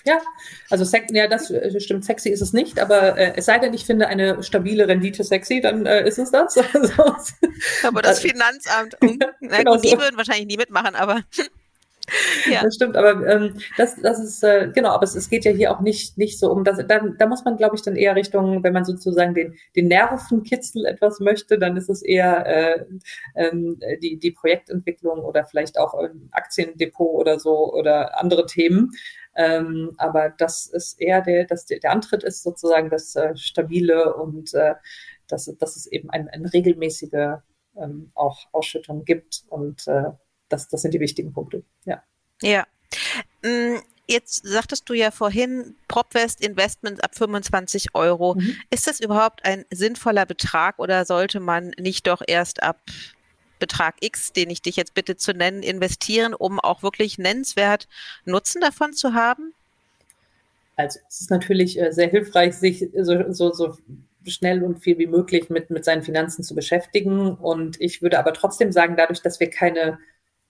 Ja, 0.05 0.19
also 0.71 0.97
ja, 1.11 1.29
das 1.29 1.51
äh, 1.51 1.79
stimmt, 1.79 2.05
sexy 2.05 2.31
ist 2.31 2.40
es 2.40 2.53
nicht, 2.53 2.79
aber 2.79 3.19
äh, 3.19 3.35
es 3.37 3.45
sei 3.45 3.59
denn, 3.59 3.75
ich 3.75 3.85
finde 3.85 4.09
eine 4.09 4.43
stabile 4.43 4.88
Rendite 4.88 5.23
sexy, 5.25 5.61
dann 5.61 5.85
äh, 5.85 6.09
ist 6.09 6.19
es 6.19 6.31
das. 6.31 6.57
aber 7.83 8.01
das 8.01 8.21
Finanzamt, 8.21 8.97
um, 9.03 9.19
na 9.40 9.59
genau 9.59 9.75
gut, 9.75 9.85
die 9.85 9.99
würden 9.99 10.16
wahrscheinlich 10.16 10.47
nie 10.47 10.57
mitmachen, 10.57 10.95
aber 10.95 11.21
ja. 12.51 12.62
Das 12.62 12.75
stimmt, 12.75 12.96
aber 12.96 13.27
ähm, 13.27 13.55
das, 13.77 13.96
das 14.01 14.18
ist, 14.18 14.42
äh, 14.42 14.70
genau, 14.75 14.90
aber 14.90 15.05
es, 15.05 15.14
es 15.14 15.29
geht 15.29 15.44
ja 15.44 15.53
hier 15.53 15.73
auch 15.73 15.81
nicht, 15.81 16.18
nicht 16.18 16.38
so 16.38 16.51
um 16.51 16.64
das. 16.64 16.79
Da, 16.87 17.01
da 17.01 17.27
muss 17.27 17.44
man, 17.44 17.57
glaube 17.57 17.77
ich, 17.77 17.83
dann 17.83 17.96
eher 17.96 18.16
Richtung, 18.16 18.62
wenn 18.62 18.73
man 18.73 18.85
sozusagen 18.85 19.35
den, 19.35 19.55
den 19.77 19.88
Nervenkitzel 19.88 20.87
etwas 20.87 21.20
möchte, 21.20 21.59
dann 21.59 21.77
ist 21.77 21.88
es 21.88 22.03
eher 22.03 22.46
äh, 22.46 22.85
ähm, 23.35 23.81
die, 24.03 24.18
die 24.18 24.31
Projektentwicklung 24.31 25.20
oder 25.20 25.44
vielleicht 25.44 25.79
auch 25.79 25.94
ein 25.94 26.29
Aktiendepot 26.33 27.20
oder 27.20 27.38
so 27.38 27.73
oder 27.73 28.20
andere 28.20 28.46
Themen. 28.46 28.90
Ähm, 29.37 29.92
aber 29.96 30.31
das 30.31 30.66
ist 30.66 31.01
eher 31.01 31.23
der, 31.23 31.44
das, 31.44 31.64
der 31.66 31.90
Antritt 31.90 32.25
ist 32.25 32.42
sozusagen 32.42 32.90
das 32.90 33.14
äh, 33.16 33.37
Stabile 33.37 34.14
und 34.14 34.53
äh, 34.55 34.75
dass, 35.29 35.44
dass 35.59 35.77
es 35.77 35.87
eben 35.87 36.11
eine 36.11 36.33
ein 36.33 36.44
regelmäßige 36.44 37.38
ähm, 37.77 38.11
auch 38.14 38.38
Ausschüttung 38.53 39.05
gibt 39.05 39.44
und 39.49 39.87
äh, 39.87 40.11
das, 40.51 40.69
das 40.69 40.83
sind 40.83 40.93
die 40.93 41.01
wichtigen 41.01 41.33
Punkte. 41.33 41.63
Ja. 41.85 42.03
Ja. 42.43 42.67
Mm, 43.43 43.79
jetzt 44.07 44.47
sagtest 44.47 44.89
du 44.89 44.95
ja 44.95 45.11
vorhin, 45.11 45.77
PropWest 45.89 46.45
Investment 46.45 47.03
ab 47.03 47.15
25 47.15 47.95
Euro. 47.95 48.35
Mhm. 48.35 48.57
Ist 48.71 48.87
das 48.87 49.01
überhaupt 49.01 49.45
ein 49.45 49.65
sinnvoller 49.71 50.27
Betrag 50.27 50.79
oder 50.79 51.05
sollte 51.05 51.41
man 51.41 51.73
nicht 51.79 52.07
doch 52.07 52.23
erst 52.27 52.63
ab 52.63 52.81
Betrag 53.59 53.97
X, 54.01 54.33
den 54.33 54.51
ich 54.51 54.63
dich 54.63 54.77
jetzt 54.77 54.95
bitte 54.95 55.17
zu 55.17 55.33
nennen, 55.33 55.63
investieren, 55.63 56.35
um 56.35 56.59
auch 56.59 56.83
wirklich 56.83 57.19
nennenswert 57.19 57.89
Nutzen 58.25 58.61
davon 58.61 58.93
zu 58.93 59.15
haben? 59.15 59.55
Also 60.77 60.99
es 61.09 61.21
ist 61.21 61.31
natürlich 61.31 61.79
äh, 61.79 61.93
sehr 61.93 62.09
hilfreich, 62.09 62.55
sich 62.55 62.89
so, 62.97 63.33
so, 63.33 63.53
so 63.53 63.77
schnell 64.27 64.63
und 64.63 64.81
viel 64.81 64.99
wie 64.99 65.07
möglich 65.07 65.51
mit, 65.51 65.71
mit 65.71 65.85
seinen 65.85 66.03
Finanzen 66.03 66.43
zu 66.43 66.55
beschäftigen. 66.55 67.35
Und 67.35 67.81
ich 67.81 68.03
würde 68.03 68.19
aber 68.19 68.33
trotzdem 68.33 68.73
sagen, 68.73 68.97
dadurch, 68.97 69.23
dass 69.23 69.41
wir 69.41 69.51
keine 69.51 69.99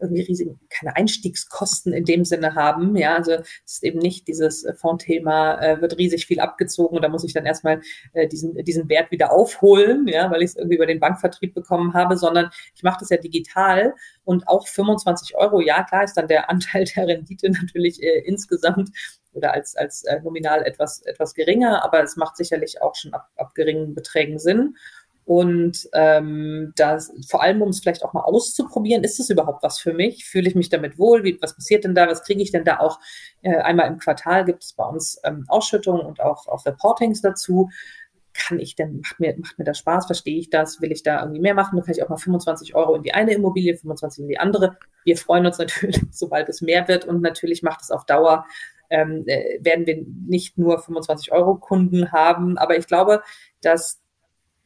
irgendwie 0.01 0.23
riesig, 0.23 0.49
keine 0.69 0.97
Einstiegskosten 0.97 1.93
in 1.93 2.05
dem 2.05 2.25
Sinne 2.25 2.55
haben. 2.55 2.97
Ja, 2.97 3.17
also 3.17 3.33
es 3.33 3.75
ist 3.75 3.85
eben 3.85 3.99
nicht 3.99 4.29
dieses 4.29 4.65
äh, 4.65 4.75
Fondthema, 4.75 5.61
äh, 5.61 5.81
wird 5.81 5.99
riesig 5.99 6.27
viel 6.27 6.41
abgezogen 6.41 6.97
und 6.97 7.03
da 7.03 7.09
muss 7.09 7.25
ich 7.25 7.33
dann 7.33 7.47
erstmal 7.47 7.81
äh, 8.13 8.29
diesen, 8.29 8.55
diesen 8.65 8.89
Wert 8.89 9.11
wieder 9.11 9.33
aufholen, 9.33 10.07
ja, 10.09 10.31
weil 10.31 10.43
ich 10.43 10.51
es 10.51 10.57
irgendwie 10.57 10.77
über 10.77 10.87
den 10.87 11.01
Bankvertrieb 11.01 11.55
bekommen 11.55 11.95
habe, 11.95 12.17
sondern 12.17 12.51
ich 12.75 12.83
mache 12.83 13.01
das 13.01 13.11
ja 13.11 13.17
digital 13.17 13.95
und 14.25 14.49
auch 14.49 14.67
25 14.67 15.37
Euro, 15.37 15.61
ja, 15.61 15.83
klar 15.85 16.05
ist 16.05 16.17
dann 16.17 16.29
der 16.29 16.51
Anteil 16.51 16.85
der 16.85 17.07
Rendite 17.07 17.51
natürlich 17.63 18.03
äh, 18.03 18.21
insgesamt 18.25 18.91
oder 19.33 19.53
als, 19.53 19.77
als 19.77 20.05
äh, 20.05 20.21
nominal 20.21 20.63
etwas, 20.63 21.03
etwas 21.03 21.35
geringer, 21.35 21.85
aber 21.85 22.03
es 22.03 22.17
macht 22.17 22.37
sicherlich 22.37 22.83
auch 22.83 22.95
schon 22.95 23.15
ab, 23.15 23.29
ab 23.37 23.55
geringen 23.55 23.95
Beträgen 23.95 24.39
Sinn. 24.39 24.77
Und 25.31 25.89
ähm, 25.93 26.73
das, 26.75 27.13
vor 27.29 27.41
allem, 27.41 27.63
um 27.63 27.69
es 27.69 27.79
vielleicht 27.79 28.05
auch 28.05 28.13
mal 28.13 28.23
auszuprobieren, 28.23 29.05
ist 29.05 29.21
es 29.21 29.31
überhaupt 29.31 29.63
was 29.63 29.79
für 29.79 29.93
mich? 29.93 30.25
Fühle 30.25 30.49
ich 30.49 30.57
mich 30.57 30.71
damit 30.71 30.99
wohl? 30.99 31.23
Wie, 31.23 31.39
was 31.41 31.55
passiert 31.55 31.85
denn 31.85 31.95
da? 31.95 32.09
Was 32.09 32.25
kriege 32.25 32.43
ich 32.43 32.51
denn 32.51 32.65
da 32.65 32.81
auch? 32.81 32.99
Äh, 33.43 33.59
einmal 33.59 33.87
im 33.87 33.99
Quartal 33.99 34.45
gibt 34.45 34.65
es 34.65 34.73
bei 34.73 34.85
uns 34.85 35.21
ähm, 35.23 35.45
Ausschüttungen 35.47 36.05
und 36.05 36.21
auch, 36.21 36.49
auch 36.49 36.67
Reportings 36.67 37.21
dazu. 37.21 37.71
Kann 38.35 38.59
ich 38.59 38.75
denn, 38.75 39.03
macht 39.03 39.21
mir, 39.21 39.37
macht 39.39 39.57
mir 39.57 39.65
das 39.65 39.79
Spaß? 39.79 40.07
Verstehe 40.07 40.37
ich 40.37 40.51
das? 40.51 40.81
Will 40.81 40.91
ich 40.91 41.05
da 41.05 41.21
irgendwie 41.21 41.43
mehr 41.43 41.55
machen? 41.55 41.77
Dann 41.77 41.85
kann 41.85 41.95
ich 41.95 42.03
auch 42.03 42.09
mal 42.09 42.17
25 42.17 42.75
Euro 42.75 42.97
in 42.97 43.05
die 43.05 43.15
eine 43.15 43.33
Immobilie, 43.33 43.77
25 43.77 44.23
in 44.23 44.29
die 44.31 44.39
andere. 44.41 44.79
Wir 45.05 45.17
freuen 45.17 45.47
uns 45.47 45.59
natürlich, 45.61 46.01
sobald 46.11 46.49
es 46.49 46.61
mehr 46.61 46.89
wird 46.89 47.05
und 47.05 47.23
natürlich 47.23 47.63
macht 47.63 47.83
es 47.83 47.93
auf 47.93 48.05
Dauer 48.05 48.47
ähm, 48.93 49.23
äh, 49.27 49.63
werden 49.65 49.87
wir 49.87 50.05
nicht 50.27 50.59
nur 50.59 50.81
25 50.81 51.31
Euro 51.31 51.55
Kunden 51.55 52.11
haben. 52.11 52.59
Aber 52.59 52.77
ich 52.77 52.89
glaube, 52.89 53.23
dass 53.61 54.01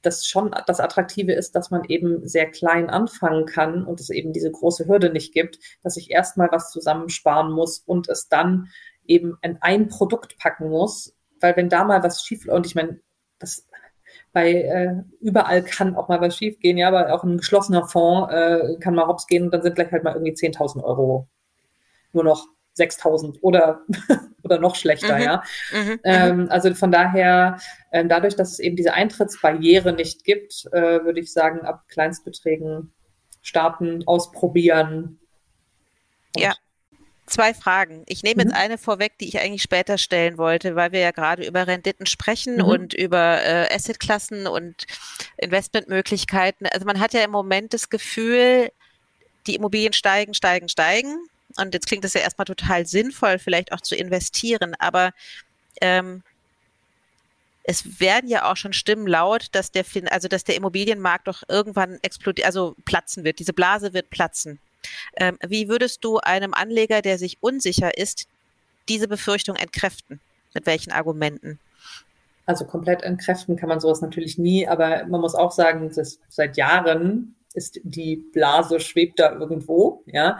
das 0.07 0.27
schon 0.27 0.55
das 0.67 0.81
Attraktive 0.81 1.33
ist, 1.33 1.55
dass 1.55 1.71
man 1.71 1.85
eben 1.85 2.27
sehr 2.27 2.51
klein 2.51 2.91
anfangen 2.91 3.47
kann 3.47 3.85
und 3.85 4.01
es 4.01 4.11
eben 4.11 4.33
diese 4.33 4.51
große 4.51 4.87
Hürde 4.87 5.11
nicht 5.11 5.33
gibt, 5.33 5.59
dass 5.83 5.97
ich 5.97 6.11
erstmal 6.11 6.49
was 6.51 6.71
zusammensparen 6.71 7.53
muss 7.53 7.79
und 7.79 8.09
es 8.09 8.29
dann 8.29 8.69
eben 9.07 9.37
in 9.43 9.59
ein 9.61 9.89
Produkt 9.89 10.39
packen 10.39 10.71
muss, 10.71 11.15
weil 11.41 11.57
wenn 11.57 11.69
da 11.69 11.85
mal 11.85 12.03
was 12.03 12.23
schief 12.25 12.47
und 12.49 12.67
ich 12.67 12.75
meine, 12.75 13.01
das 13.39 13.67
bei 14.33 14.53
äh, 14.53 15.03
überall 15.21 15.63
kann 15.63 15.97
auch 15.97 16.09
mal 16.09 16.21
was 16.21 16.37
schief 16.37 16.59
gehen, 16.61 16.77
ja, 16.77 16.89
aber 16.89 17.13
auch 17.13 17.25
ein 17.25 17.39
geschlossener 17.39 17.87
Fonds 17.87 18.33
äh, 18.33 18.77
kann 18.81 18.95
mal 18.95 19.07
hops 19.07 19.27
gehen 19.27 19.45
und 19.45 19.55
dann 19.55 19.63
sind 19.63 19.75
gleich 19.75 19.91
halt 19.93 20.05
mal 20.05 20.15
irgendwie 20.15 20.33
10.000 20.33 20.83
Euro 20.83 21.29
nur 22.13 22.25
noch 22.25 22.47
6000 22.75 23.39
oder, 23.43 23.83
oder 24.43 24.59
noch 24.59 24.77
schlechter, 24.77 25.17
mhm. 25.17 25.23
ja. 25.23 25.43
Mhm. 25.73 26.01
Ähm, 26.05 26.47
also 26.51 26.75
von 26.75 26.93
daher, 26.93 27.59
äh, 27.91 28.05
dadurch, 28.05 28.37
dass 28.37 28.53
es 28.53 28.59
eben 28.59 28.77
diese 28.77 28.95
Eintrittsbarriere 28.95 29.93
nicht 29.93 30.25
gibt, 30.25 30.67
äh, 30.73 31.05
würde 31.05 31.21
ich 31.21 31.33
sagen, 31.33 31.61
ab 31.61 31.85
Kleinstbeträgen 31.89 32.93
starten, 33.43 34.03
ausprobieren. 34.07 35.21
Ja. 36.37 36.55
Zwei 37.27 37.55
Fragen. 37.55 38.03
Ich 38.07 38.23
nehme 38.23 38.43
mhm. 38.45 38.51
jetzt 38.51 38.59
eine 38.59 38.77
vorweg, 38.77 39.17
die 39.19 39.29
ich 39.29 39.41
eigentlich 39.41 39.63
später 39.63 39.97
stellen 39.97 40.37
wollte, 40.37 40.77
weil 40.77 40.93
wir 40.93 41.01
ja 41.01 41.11
gerade 41.11 41.47
über 41.47 41.67
Renditen 41.67 42.05
sprechen 42.05 42.57
mhm. 42.57 42.65
und 42.65 42.95
über 42.95 43.43
äh, 43.43 43.75
Assetklassen 43.75 44.47
und 44.47 44.87
Investmentmöglichkeiten. 45.39 46.67
Also 46.67 46.85
man 46.85 47.01
hat 47.01 47.15
ja 47.15 47.25
im 47.25 47.31
Moment 47.31 47.73
das 47.73 47.89
Gefühl, 47.89 48.71
die 49.47 49.55
Immobilien 49.55 49.95
steigen, 49.95 50.35
steigen, 50.35 50.69
steigen. 50.69 51.17
Und 51.57 51.75
jetzt 51.75 51.87
klingt 51.87 52.05
es 52.05 52.15
ja 52.15 52.21
erstmal 52.21 52.47
total 52.47 52.87
sinnvoll, 52.87 53.39
vielleicht 53.39 53.73
auch 53.73 53.81
zu 53.81 53.95
investieren, 53.95 54.75
aber 54.79 55.13
ähm, 55.81 56.23
es 57.65 57.99
werden 57.99 58.29
ja 58.29 58.51
auch 58.51 58.57
schon 58.57 58.73
Stimmen 58.73 59.07
laut, 59.07 59.49
dass 59.53 59.73
der, 59.73 59.85
also 60.11 60.29
dass 60.29 60.45
der 60.45 60.57
Immobilienmarkt 60.57 61.27
doch 61.27 61.43
irgendwann 61.49 61.99
explodiert, 62.03 62.47
also 62.47 62.77
platzen 62.85 63.25
wird. 63.25 63.39
Diese 63.39 63.55
Blase 63.55 63.95
wird 63.95 64.11
platzen. 64.11 64.59
Ähm, 65.17 65.39
wie 65.47 65.69
würdest 65.69 66.05
du 66.05 66.19
einem 66.19 66.53
Anleger, 66.53 67.01
der 67.01 67.19
sich 67.19 67.39
unsicher 67.41 67.97
ist, 67.97 68.29
diese 68.89 69.09
Befürchtung 69.09 69.57
entkräften? 69.57 70.21
Mit 70.53 70.67
welchen 70.67 70.93
Argumenten? 70.93 71.59
Also 72.47 72.67
komplett 72.67 73.03
entkräften 73.03 73.57
kann 73.57 73.71
man 73.71 73.81
sowas 73.81 74.03
natürlich 74.03 74.37
nie, 74.37 74.69
aber 74.69 75.07
man 75.07 75.23
muss 75.23 75.35
auch 75.35 75.51
sagen, 75.51 75.91
dass 75.95 76.19
seit 76.29 76.59
Jahren 76.59 77.35
ist 77.55 77.81
die 77.83 78.17
Blase 78.33 78.81
schwebt 78.81 79.19
da 79.21 79.33
irgendwo. 79.33 80.03
Ja. 80.07 80.39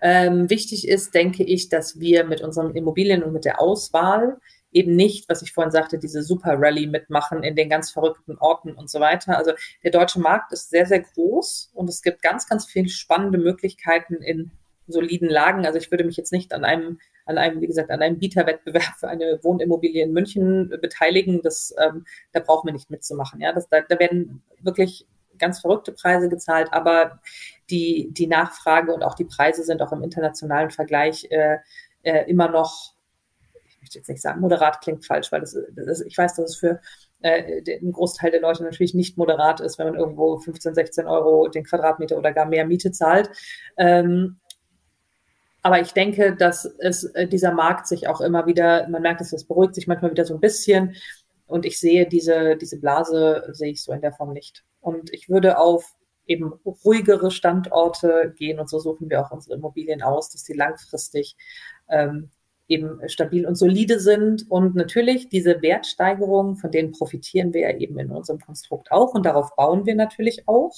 Ähm, 0.00 0.48
wichtig 0.48 0.88
ist, 0.88 1.14
denke 1.14 1.44
ich, 1.44 1.68
dass 1.68 2.00
wir 2.00 2.24
mit 2.24 2.40
unseren 2.40 2.74
Immobilien 2.74 3.22
und 3.22 3.32
mit 3.32 3.44
der 3.44 3.60
Auswahl 3.60 4.38
eben 4.72 4.96
nicht, 4.96 5.28
was 5.28 5.42
ich 5.42 5.52
vorhin 5.52 5.70
sagte, 5.70 5.98
diese 5.98 6.22
Super 6.22 6.54
Rally 6.58 6.86
mitmachen 6.86 7.42
in 7.42 7.54
den 7.56 7.68
ganz 7.68 7.90
verrückten 7.90 8.38
Orten 8.38 8.72
und 8.72 8.90
so 8.90 9.00
weiter. 9.00 9.36
Also 9.36 9.52
der 9.84 9.90
deutsche 9.90 10.20
Markt 10.20 10.52
ist 10.52 10.70
sehr, 10.70 10.86
sehr 10.86 11.00
groß 11.00 11.70
und 11.74 11.88
es 11.88 12.02
gibt 12.02 12.22
ganz, 12.22 12.48
ganz 12.48 12.64
viele 12.64 12.88
spannende 12.88 13.38
Möglichkeiten 13.38 14.14
in 14.14 14.50
soliden 14.88 15.28
Lagen. 15.28 15.66
Also 15.66 15.78
ich 15.78 15.90
würde 15.90 16.04
mich 16.04 16.16
jetzt 16.16 16.32
nicht 16.32 16.52
an 16.52 16.64
einem, 16.64 16.98
an 17.26 17.38
einem, 17.38 17.60
wie 17.60 17.66
gesagt, 17.66 17.90
an 17.90 18.02
einem 18.02 18.18
Bieterwettbewerb 18.18 18.94
für 18.98 19.08
eine 19.08 19.38
Wohnimmobilie 19.42 20.02
in 20.02 20.12
München 20.12 20.70
beteiligen. 20.80 21.40
Das, 21.42 21.74
ähm, 21.78 22.04
da 22.32 22.40
brauchen 22.40 22.66
wir 22.68 22.72
nicht 22.72 22.90
mitzumachen. 22.90 23.40
Ja, 23.40 23.52
das, 23.52 23.68
da, 23.68 23.82
da 23.82 23.98
werden 23.98 24.42
wirklich 24.60 25.06
ganz 25.38 25.60
verrückte 25.60 25.92
Preise 25.92 26.28
gezahlt, 26.28 26.72
aber 26.72 27.20
die, 27.70 28.10
die 28.12 28.26
Nachfrage 28.26 28.92
und 28.92 29.02
auch 29.02 29.14
die 29.14 29.24
Preise 29.24 29.64
sind 29.64 29.82
auch 29.82 29.92
im 29.92 30.02
internationalen 30.02 30.70
Vergleich 30.70 31.26
äh, 31.30 31.58
äh, 32.02 32.28
immer 32.28 32.48
noch, 32.48 32.94
ich 33.68 33.80
möchte 33.80 33.98
jetzt 33.98 34.08
nicht 34.08 34.22
sagen, 34.22 34.40
moderat 34.40 34.80
klingt 34.80 35.04
falsch, 35.06 35.32
weil 35.32 35.40
das, 35.40 35.56
das 35.74 36.00
ich 36.00 36.16
weiß, 36.16 36.34
dass 36.34 36.50
es 36.50 36.56
für 36.56 36.80
äh, 37.20 37.62
Großteil 37.80 38.30
der 38.30 38.40
Leute 38.40 38.64
natürlich 38.64 38.94
nicht 38.94 39.16
moderat 39.16 39.60
ist, 39.60 39.78
wenn 39.78 39.86
man 39.86 39.96
irgendwo 39.96 40.38
15, 40.38 40.74
16 40.74 41.06
Euro 41.06 41.48
den 41.48 41.64
Quadratmeter 41.64 42.16
oder 42.16 42.32
gar 42.32 42.46
mehr 42.46 42.66
Miete 42.66 42.90
zahlt. 42.92 43.30
Ähm, 43.76 44.38
aber 45.62 45.80
ich 45.80 45.92
denke, 45.92 46.34
dass 46.34 46.64
es 46.64 47.04
äh, 47.04 47.28
dieser 47.28 47.52
Markt 47.52 47.86
sich 47.86 48.08
auch 48.08 48.20
immer 48.20 48.46
wieder, 48.46 48.88
man 48.88 49.02
merkt, 49.02 49.20
dass 49.20 49.32
es 49.32 49.44
beruhigt 49.44 49.76
sich 49.76 49.86
manchmal 49.86 50.10
wieder 50.10 50.24
so 50.24 50.34
ein 50.34 50.40
bisschen. 50.40 50.96
Und 51.52 51.66
ich 51.66 51.78
sehe 51.78 52.06
diese, 52.06 52.56
diese 52.56 52.80
Blase, 52.80 53.44
sehe 53.52 53.72
ich 53.72 53.82
so 53.82 53.92
in 53.92 54.00
der 54.00 54.14
Form 54.14 54.32
nicht. 54.32 54.64
Und 54.80 55.12
ich 55.12 55.28
würde 55.28 55.58
auf 55.58 55.94
eben 56.26 56.54
ruhigere 56.64 57.30
Standorte 57.30 58.32
gehen 58.38 58.58
und 58.58 58.70
so 58.70 58.78
suchen 58.78 59.10
wir 59.10 59.20
auch 59.20 59.32
unsere 59.32 59.56
Immobilien 59.56 60.00
aus, 60.00 60.30
dass 60.30 60.44
sie 60.44 60.54
langfristig 60.54 61.36
ähm, 61.90 62.30
eben 62.68 63.06
stabil 63.06 63.46
und 63.46 63.56
solide 63.56 64.00
sind. 64.00 64.50
Und 64.50 64.74
natürlich 64.74 65.28
diese 65.28 65.60
Wertsteigerungen, 65.60 66.56
von 66.56 66.70
denen 66.70 66.92
profitieren 66.92 67.52
wir 67.52 67.60
ja 67.70 67.76
eben 67.76 67.98
in 67.98 68.10
unserem 68.10 68.40
Konstrukt 68.40 68.90
auch 68.90 69.12
und 69.12 69.26
darauf 69.26 69.54
bauen 69.54 69.84
wir 69.84 69.94
natürlich 69.94 70.48
auch. 70.48 70.74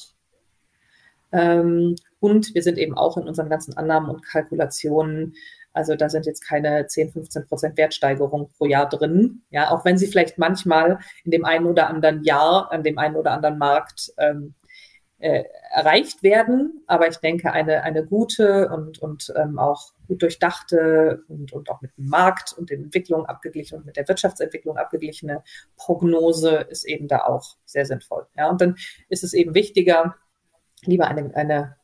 Ähm, 1.31 1.95
und 2.19 2.53
wir 2.53 2.65
sind 2.65 2.79
eben 2.79 2.97
auch 2.97 3.17
in 3.17 3.29
unseren 3.29 3.49
ganzen 3.49 3.77
Annahmen 3.77 4.11
und 4.11 4.25
Kalkulationen 4.25 5.35
also 5.75 5.97
da 5.97 6.09
sind 6.09 6.25
jetzt 6.25 6.41
keine 6.41 6.87
10, 6.87 7.11
15 7.11 7.47
Prozent 7.47 7.77
Wertsteigerung 7.77 8.49
pro 8.57 8.67
Jahr 8.67 8.89
drin. 8.89 9.43
Ja, 9.51 9.71
auch 9.71 9.85
wenn 9.85 9.99
sie 9.99 10.07
vielleicht 10.07 10.39
manchmal 10.39 11.01
in 11.25 11.33
dem 11.33 11.45
einen 11.45 11.67
oder 11.67 11.89
anderen 11.89 12.23
Jahr, 12.23 12.71
an 12.73 12.85
dem 12.85 12.97
einen 12.97 13.17
oder 13.17 13.33
anderen 13.33 13.59
Markt 13.59 14.13
ähm, 14.17 14.55
äh, 15.19 15.45
erreicht 15.73 16.23
werden. 16.23 16.85
Aber 16.87 17.09
ich 17.09 17.17
denke, 17.17 17.53
eine, 17.53 17.83
eine 17.83 18.05
gute 18.05 18.69
und, 18.69 19.01
und 19.01 19.33
ähm, 19.37 19.59
auch 19.59 19.93
gut 20.07 20.23
durchdachte 20.23 21.25
und, 21.29 21.53
und 21.53 21.69
auch 21.71 21.81
mit 21.81 21.97
dem 21.97 22.07
Markt 22.07 22.53
und 22.57 22.71
den 22.71 22.85
Entwicklungen 22.85 23.27
abgeglichen 23.27 23.79
und 23.79 23.87
mit 23.87 23.97
der 23.97 24.07
Wirtschaftsentwicklung 24.07 24.77
abgeglichene 24.77 25.43
Prognose 25.77 26.67
ist 26.71 26.85
eben 26.85 27.09
da 27.09 27.25
auch 27.25 27.57
sehr 27.65 27.85
sinnvoll. 27.85 28.27
Ja, 28.37 28.49
und 28.49 28.61
dann 28.61 28.77
ist 29.09 29.25
es 29.25 29.33
eben 29.33 29.55
wichtiger, 29.55 30.15
lieber 30.83 31.09
eine, 31.09 31.35
eine 31.35 31.77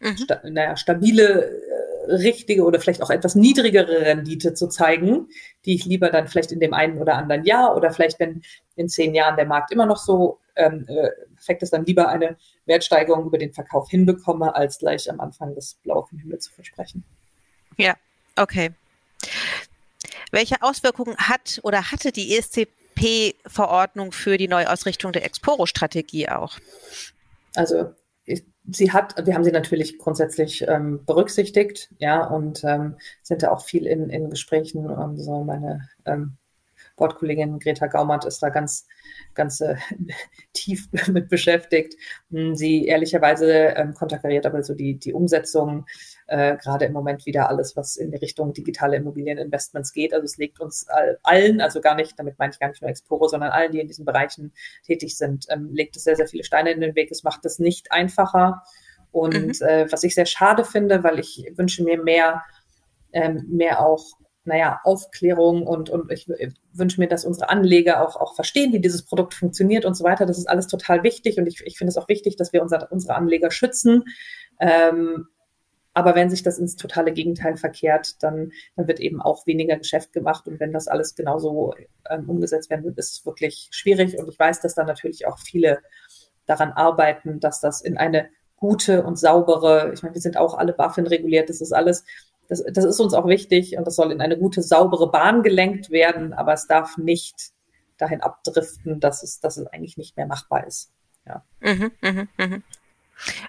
mhm. 0.00 0.16
sta 0.16 0.40
naja, 0.44 0.76
stabile 0.76 1.60
richtige 2.08 2.64
oder 2.64 2.80
vielleicht 2.80 3.02
auch 3.02 3.10
etwas 3.10 3.34
niedrigere 3.34 4.02
Rendite 4.02 4.54
zu 4.54 4.68
zeigen, 4.68 5.28
die 5.64 5.74
ich 5.74 5.84
lieber 5.84 6.10
dann 6.10 6.28
vielleicht 6.28 6.52
in 6.52 6.60
dem 6.60 6.74
einen 6.74 6.98
oder 6.98 7.14
anderen 7.14 7.44
Jahr 7.44 7.76
oder 7.76 7.92
vielleicht, 7.92 8.18
wenn 8.20 8.42
in 8.76 8.88
zehn 8.88 9.14
Jahren 9.14 9.36
der 9.36 9.46
Markt 9.46 9.72
immer 9.72 9.86
noch 9.86 9.98
so 9.98 10.38
ähm, 10.56 10.84
äh, 10.88 11.10
perfekt 11.34 11.62
ist, 11.62 11.72
dann 11.72 11.84
lieber 11.84 12.08
eine 12.08 12.36
Wertsteigerung 12.66 13.26
über 13.26 13.38
den 13.38 13.52
Verkauf 13.52 13.88
hinbekomme, 13.90 14.54
als 14.54 14.78
gleich 14.78 15.10
am 15.10 15.20
Anfang 15.20 15.54
das 15.54 15.74
Blau 15.82 16.02
vom 16.02 16.18
Himmel 16.18 16.38
zu 16.38 16.52
versprechen. 16.52 17.04
Ja, 17.76 17.94
okay. 18.36 18.70
Welche 20.30 20.62
Auswirkungen 20.62 21.16
hat 21.16 21.60
oder 21.62 21.90
hatte 21.90 22.12
die 22.12 22.36
ESCP-Verordnung 22.36 24.12
für 24.12 24.38
die 24.38 24.48
Neuausrichtung 24.48 25.12
der 25.12 25.24
Exporo-Strategie 25.24 26.28
auch? 26.28 26.58
Also 27.54 27.94
sie 28.70 28.92
hat, 28.92 29.26
wir 29.26 29.34
haben 29.34 29.44
sie 29.44 29.52
natürlich 29.52 29.98
grundsätzlich 29.98 30.66
ähm, 30.68 31.04
berücksichtigt, 31.04 31.90
ja, 31.98 32.24
und 32.24 32.62
ähm, 32.64 32.96
sind 33.22 33.42
da 33.42 33.50
auch 33.50 33.64
viel 33.64 33.86
in, 33.86 34.08
in 34.10 34.30
Gesprächen. 34.30 34.86
Und 34.86 35.18
so 35.18 35.44
meine 35.44 35.88
ähm, 36.04 36.36
Wortkollegin 36.96 37.58
Greta 37.58 37.86
Gaumert 37.86 38.24
ist 38.24 38.42
da 38.42 38.48
ganz, 38.50 38.86
ganz 39.34 39.60
äh, 39.60 39.76
tief 40.52 40.88
mit 41.08 41.28
beschäftigt. 41.28 41.94
Hm, 42.30 42.54
sie 42.54 42.86
ehrlicherweise 42.86 43.50
ähm, 43.50 43.94
konterkariert 43.94 44.46
aber 44.46 44.62
so 44.62 44.74
die, 44.74 44.98
die 44.98 45.12
Umsetzung, 45.12 45.86
äh, 46.32 46.56
gerade 46.56 46.86
im 46.86 46.94
Moment 46.94 47.26
wieder 47.26 47.50
alles, 47.50 47.76
was 47.76 47.96
in 47.96 48.10
die 48.10 48.16
Richtung 48.16 48.54
digitale 48.54 48.96
Immobilieninvestments 48.96 49.92
geht. 49.92 50.14
Also 50.14 50.24
es 50.24 50.38
legt 50.38 50.60
uns 50.60 50.88
all, 50.88 51.18
allen, 51.22 51.60
also 51.60 51.82
gar 51.82 51.94
nicht, 51.94 52.18
damit 52.18 52.38
meine 52.38 52.54
ich 52.54 52.58
gar 52.58 52.68
nicht 52.68 52.80
nur 52.80 52.90
Exporo, 52.90 53.28
sondern 53.28 53.50
allen, 53.50 53.70
die 53.70 53.80
in 53.80 53.86
diesen 53.86 54.06
Bereichen 54.06 54.54
tätig 54.86 55.18
sind, 55.18 55.44
ähm, 55.50 55.68
legt 55.74 55.94
es 55.94 56.04
sehr, 56.04 56.16
sehr 56.16 56.26
viele 56.26 56.42
Steine 56.42 56.70
in 56.70 56.80
den 56.80 56.94
Weg. 56.94 57.10
Es 57.10 57.22
macht 57.22 57.44
es 57.44 57.58
nicht 57.58 57.92
einfacher. 57.92 58.62
Und 59.10 59.60
mhm. 59.60 59.66
äh, 59.66 59.92
was 59.92 60.04
ich 60.04 60.14
sehr 60.14 60.24
schade 60.24 60.64
finde, 60.64 61.04
weil 61.04 61.18
ich 61.18 61.52
wünsche 61.56 61.84
mir 61.84 62.02
mehr, 62.02 62.42
ähm, 63.12 63.44
mehr 63.50 63.84
auch 63.84 64.02
naja, 64.44 64.80
Aufklärung 64.84 65.66
und, 65.66 65.90
und 65.90 66.10
ich 66.10 66.26
wünsche 66.72 66.98
mir, 66.98 67.08
dass 67.08 67.26
unsere 67.26 67.50
Anleger 67.50 68.08
auch, 68.08 68.16
auch 68.16 68.34
verstehen, 68.34 68.72
wie 68.72 68.80
dieses 68.80 69.04
Produkt 69.04 69.34
funktioniert 69.34 69.84
und 69.84 69.94
so 69.94 70.02
weiter. 70.02 70.24
Das 70.24 70.38
ist 70.38 70.48
alles 70.48 70.66
total 70.66 71.02
wichtig 71.02 71.36
und 71.36 71.46
ich, 71.46 71.60
ich 71.66 71.76
finde 71.76 71.90
es 71.90 71.98
auch 71.98 72.08
wichtig, 72.08 72.36
dass 72.36 72.54
wir 72.54 72.62
unser, 72.62 72.90
unsere 72.90 73.16
Anleger 73.16 73.50
schützen. 73.50 74.04
Ähm, 74.58 75.28
aber 75.94 76.14
wenn 76.14 76.30
sich 76.30 76.42
das 76.42 76.58
ins 76.58 76.76
totale 76.76 77.12
Gegenteil 77.12 77.56
verkehrt, 77.56 78.22
dann, 78.22 78.52
dann 78.76 78.88
wird 78.88 79.00
eben 79.00 79.20
auch 79.20 79.46
weniger 79.46 79.76
Geschäft 79.76 80.12
gemacht. 80.12 80.48
Und 80.48 80.58
wenn 80.60 80.72
das 80.72 80.88
alles 80.88 81.14
genauso 81.14 81.74
ähm, 82.08 82.28
umgesetzt 82.28 82.70
werden 82.70 82.84
wird, 82.84 82.98
ist 82.98 83.12
es 83.12 83.26
wirklich 83.26 83.68
schwierig. 83.72 84.18
Und 84.18 84.28
ich 84.28 84.38
weiß, 84.38 84.60
dass 84.60 84.74
da 84.74 84.84
natürlich 84.84 85.26
auch 85.26 85.38
viele 85.38 85.80
daran 86.46 86.72
arbeiten, 86.72 87.40
dass 87.40 87.60
das 87.60 87.82
in 87.82 87.96
eine 87.96 88.28
gute 88.56 89.02
und 89.02 89.18
saubere, 89.18 89.92
ich 89.92 90.02
meine, 90.02 90.14
wir 90.14 90.22
sind 90.22 90.36
auch 90.36 90.56
alle 90.56 90.72
BaFin 90.72 91.06
reguliert, 91.06 91.48
das 91.48 91.60
ist 91.60 91.72
alles 91.72 92.04
das, 92.52 92.62
das 92.70 92.84
ist 92.84 93.00
uns 93.00 93.14
auch 93.14 93.26
wichtig 93.26 93.76
und 93.78 93.86
das 93.86 93.96
soll 93.96 94.12
in 94.12 94.20
eine 94.20 94.38
gute, 94.38 94.62
saubere 94.62 95.10
Bahn 95.10 95.42
gelenkt 95.42 95.90
werden, 95.90 96.32
aber 96.32 96.52
es 96.52 96.66
darf 96.66 96.98
nicht 96.98 97.52
dahin 97.96 98.20
abdriften, 98.20 99.00
dass 99.00 99.22
es, 99.22 99.40
dass 99.40 99.56
es 99.56 99.66
eigentlich 99.68 99.96
nicht 99.96 100.16
mehr 100.16 100.26
machbar 100.26 100.66
ist. 100.66 100.92
Ja. 101.26 101.44
Mhm, 101.60 101.92
mh, 102.00 102.26
mh. 102.36 102.62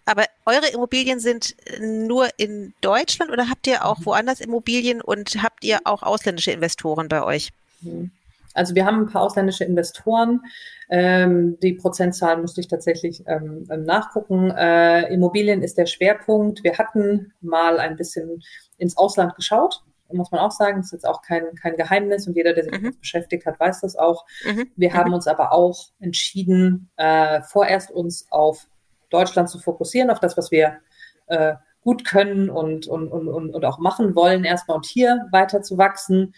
Aber 0.05 0.25
eure 0.45 0.67
Immobilien 0.73 1.19
sind 1.19 1.55
nur 1.79 2.27
in 2.37 2.73
Deutschland 2.81 3.31
oder 3.31 3.49
habt 3.49 3.67
ihr 3.67 3.85
auch 3.85 3.99
mhm. 3.99 4.05
woanders 4.05 4.41
Immobilien 4.41 5.01
und 5.01 5.41
habt 5.41 5.63
ihr 5.63 5.79
auch 5.85 6.03
ausländische 6.03 6.51
Investoren 6.51 7.07
bei 7.07 7.23
euch? 7.23 7.51
Mhm. 7.81 8.11
Also 8.53 8.75
wir 8.75 8.85
haben 8.85 9.01
ein 9.01 9.07
paar 9.07 9.21
ausländische 9.21 9.63
Investoren. 9.63 10.41
Ähm, 10.89 11.57
die 11.61 11.73
Prozentzahlen 11.73 12.41
musste 12.41 12.61
ich 12.61 12.67
tatsächlich 12.67 13.23
ähm, 13.27 13.67
ähm, 13.69 13.83
nachgucken. 13.83 14.51
Äh, 14.51 15.11
Immobilien 15.13 15.63
ist 15.63 15.77
der 15.77 15.85
Schwerpunkt. 15.85 16.63
Wir 16.63 16.77
hatten 16.77 17.33
mal 17.41 17.79
ein 17.79 17.95
bisschen 17.95 18.43
ins 18.77 18.97
Ausland 18.97 19.35
geschaut, 19.35 19.81
muss 20.11 20.31
man 20.31 20.41
auch 20.41 20.51
sagen. 20.51 20.77
Das 20.77 20.87
ist 20.87 20.91
jetzt 20.93 21.07
auch 21.07 21.21
kein, 21.23 21.55
kein 21.55 21.75
Geheimnis 21.75 22.27
und 22.27 22.35
jeder, 22.35 22.53
der 22.53 22.65
sich 22.65 22.73
mhm. 22.73 22.83
damit 22.83 22.99
beschäftigt 22.99 23.45
hat, 23.45 23.59
weiß 23.59 23.81
das 23.81 23.95
auch. 23.95 24.25
Mhm. 24.45 24.69
Wir 24.75 24.89
mhm. 24.91 24.93
haben 24.93 25.13
uns 25.13 25.27
aber 25.27 25.51
auch 25.51 25.89
entschieden, 25.99 26.91
äh, 26.97 27.41
vorerst 27.41 27.89
uns 27.89 28.27
auf 28.29 28.67
Deutschland 29.13 29.49
zu 29.49 29.59
fokussieren, 29.59 30.09
auf 30.09 30.19
das, 30.19 30.37
was 30.37 30.51
wir 30.51 30.79
äh, 31.27 31.53
gut 31.81 32.05
können 32.05 32.49
und, 32.49 32.87
und, 32.87 33.09
und, 33.09 33.29
und 33.29 33.65
auch 33.65 33.77
machen 33.77 34.15
wollen, 34.15 34.43
erstmal 34.43 34.77
und 34.77 34.85
hier 34.85 35.27
weiter 35.31 35.61
zu 35.61 35.77
wachsen 35.77 36.33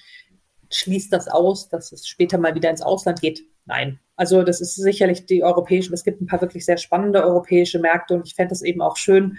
schließt 0.71 1.11
das 1.13 1.27
aus, 1.27 1.69
dass 1.69 1.91
es 1.91 2.07
später 2.07 2.37
mal 2.37 2.55
wieder 2.55 2.69
ins 2.69 2.81
Ausland 2.81 3.21
geht? 3.21 3.43
Nein. 3.65 3.99
Also 4.15 4.43
das 4.43 4.61
ist 4.61 4.75
sicherlich 4.75 5.25
die 5.25 5.43
europäischen, 5.43 5.93
es 5.93 6.03
gibt 6.03 6.21
ein 6.21 6.27
paar 6.27 6.41
wirklich 6.41 6.65
sehr 6.65 6.77
spannende 6.77 7.23
europäische 7.23 7.79
Märkte 7.79 8.15
und 8.15 8.27
ich 8.27 8.35
fände 8.35 8.53
es 8.53 8.61
eben 8.61 8.81
auch 8.81 8.97
schön, 8.97 9.37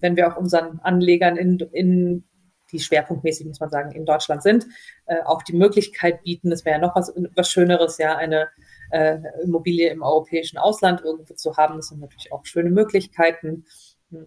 wenn 0.00 0.16
wir 0.16 0.30
auch 0.30 0.36
unseren 0.36 0.80
Anlegern 0.80 1.36
in, 1.36 1.58
in 1.72 2.24
die 2.70 2.80
schwerpunktmäßig, 2.80 3.46
muss 3.46 3.60
man 3.60 3.70
sagen, 3.70 3.92
in 3.92 4.04
Deutschland 4.04 4.42
sind, 4.42 4.66
äh, 5.06 5.22
auch 5.24 5.42
die 5.42 5.54
Möglichkeit 5.54 6.22
bieten, 6.22 6.52
es 6.52 6.64
wäre 6.64 6.78
ja 6.78 6.86
noch 6.86 6.94
was, 6.94 7.12
was 7.34 7.50
Schöneres, 7.50 7.96
ja, 7.98 8.16
eine 8.16 8.48
äh, 8.90 9.18
Immobilie 9.42 9.90
im 9.90 10.02
europäischen 10.02 10.58
Ausland 10.58 11.02
irgendwo 11.02 11.34
zu 11.34 11.56
haben. 11.56 11.76
Das 11.76 11.88
sind 11.88 12.00
natürlich 12.00 12.32
auch 12.32 12.44
schöne 12.44 12.70
Möglichkeiten. 12.70 13.66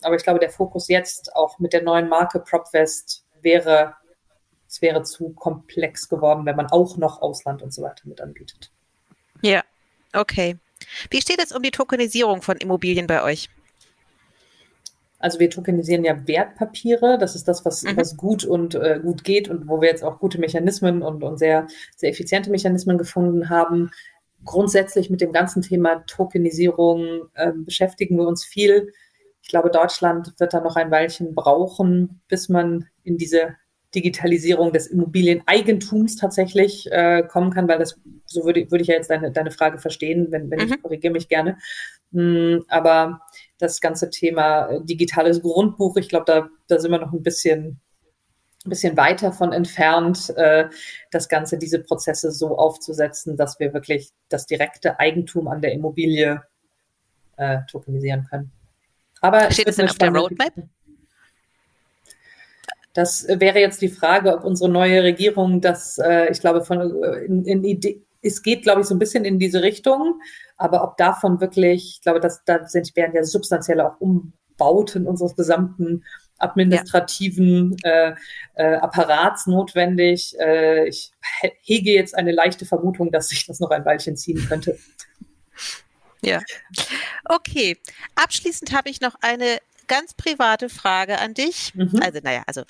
Aber 0.01 0.15
ich 0.15 0.23
glaube, 0.23 0.39
der 0.39 0.51
Fokus 0.51 0.87
jetzt 0.87 1.35
auch 1.35 1.59
mit 1.59 1.73
der 1.73 1.81
neuen 1.81 2.07
Marke 2.07 2.39
PropWest 2.39 3.25
wäre 3.41 3.95
es 4.71 4.81
wäre 4.81 5.03
zu 5.03 5.31
komplex 5.31 6.07
geworden, 6.07 6.45
wenn 6.45 6.55
man 6.55 6.67
auch 6.67 6.95
noch 6.95 7.21
Ausland 7.21 7.61
und 7.61 7.73
so 7.73 7.81
weiter 7.81 8.07
mit 8.07 8.21
anbietet. 8.21 8.71
Ja, 9.41 9.63
okay. 10.13 10.57
Wie 11.09 11.21
steht 11.21 11.43
es 11.43 11.51
um 11.51 11.61
die 11.61 11.71
Tokenisierung 11.71 12.41
von 12.41 12.55
Immobilien 12.55 13.05
bei 13.05 13.21
euch? 13.21 13.49
Also 15.19 15.39
wir 15.39 15.49
tokenisieren 15.49 16.05
ja 16.05 16.25
Wertpapiere. 16.25 17.17
Das 17.19 17.35
ist 17.35 17.49
das, 17.49 17.65
was, 17.65 17.83
mhm. 17.83 17.97
was 17.97 18.15
gut 18.15 18.45
und 18.45 18.73
äh, 18.75 18.99
gut 19.03 19.25
geht 19.25 19.49
und 19.49 19.67
wo 19.67 19.81
wir 19.81 19.89
jetzt 19.89 20.03
auch 20.03 20.19
gute 20.19 20.39
Mechanismen 20.39 21.03
und, 21.03 21.21
und 21.21 21.37
sehr, 21.37 21.67
sehr 21.97 22.09
effiziente 22.09 22.49
Mechanismen 22.49 22.97
gefunden 22.97 23.49
haben. 23.49 23.91
Grundsätzlich 24.43 25.09
mit 25.09 25.21
dem 25.21 25.31
ganzen 25.31 25.61
Thema 25.61 26.03
Tokenisierung 26.07 27.27
äh, 27.33 27.51
beschäftigen 27.53 28.17
wir 28.17 28.27
uns 28.27 28.43
viel. 28.43 28.91
Ich 29.41 29.49
glaube, 29.49 29.69
Deutschland 29.69 30.33
wird 30.39 30.53
da 30.53 30.61
noch 30.61 30.75
ein 30.75 30.91
Weilchen 30.91 31.35
brauchen, 31.35 32.21
bis 32.27 32.49
man 32.49 32.87
in 33.03 33.17
diese 33.17 33.55
Digitalisierung 33.93 34.71
des 34.71 34.87
Immobilieneigentums 34.87 36.15
tatsächlich 36.15 36.89
äh, 36.91 37.23
kommen 37.23 37.51
kann, 37.51 37.67
weil 37.67 37.79
das, 37.79 37.99
so 38.25 38.45
würde, 38.45 38.71
würde 38.71 38.81
ich 38.81 38.87
ja 38.87 38.95
jetzt 38.95 39.09
deine, 39.09 39.31
deine 39.31 39.51
Frage 39.51 39.79
verstehen, 39.79 40.27
wenn, 40.29 40.49
wenn 40.49 40.59
mhm. 40.59 40.73
ich 40.73 40.81
korrigiere 40.81 41.13
mich 41.13 41.27
gerne. 41.27 41.57
Hm, 42.13 42.63
aber 42.67 43.21
das 43.57 43.81
ganze 43.81 44.09
Thema 44.09 44.67
äh, 44.67 44.83
digitales 44.83 45.41
Grundbuch, 45.41 45.97
ich 45.97 46.09
glaube, 46.09 46.25
da, 46.25 46.49
da 46.67 46.79
sind 46.79 46.91
wir 46.91 46.99
noch 46.99 47.13
ein 47.13 47.23
bisschen, 47.23 47.81
ein 48.65 48.69
bisschen 48.69 48.95
weiter 48.95 49.31
von 49.31 49.53
entfernt, 49.53 50.31
äh, 50.37 50.69
das 51.09 51.29
Ganze, 51.29 51.57
diese 51.57 51.79
Prozesse 51.79 52.31
so 52.31 52.57
aufzusetzen, 52.57 53.35
dass 53.35 53.59
wir 53.59 53.73
wirklich 53.73 54.11
das 54.29 54.45
direkte 54.45 54.99
Eigentum 54.99 55.47
an 55.47 55.61
der 55.61 55.73
Immobilie 55.73 56.43
äh, 57.37 57.59
tokenisieren 57.69 58.27
können. 58.29 58.51
Aber 59.21 59.51
Steht 59.51 59.67
es 59.67 59.77
denn 59.77 59.89
auf 59.89 59.97
der 59.97 60.11
Roadmap? 60.11 60.53
Das 62.93 63.25
wäre 63.27 63.59
jetzt 63.59 63.81
die 63.81 63.89
Frage, 63.89 64.35
ob 64.35 64.43
unsere 64.43 64.69
neue 64.69 65.01
Regierung 65.03 65.61
das, 65.61 65.97
äh, 65.97 66.29
ich 66.29 66.39
glaube, 66.39 66.63
von 66.63 67.03
äh, 67.03 67.25
in, 67.25 67.45
in 67.45 67.63
Idee, 67.63 68.01
es 68.21 68.43
geht, 68.43 68.63
glaube 68.63 68.81
ich, 68.81 68.87
so 68.87 68.93
ein 68.93 68.99
bisschen 68.99 69.25
in 69.25 69.39
diese 69.39 69.63
Richtung, 69.63 70.21
aber 70.57 70.83
ob 70.83 70.97
davon 70.97 71.41
wirklich, 71.41 71.95
ich 71.95 72.01
glaube, 72.01 72.19
dass 72.19 72.43
da 72.45 72.67
sind, 72.67 72.95
wären 72.95 73.15
ja 73.15 73.23
substanzielle 73.23 73.87
auch 73.87 73.99
Umbauten 73.99 75.07
unseres 75.07 75.35
gesamten 75.35 76.03
administrativen 76.41 77.77
ja. 77.83 78.09
äh, 78.09 78.15
äh, 78.55 78.75
Apparats 78.75 79.47
notwendig. 79.47 80.35
Äh, 80.39 80.87
ich 80.87 81.11
hege 81.61 81.91
jetzt 81.91 82.17
eine 82.17 82.31
leichte 82.31 82.65
Vermutung, 82.65 83.11
dass 83.11 83.29
sich 83.29 83.45
das 83.45 83.59
noch 83.59 83.69
ein 83.71 83.85
Weilchen 83.85 84.17
ziehen 84.17 84.45
könnte. 84.47 84.77
Ja. 86.21 86.39
Okay. 87.25 87.77
Abschließend 88.15 88.73
habe 88.73 88.89
ich 88.89 89.01
noch 89.01 89.15
eine 89.21 89.57
ganz 89.87 90.13
private 90.13 90.69
Frage 90.69 91.19
an 91.19 91.33
dich. 91.33 91.73
Mhm. 91.75 91.99
Also, 92.01 92.19
naja, 92.23 92.43
also. 92.47 92.63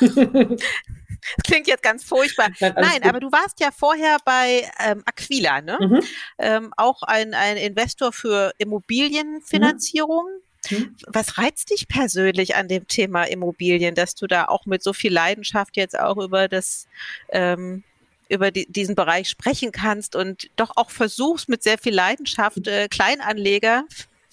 klingt 1.44 1.66
jetzt 1.66 1.82
ganz 1.82 2.04
furchtbar. 2.04 2.50
Nein, 2.60 2.74
Nein 2.76 3.02
aber 3.04 3.20
du 3.20 3.30
warst 3.30 3.60
ja 3.60 3.70
vorher 3.70 4.18
bei 4.24 4.68
ähm, 4.80 5.02
Aquila, 5.04 5.60
ne? 5.60 5.78
Mhm. 5.80 6.00
Ähm, 6.38 6.74
auch 6.76 7.02
ein, 7.02 7.34
ein 7.34 7.56
Investor 7.56 8.12
für 8.12 8.52
Immobilienfinanzierung. 8.58 10.24
Mhm. 10.24 10.42
Mhm. 10.70 10.96
Was 11.06 11.38
reizt 11.38 11.70
dich 11.70 11.88
persönlich 11.88 12.56
an 12.56 12.68
dem 12.68 12.86
Thema 12.88 13.24
Immobilien, 13.24 13.94
dass 13.94 14.14
du 14.14 14.26
da 14.26 14.46
auch 14.46 14.66
mit 14.66 14.82
so 14.82 14.92
viel 14.92 15.12
Leidenschaft 15.12 15.76
jetzt 15.76 15.98
auch 15.98 16.18
über 16.18 16.48
das 16.48 16.86
ähm, 17.30 17.82
über 18.28 18.50
die, 18.50 18.70
diesen 18.70 18.94
Bereich 18.94 19.28
sprechen 19.28 19.72
kannst 19.72 20.16
und 20.16 20.48
doch 20.56 20.72
auch 20.76 20.90
versuchst 20.90 21.50
mit 21.50 21.62
sehr 21.62 21.76
viel 21.76 21.94
Leidenschaft 21.94 22.66
äh, 22.66 22.88
Kleinanleger 22.88 23.84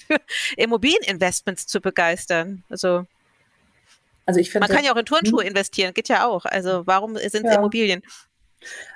für 0.08 0.16
Immobilieninvestments 0.58 1.68
zu 1.68 1.82
begeistern. 1.82 2.64
Also, 2.70 3.06
also 4.26 4.40
ich 4.40 4.52
finde, 4.52 4.68
man 4.68 4.76
kann 4.76 4.86
ja 4.86 4.94
auch 4.94 4.98
in 4.98 5.06
Turnschuhe 5.06 5.42
hm? 5.42 5.50
investieren, 5.50 5.94
geht 5.94 6.08
ja 6.08 6.26
auch. 6.26 6.46
Also 6.46 6.88
warum 6.88 7.18
sind 7.18 7.46
es 7.46 7.52
ja. 7.52 7.56
Immobilien? 7.56 8.02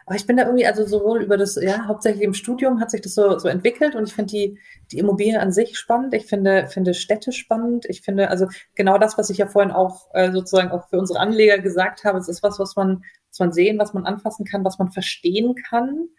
Aber 0.06 0.16
ich 0.16 0.26
bin 0.26 0.38
da 0.38 0.44
irgendwie, 0.44 0.66
also 0.66 0.86
sowohl 0.86 1.24
über 1.24 1.38
das, 1.38 1.56
ja, 1.56 1.88
hauptsächlich 1.88 2.24
im 2.24 2.34
Studium 2.34 2.80
hat 2.80 2.92
sich 2.92 3.02
das 3.02 3.16
so, 3.16 3.38
so 3.40 3.48
entwickelt 3.48 3.96
und 3.96 4.08
ich 4.08 4.14
finde 4.14 4.32
die, 4.32 4.60
die 4.92 5.00
Immobilien 5.00 5.38
an 5.38 5.52
sich 5.52 5.78
spannend. 5.78 6.14
Ich 6.14 6.26
finde, 6.26 6.68
finde 6.68 6.94
Städte 6.94 7.32
spannend. 7.32 7.86
Ich 7.88 8.02
finde, 8.02 8.30
also 8.30 8.48
genau 8.76 8.98
das, 8.98 9.18
was 9.18 9.30
ich 9.30 9.38
ja 9.38 9.48
vorhin 9.48 9.72
auch 9.72 10.10
äh, 10.14 10.32
sozusagen 10.32 10.72
auch 10.72 10.90
für 10.90 11.00
unsere 11.00 11.20
Anleger 11.20 11.60
gesagt 11.60 12.04
habe, 12.04 12.18
es 12.18 12.28
ist 12.28 12.44
was, 12.44 12.60
was 12.60 12.76
man, 12.76 13.04
was 13.30 13.40
man 13.40 13.54
sehen, 13.54 13.80
was 13.80 13.94
man 13.94 14.06
anfassen 14.06 14.46
kann, 14.46 14.66
was 14.66 14.80
man 14.80 14.92
verstehen 14.92 15.56
kann 15.56 16.10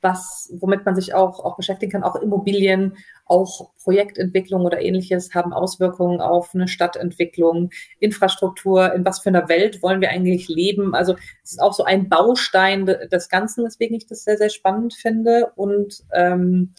was, 0.00 0.52
womit 0.58 0.84
man 0.84 0.94
sich 0.94 1.14
auch, 1.14 1.44
auch 1.44 1.56
beschäftigen 1.56 1.92
kann. 1.92 2.02
Auch 2.02 2.16
Immobilien, 2.16 2.96
auch 3.26 3.70
Projektentwicklung 3.82 4.64
oder 4.64 4.80
ähnliches 4.80 5.34
haben 5.34 5.52
Auswirkungen 5.52 6.20
auf 6.20 6.54
eine 6.54 6.68
Stadtentwicklung, 6.68 7.70
Infrastruktur, 7.98 8.92
in 8.94 9.04
was 9.04 9.20
für 9.20 9.30
einer 9.30 9.48
Welt 9.48 9.82
wollen 9.82 10.00
wir 10.00 10.10
eigentlich 10.10 10.48
leben. 10.48 10.94
Also 10.94 11.14
es 11.42 11.52
ist 11.52 11.62
auch 11.62 11.72
so 11.74 11.84
ein 11.84 12.08
Baustein 12.08 12.86
des 12.86 13.28
Ganzen, 13.28 13.64
weswegen 13.64 13.96
ich 13.96 14.06
das 14.06 14.24
sehr, 14.24 14.38
sehr 14.38 14.50
spannend 14.50 14.94
finde 14.94 15.52
und 15.56 16.04
ähm, 16.12 16.74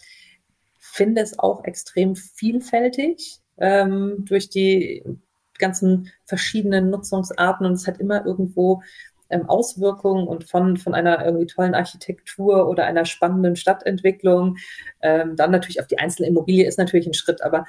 finde 0.78 1.22
es 1.22 1.38
auch 1.38 1.64
extrem 1.64 2.16
vielfältig 2.16 3.40
ähm, 3.58 4.24
durch 4.26 4.48
die 4.48 5.04
ganzen 5.58 6.10
verschiedenen 6.24 6.90
Nutzungsarten 6.90 7.66
und 7.66 7.74
es 7.74 7.86
hat 7.86 8.00
immer 8.00 8.26
irgendwo 8.26 8.82
ähm, 9.30 9.48
Auswirkungen 9.48 10.26
und 10.26 10.44
von, 10.44 10.76
von 10.76 10.94
einer 10.94 11.24
irgendwie 11.24 11.46
tollen 11.46 11.74
Architektur 11.74 12.68
oder 12.68 12.84
einer 12.84 13.04
spannenden 13.04 13.56
Stadtentwicklung. 13.56 14.56
Ähm, 15.00 15.36
dann 15.36 15.50
natürlich 15.50 15.80
auf 15.80 15.86
die 15.86 15.98
einzelne 15.98 16.28
Immobilie 16.28 16.66
ist 16.66 16.78
natürlich 16.78 17.06
ein 17.06 17.14
Schritt, 17.14 17.42
aber 17.42 17.64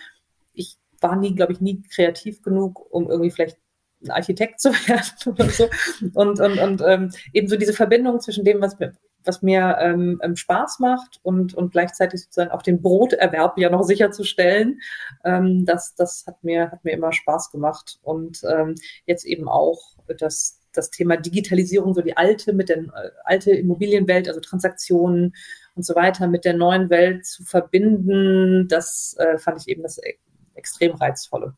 ich 0.53 0.78
war 0.99 1.16
nie, 1.16 1.36
glaube 1.36 1.53
ich, 1.53 1.62
nie 1.62 1.82
kreativ 1.84 2.41
genug, 2.41 2.86
um 2.91 3.09
irgendwie 3.09 3.32
vielleicht 3.32 3.57
ein 4.03 4.12
Architekt 4.12 4.59
zu 4.59 4.72
werden 4.72 5.12
oder 5.26 5.49
so. 5.49 5.70
Und, 6.14 6.39
und, 6.39 6.59
und 6.59 6.82
ähm, 6.86 7.12
eben 7.34 7.47
so 7.47 7.55
diese 7.55 7.74
Verbindung 7.74 8.20
zwischen 8.20 8.45
dem, 8.45 8.62
was 8.62 8.80
mir, 8.80 8.93
was 9.24 9.41
mir 9.41 9.78
ähm, 9.80 10.20
ähm, 10.24 10.36
Spaß 10.36 10.80
macht 10.80 11.20
und, 11.24 11.53
und 11.53 11.72
gleichzeitig 11.72 12.24
sozusagen 12.24 12.51
auch 12.51 12.64
den 12.64 12.82
Broterwerb 12.82 13.57
ja 13.57 13.70
noch 13.70 13.84
sicherzustellen, 13.84 14.82
ähm, 15.24 15.66
das, 15.66 15.95
das 15.95 16.26
hat 16.26 16.43
mir, 16.43 16.72
hat 16.72 16.84
mir 16.84 16.91
immer 16.91 17.14
Spaß 17.14 17.51
gemacht. 17.51 17.99
Und 18.01 18.41
ähm, 18.49 18.76
jetzt 19.05 19.26
eben 19.26 19.47
auch 19.47 19.80
das, 20.18 20.59
das 20.74 20.89
Thema 20.89 21.17
Digitalisierung, 21.17 21.93
so 21.93 22.01
die 22.01 22.17
alte 22.17 22.53
mit 22.53 22.69
der 22.69 22.78
äh, 22.78 23.11
alte 23.24 23.51
Immobilienwelt, 23.51 24.28
also 24.28 24.39
Transaktionen 24.39 25.36
und 25.76 25.86
so 25.86 25.95
weiter 25.95 26.28
mit 26.28 26.45
der 26.45 26.53
neuen 26.53 26.89
Welt 26.89 27.26
zu 27.26 27.43
verbinden, 27.43 28.67
das 28.67 29.15
äh, 29.19 29.38
fand 29.38 29.61
ich 29.61 29.67
eben 29.67 29.84
das 29.84 29.97
e 29.97 30.15
extrem 30.53 30.95
reizvolle. 30.95 31.55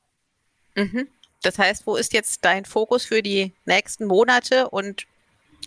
Mhm. 0.76 1.08
Das 1.42 1.58
heißt, 1.58 1.88
wo 1.88 1.96
ist 1.96 2.14
jetzt 2.14 2.46
dein 2.46 2.64
Fokus 2.64 3.06
für 3.06 3.22
die 3.22 3.54
nächsten 3.66 4.06
Monate 4.06 4.70
und 4.70 5.04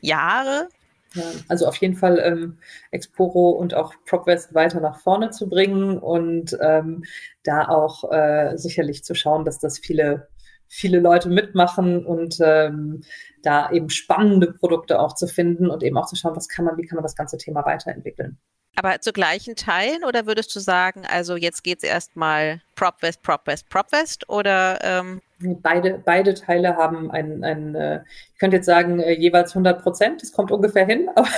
Jahre? 0.01 0.69
Ja, 1.15 1.25
also 1.49 1.67
auf 1.67 1.77
jeden 1.77 1.97
Fall 1.97 2.19
ähm, 2.19 2.59
Exporo 2.93 3.51
und 3.51 3.75
auch 3.75 3.95
PropWest 4.07 4.55
weiter 4.55 4.81
nach 4.81 5.01
vorne 5.01 5.31
zu 5.31 5.49
bringen 5.49 5.99
und 5.99 6.57
ähm, 6.61 7.05
da 7.43 7.69
auch 7.69 8.11
äh, 8.13 8.57
sicherlich 8.57 9.03
zu 9.03 9.15
schauen, 9.15 9.45
dass 9.45 9.59
das 9.59 9.79
viele 9.79 10.29
viele 10.69 11.01
Leute 11.01 11.29
mitmachen 11.29 12.05
und 12.05 12.39
ähm, 12.41 13.03
da 13.47 13.71
eben 13.71 13.91
spannende 13.91 14.53
Produkte 14.53 15.01
auch 15.01 15.15
zu 15.15 15.27
finden 15.27 15.71
und 15.71 15.83
eben 15.83 15.97
auch 15.97 16.07
zu 16.07 16.17
schauen, 16.17 16.37
was 16.37 16.49
kann 16.49 16.65
man, 16.65 16.77
wie 16.77 16.87
kann 16.87 16.97
man 16.97 17.05
das 17.05 17.17
ganze 17.17 17.39
Thema 17.39 17.65
weiterentwickeln. 17.65 18.39
Aber 18.79 19.01
zu 19.01 19.13
gleichen 19.13 19.57
Teilen? 19.57 20.05
Oder 20.05 20.27
würdest 20.27 20.55
du 20.55 20.61
sagen, 20.61 21.05
also 21.07 21.37
jetzt 21.37 21.65
geht 21.65 21.79
es 21.79 21.89
erstmal 21.89 22.61
PropWest, 22.75 23.23
PropWest, 23.23 23.69
PropWest 23.71 24.29
oder 24.29 24.79
ähm 24.83 25.23
Beide, 25.39 26.03
beide 26.03 26.33
Teile 26.33 26.77
haben 26.77 27.11
ein, 27.11 27.45
ein 27.45 27.75
äh, 27.75 28.03
ich 28.33 28.39
könnte 28.39 28.57
jetzt 28.57 28.67
sagen, 28.67 29.01
äh, 29.01 29.13
jeweils 29.13 29.51
100 29.51 29.83
Prozent, 29.83 30.23
das 30.23 30.33
kommt 30.33 30.51
ungefähr 30.51 30.87
hin, 30.87 31.11
aber 31.15 31.29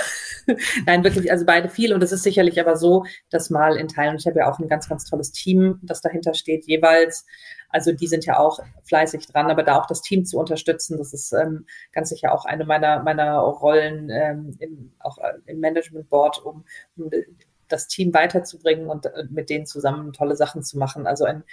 nein, 0.86 1.02
wirklich, 1.02 1.32
also 1.32 1.44
beide 1.44 1.68
viel. 1.68 1.92
Und 1.92 2.02
es 2.02 2.12
ist 2.12 2.22
sicherlich 2.22 2.60
aber 2.60 2.76
so, 2.76 3.04
dass 3.30 3.50
mal 3.50 3.76
in 3.76 3.88
Teilen, 3.88 4.16
ich 4.16 4.26
habe 4.26 4.38
ja 4.38 4.50
auch 4.50 4.60
ein 4.60 4.68
ganz, 4.68 4.88
ganz 4.88 5.04
tolles 5.04 5.32
Team, 5.32 5.80
das 5.82 6.00
dahinter 6.00 6.34
steht, 6.34 6.66
jeweils 6.66 7.26
also 7.68 7.92
die 7.92 8.06
sind 8.06 8.24
ja 8.24 8.38
auch 8.38 8.60
fleißig 8.84 9.26
dran, 9.26 9.50
aber 9.50 9.62
da 9.62 9.78
auch 9.78 9.86
das 9.86 10.02
Team 10.02 10.24
zu 10.24 10.38
unterstützen, 10.38 10.96
das 10.98 11.12
ist 11.12 11.32
ähm, 11.32 11.66
ganz 11.92 12.08
sicher 12.08 12.32
auch 12.32 12.44
eine 12.44 12.64
meiner, 12.64 13.02
meiner 13.02 13.38
Rollen 13.38 14.10
ähm, 14.10 14.56
im, 14.58 14.92
auch 15.00 15.18
äh, 15.18 15.34
im 15.46 15.60
Management 15.60 16.08
Board, 16.08 16.44
um, 16.44 16.64
um 16.96 17.10
das 17.68 17.86
Team 17.86 18.14
weiterzubringen 18.14 18.88
und 18.88 19.06
äh, 19.06 19.24
mit 19.30 19.50
denen 19.50 19.66
zusammen 19.66 20.12
tolle 20.12 20.36
Sachen 20.36 20.62
zu 20.62 20.78
machen. 20.78 21.06
Also 21.06 21.24
ein, 21.24 21.44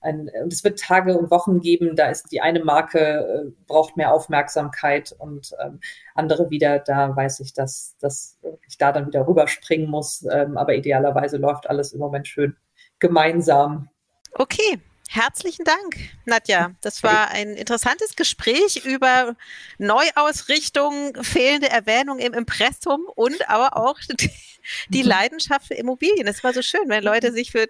ein, 0.00 0.30
und 0.42 0.52
es 0.52 0.62
wird 0.62 0.78
Tage 0.78 1.18
und 1.18 1.30
Wochen 1.30 1.60
geben, 1.60 1.96
da 1.96 2.08
ist 2.08 2.30
die 2.30 2.40
eine 2.40 2.62
Marke, 2.62 2.98
äh, 2.98 3.50
braucht 3.66 3.96
mehr 3.96 4.12
Aufmerksamkeit 4.12 5.14
und 5.18 5.54
ähm, 5.64 5.80
andere 6.14 6.50
wieder, 6.50 6.78
da 6.78 7.16
weiß 7.16 7.40
ich, 7.40 7.52
dass, 7.52 7.96
dass 8.00 8.38
ich 8.68 8.78
da 8.78 8.92
dann 8.92 9.06
wieder 9.08 9.26
rüberspringen 9.26 9.90
muss. 9.90 10.24
Ähm, 10.30 10.56
aber 10.56 10.74
idealerweise 10.74 11.38
läuft 11.38 11.68
alles 11.68 11.92
im 11.92 11.98
Moment 11.98 12.28
schön 12.28 12.56
gemeinsam. 13.00 13.88
Okay, 14.34 14.80
Herzlichen 15.08 15.64
Dank, 15.64 15.96
Nadja. 16.24 16.72
Das 16.80 17.02
war 17.02 17.30
ein 17.30 17.54
interessantes 17.54 18.16
Gespräch 18.16 18.84
über 18.84 19.36
Neuausrichtung, 19.78 21.16
fehlende 21.22 21.68
Erwähnung 21.70 22.18
im 22.18 22.32
Impressum 22.32 23.06
und 23.14 23.48
aber 23.48 23.76
auch 23.76 23.98
die 24.88 25.02
mhm. 25.02 25.08
Leidenschaft 25.08 25.68
für 25.68 25.74
Immobilien. 25.74 26.26
Es 26.26 26.42
war 26.42 26.52
so 26.52 26.62
schön, 26.62 26.88
wenn 26.88 27.04
Leute 27.04 27.32
sich 27.32 27.52
für 27.52 27.68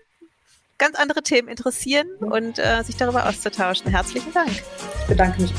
ganz 0.79 0.97
andere 0.97 1.23
Themen 1.23 1.49
interessieren 1.49 2.09
und 2.21 2.59
äh, 2.59 2.83
sich 2.83 2.97
darüber 2.97 3.29
auszutauschen. 3.29 3.91
Herzlichen 3.91 4.33
Dank. 4.33 4.51
Ich 4.51 5.07
bedanke 5.07 5.43
mich. 5.43 5.53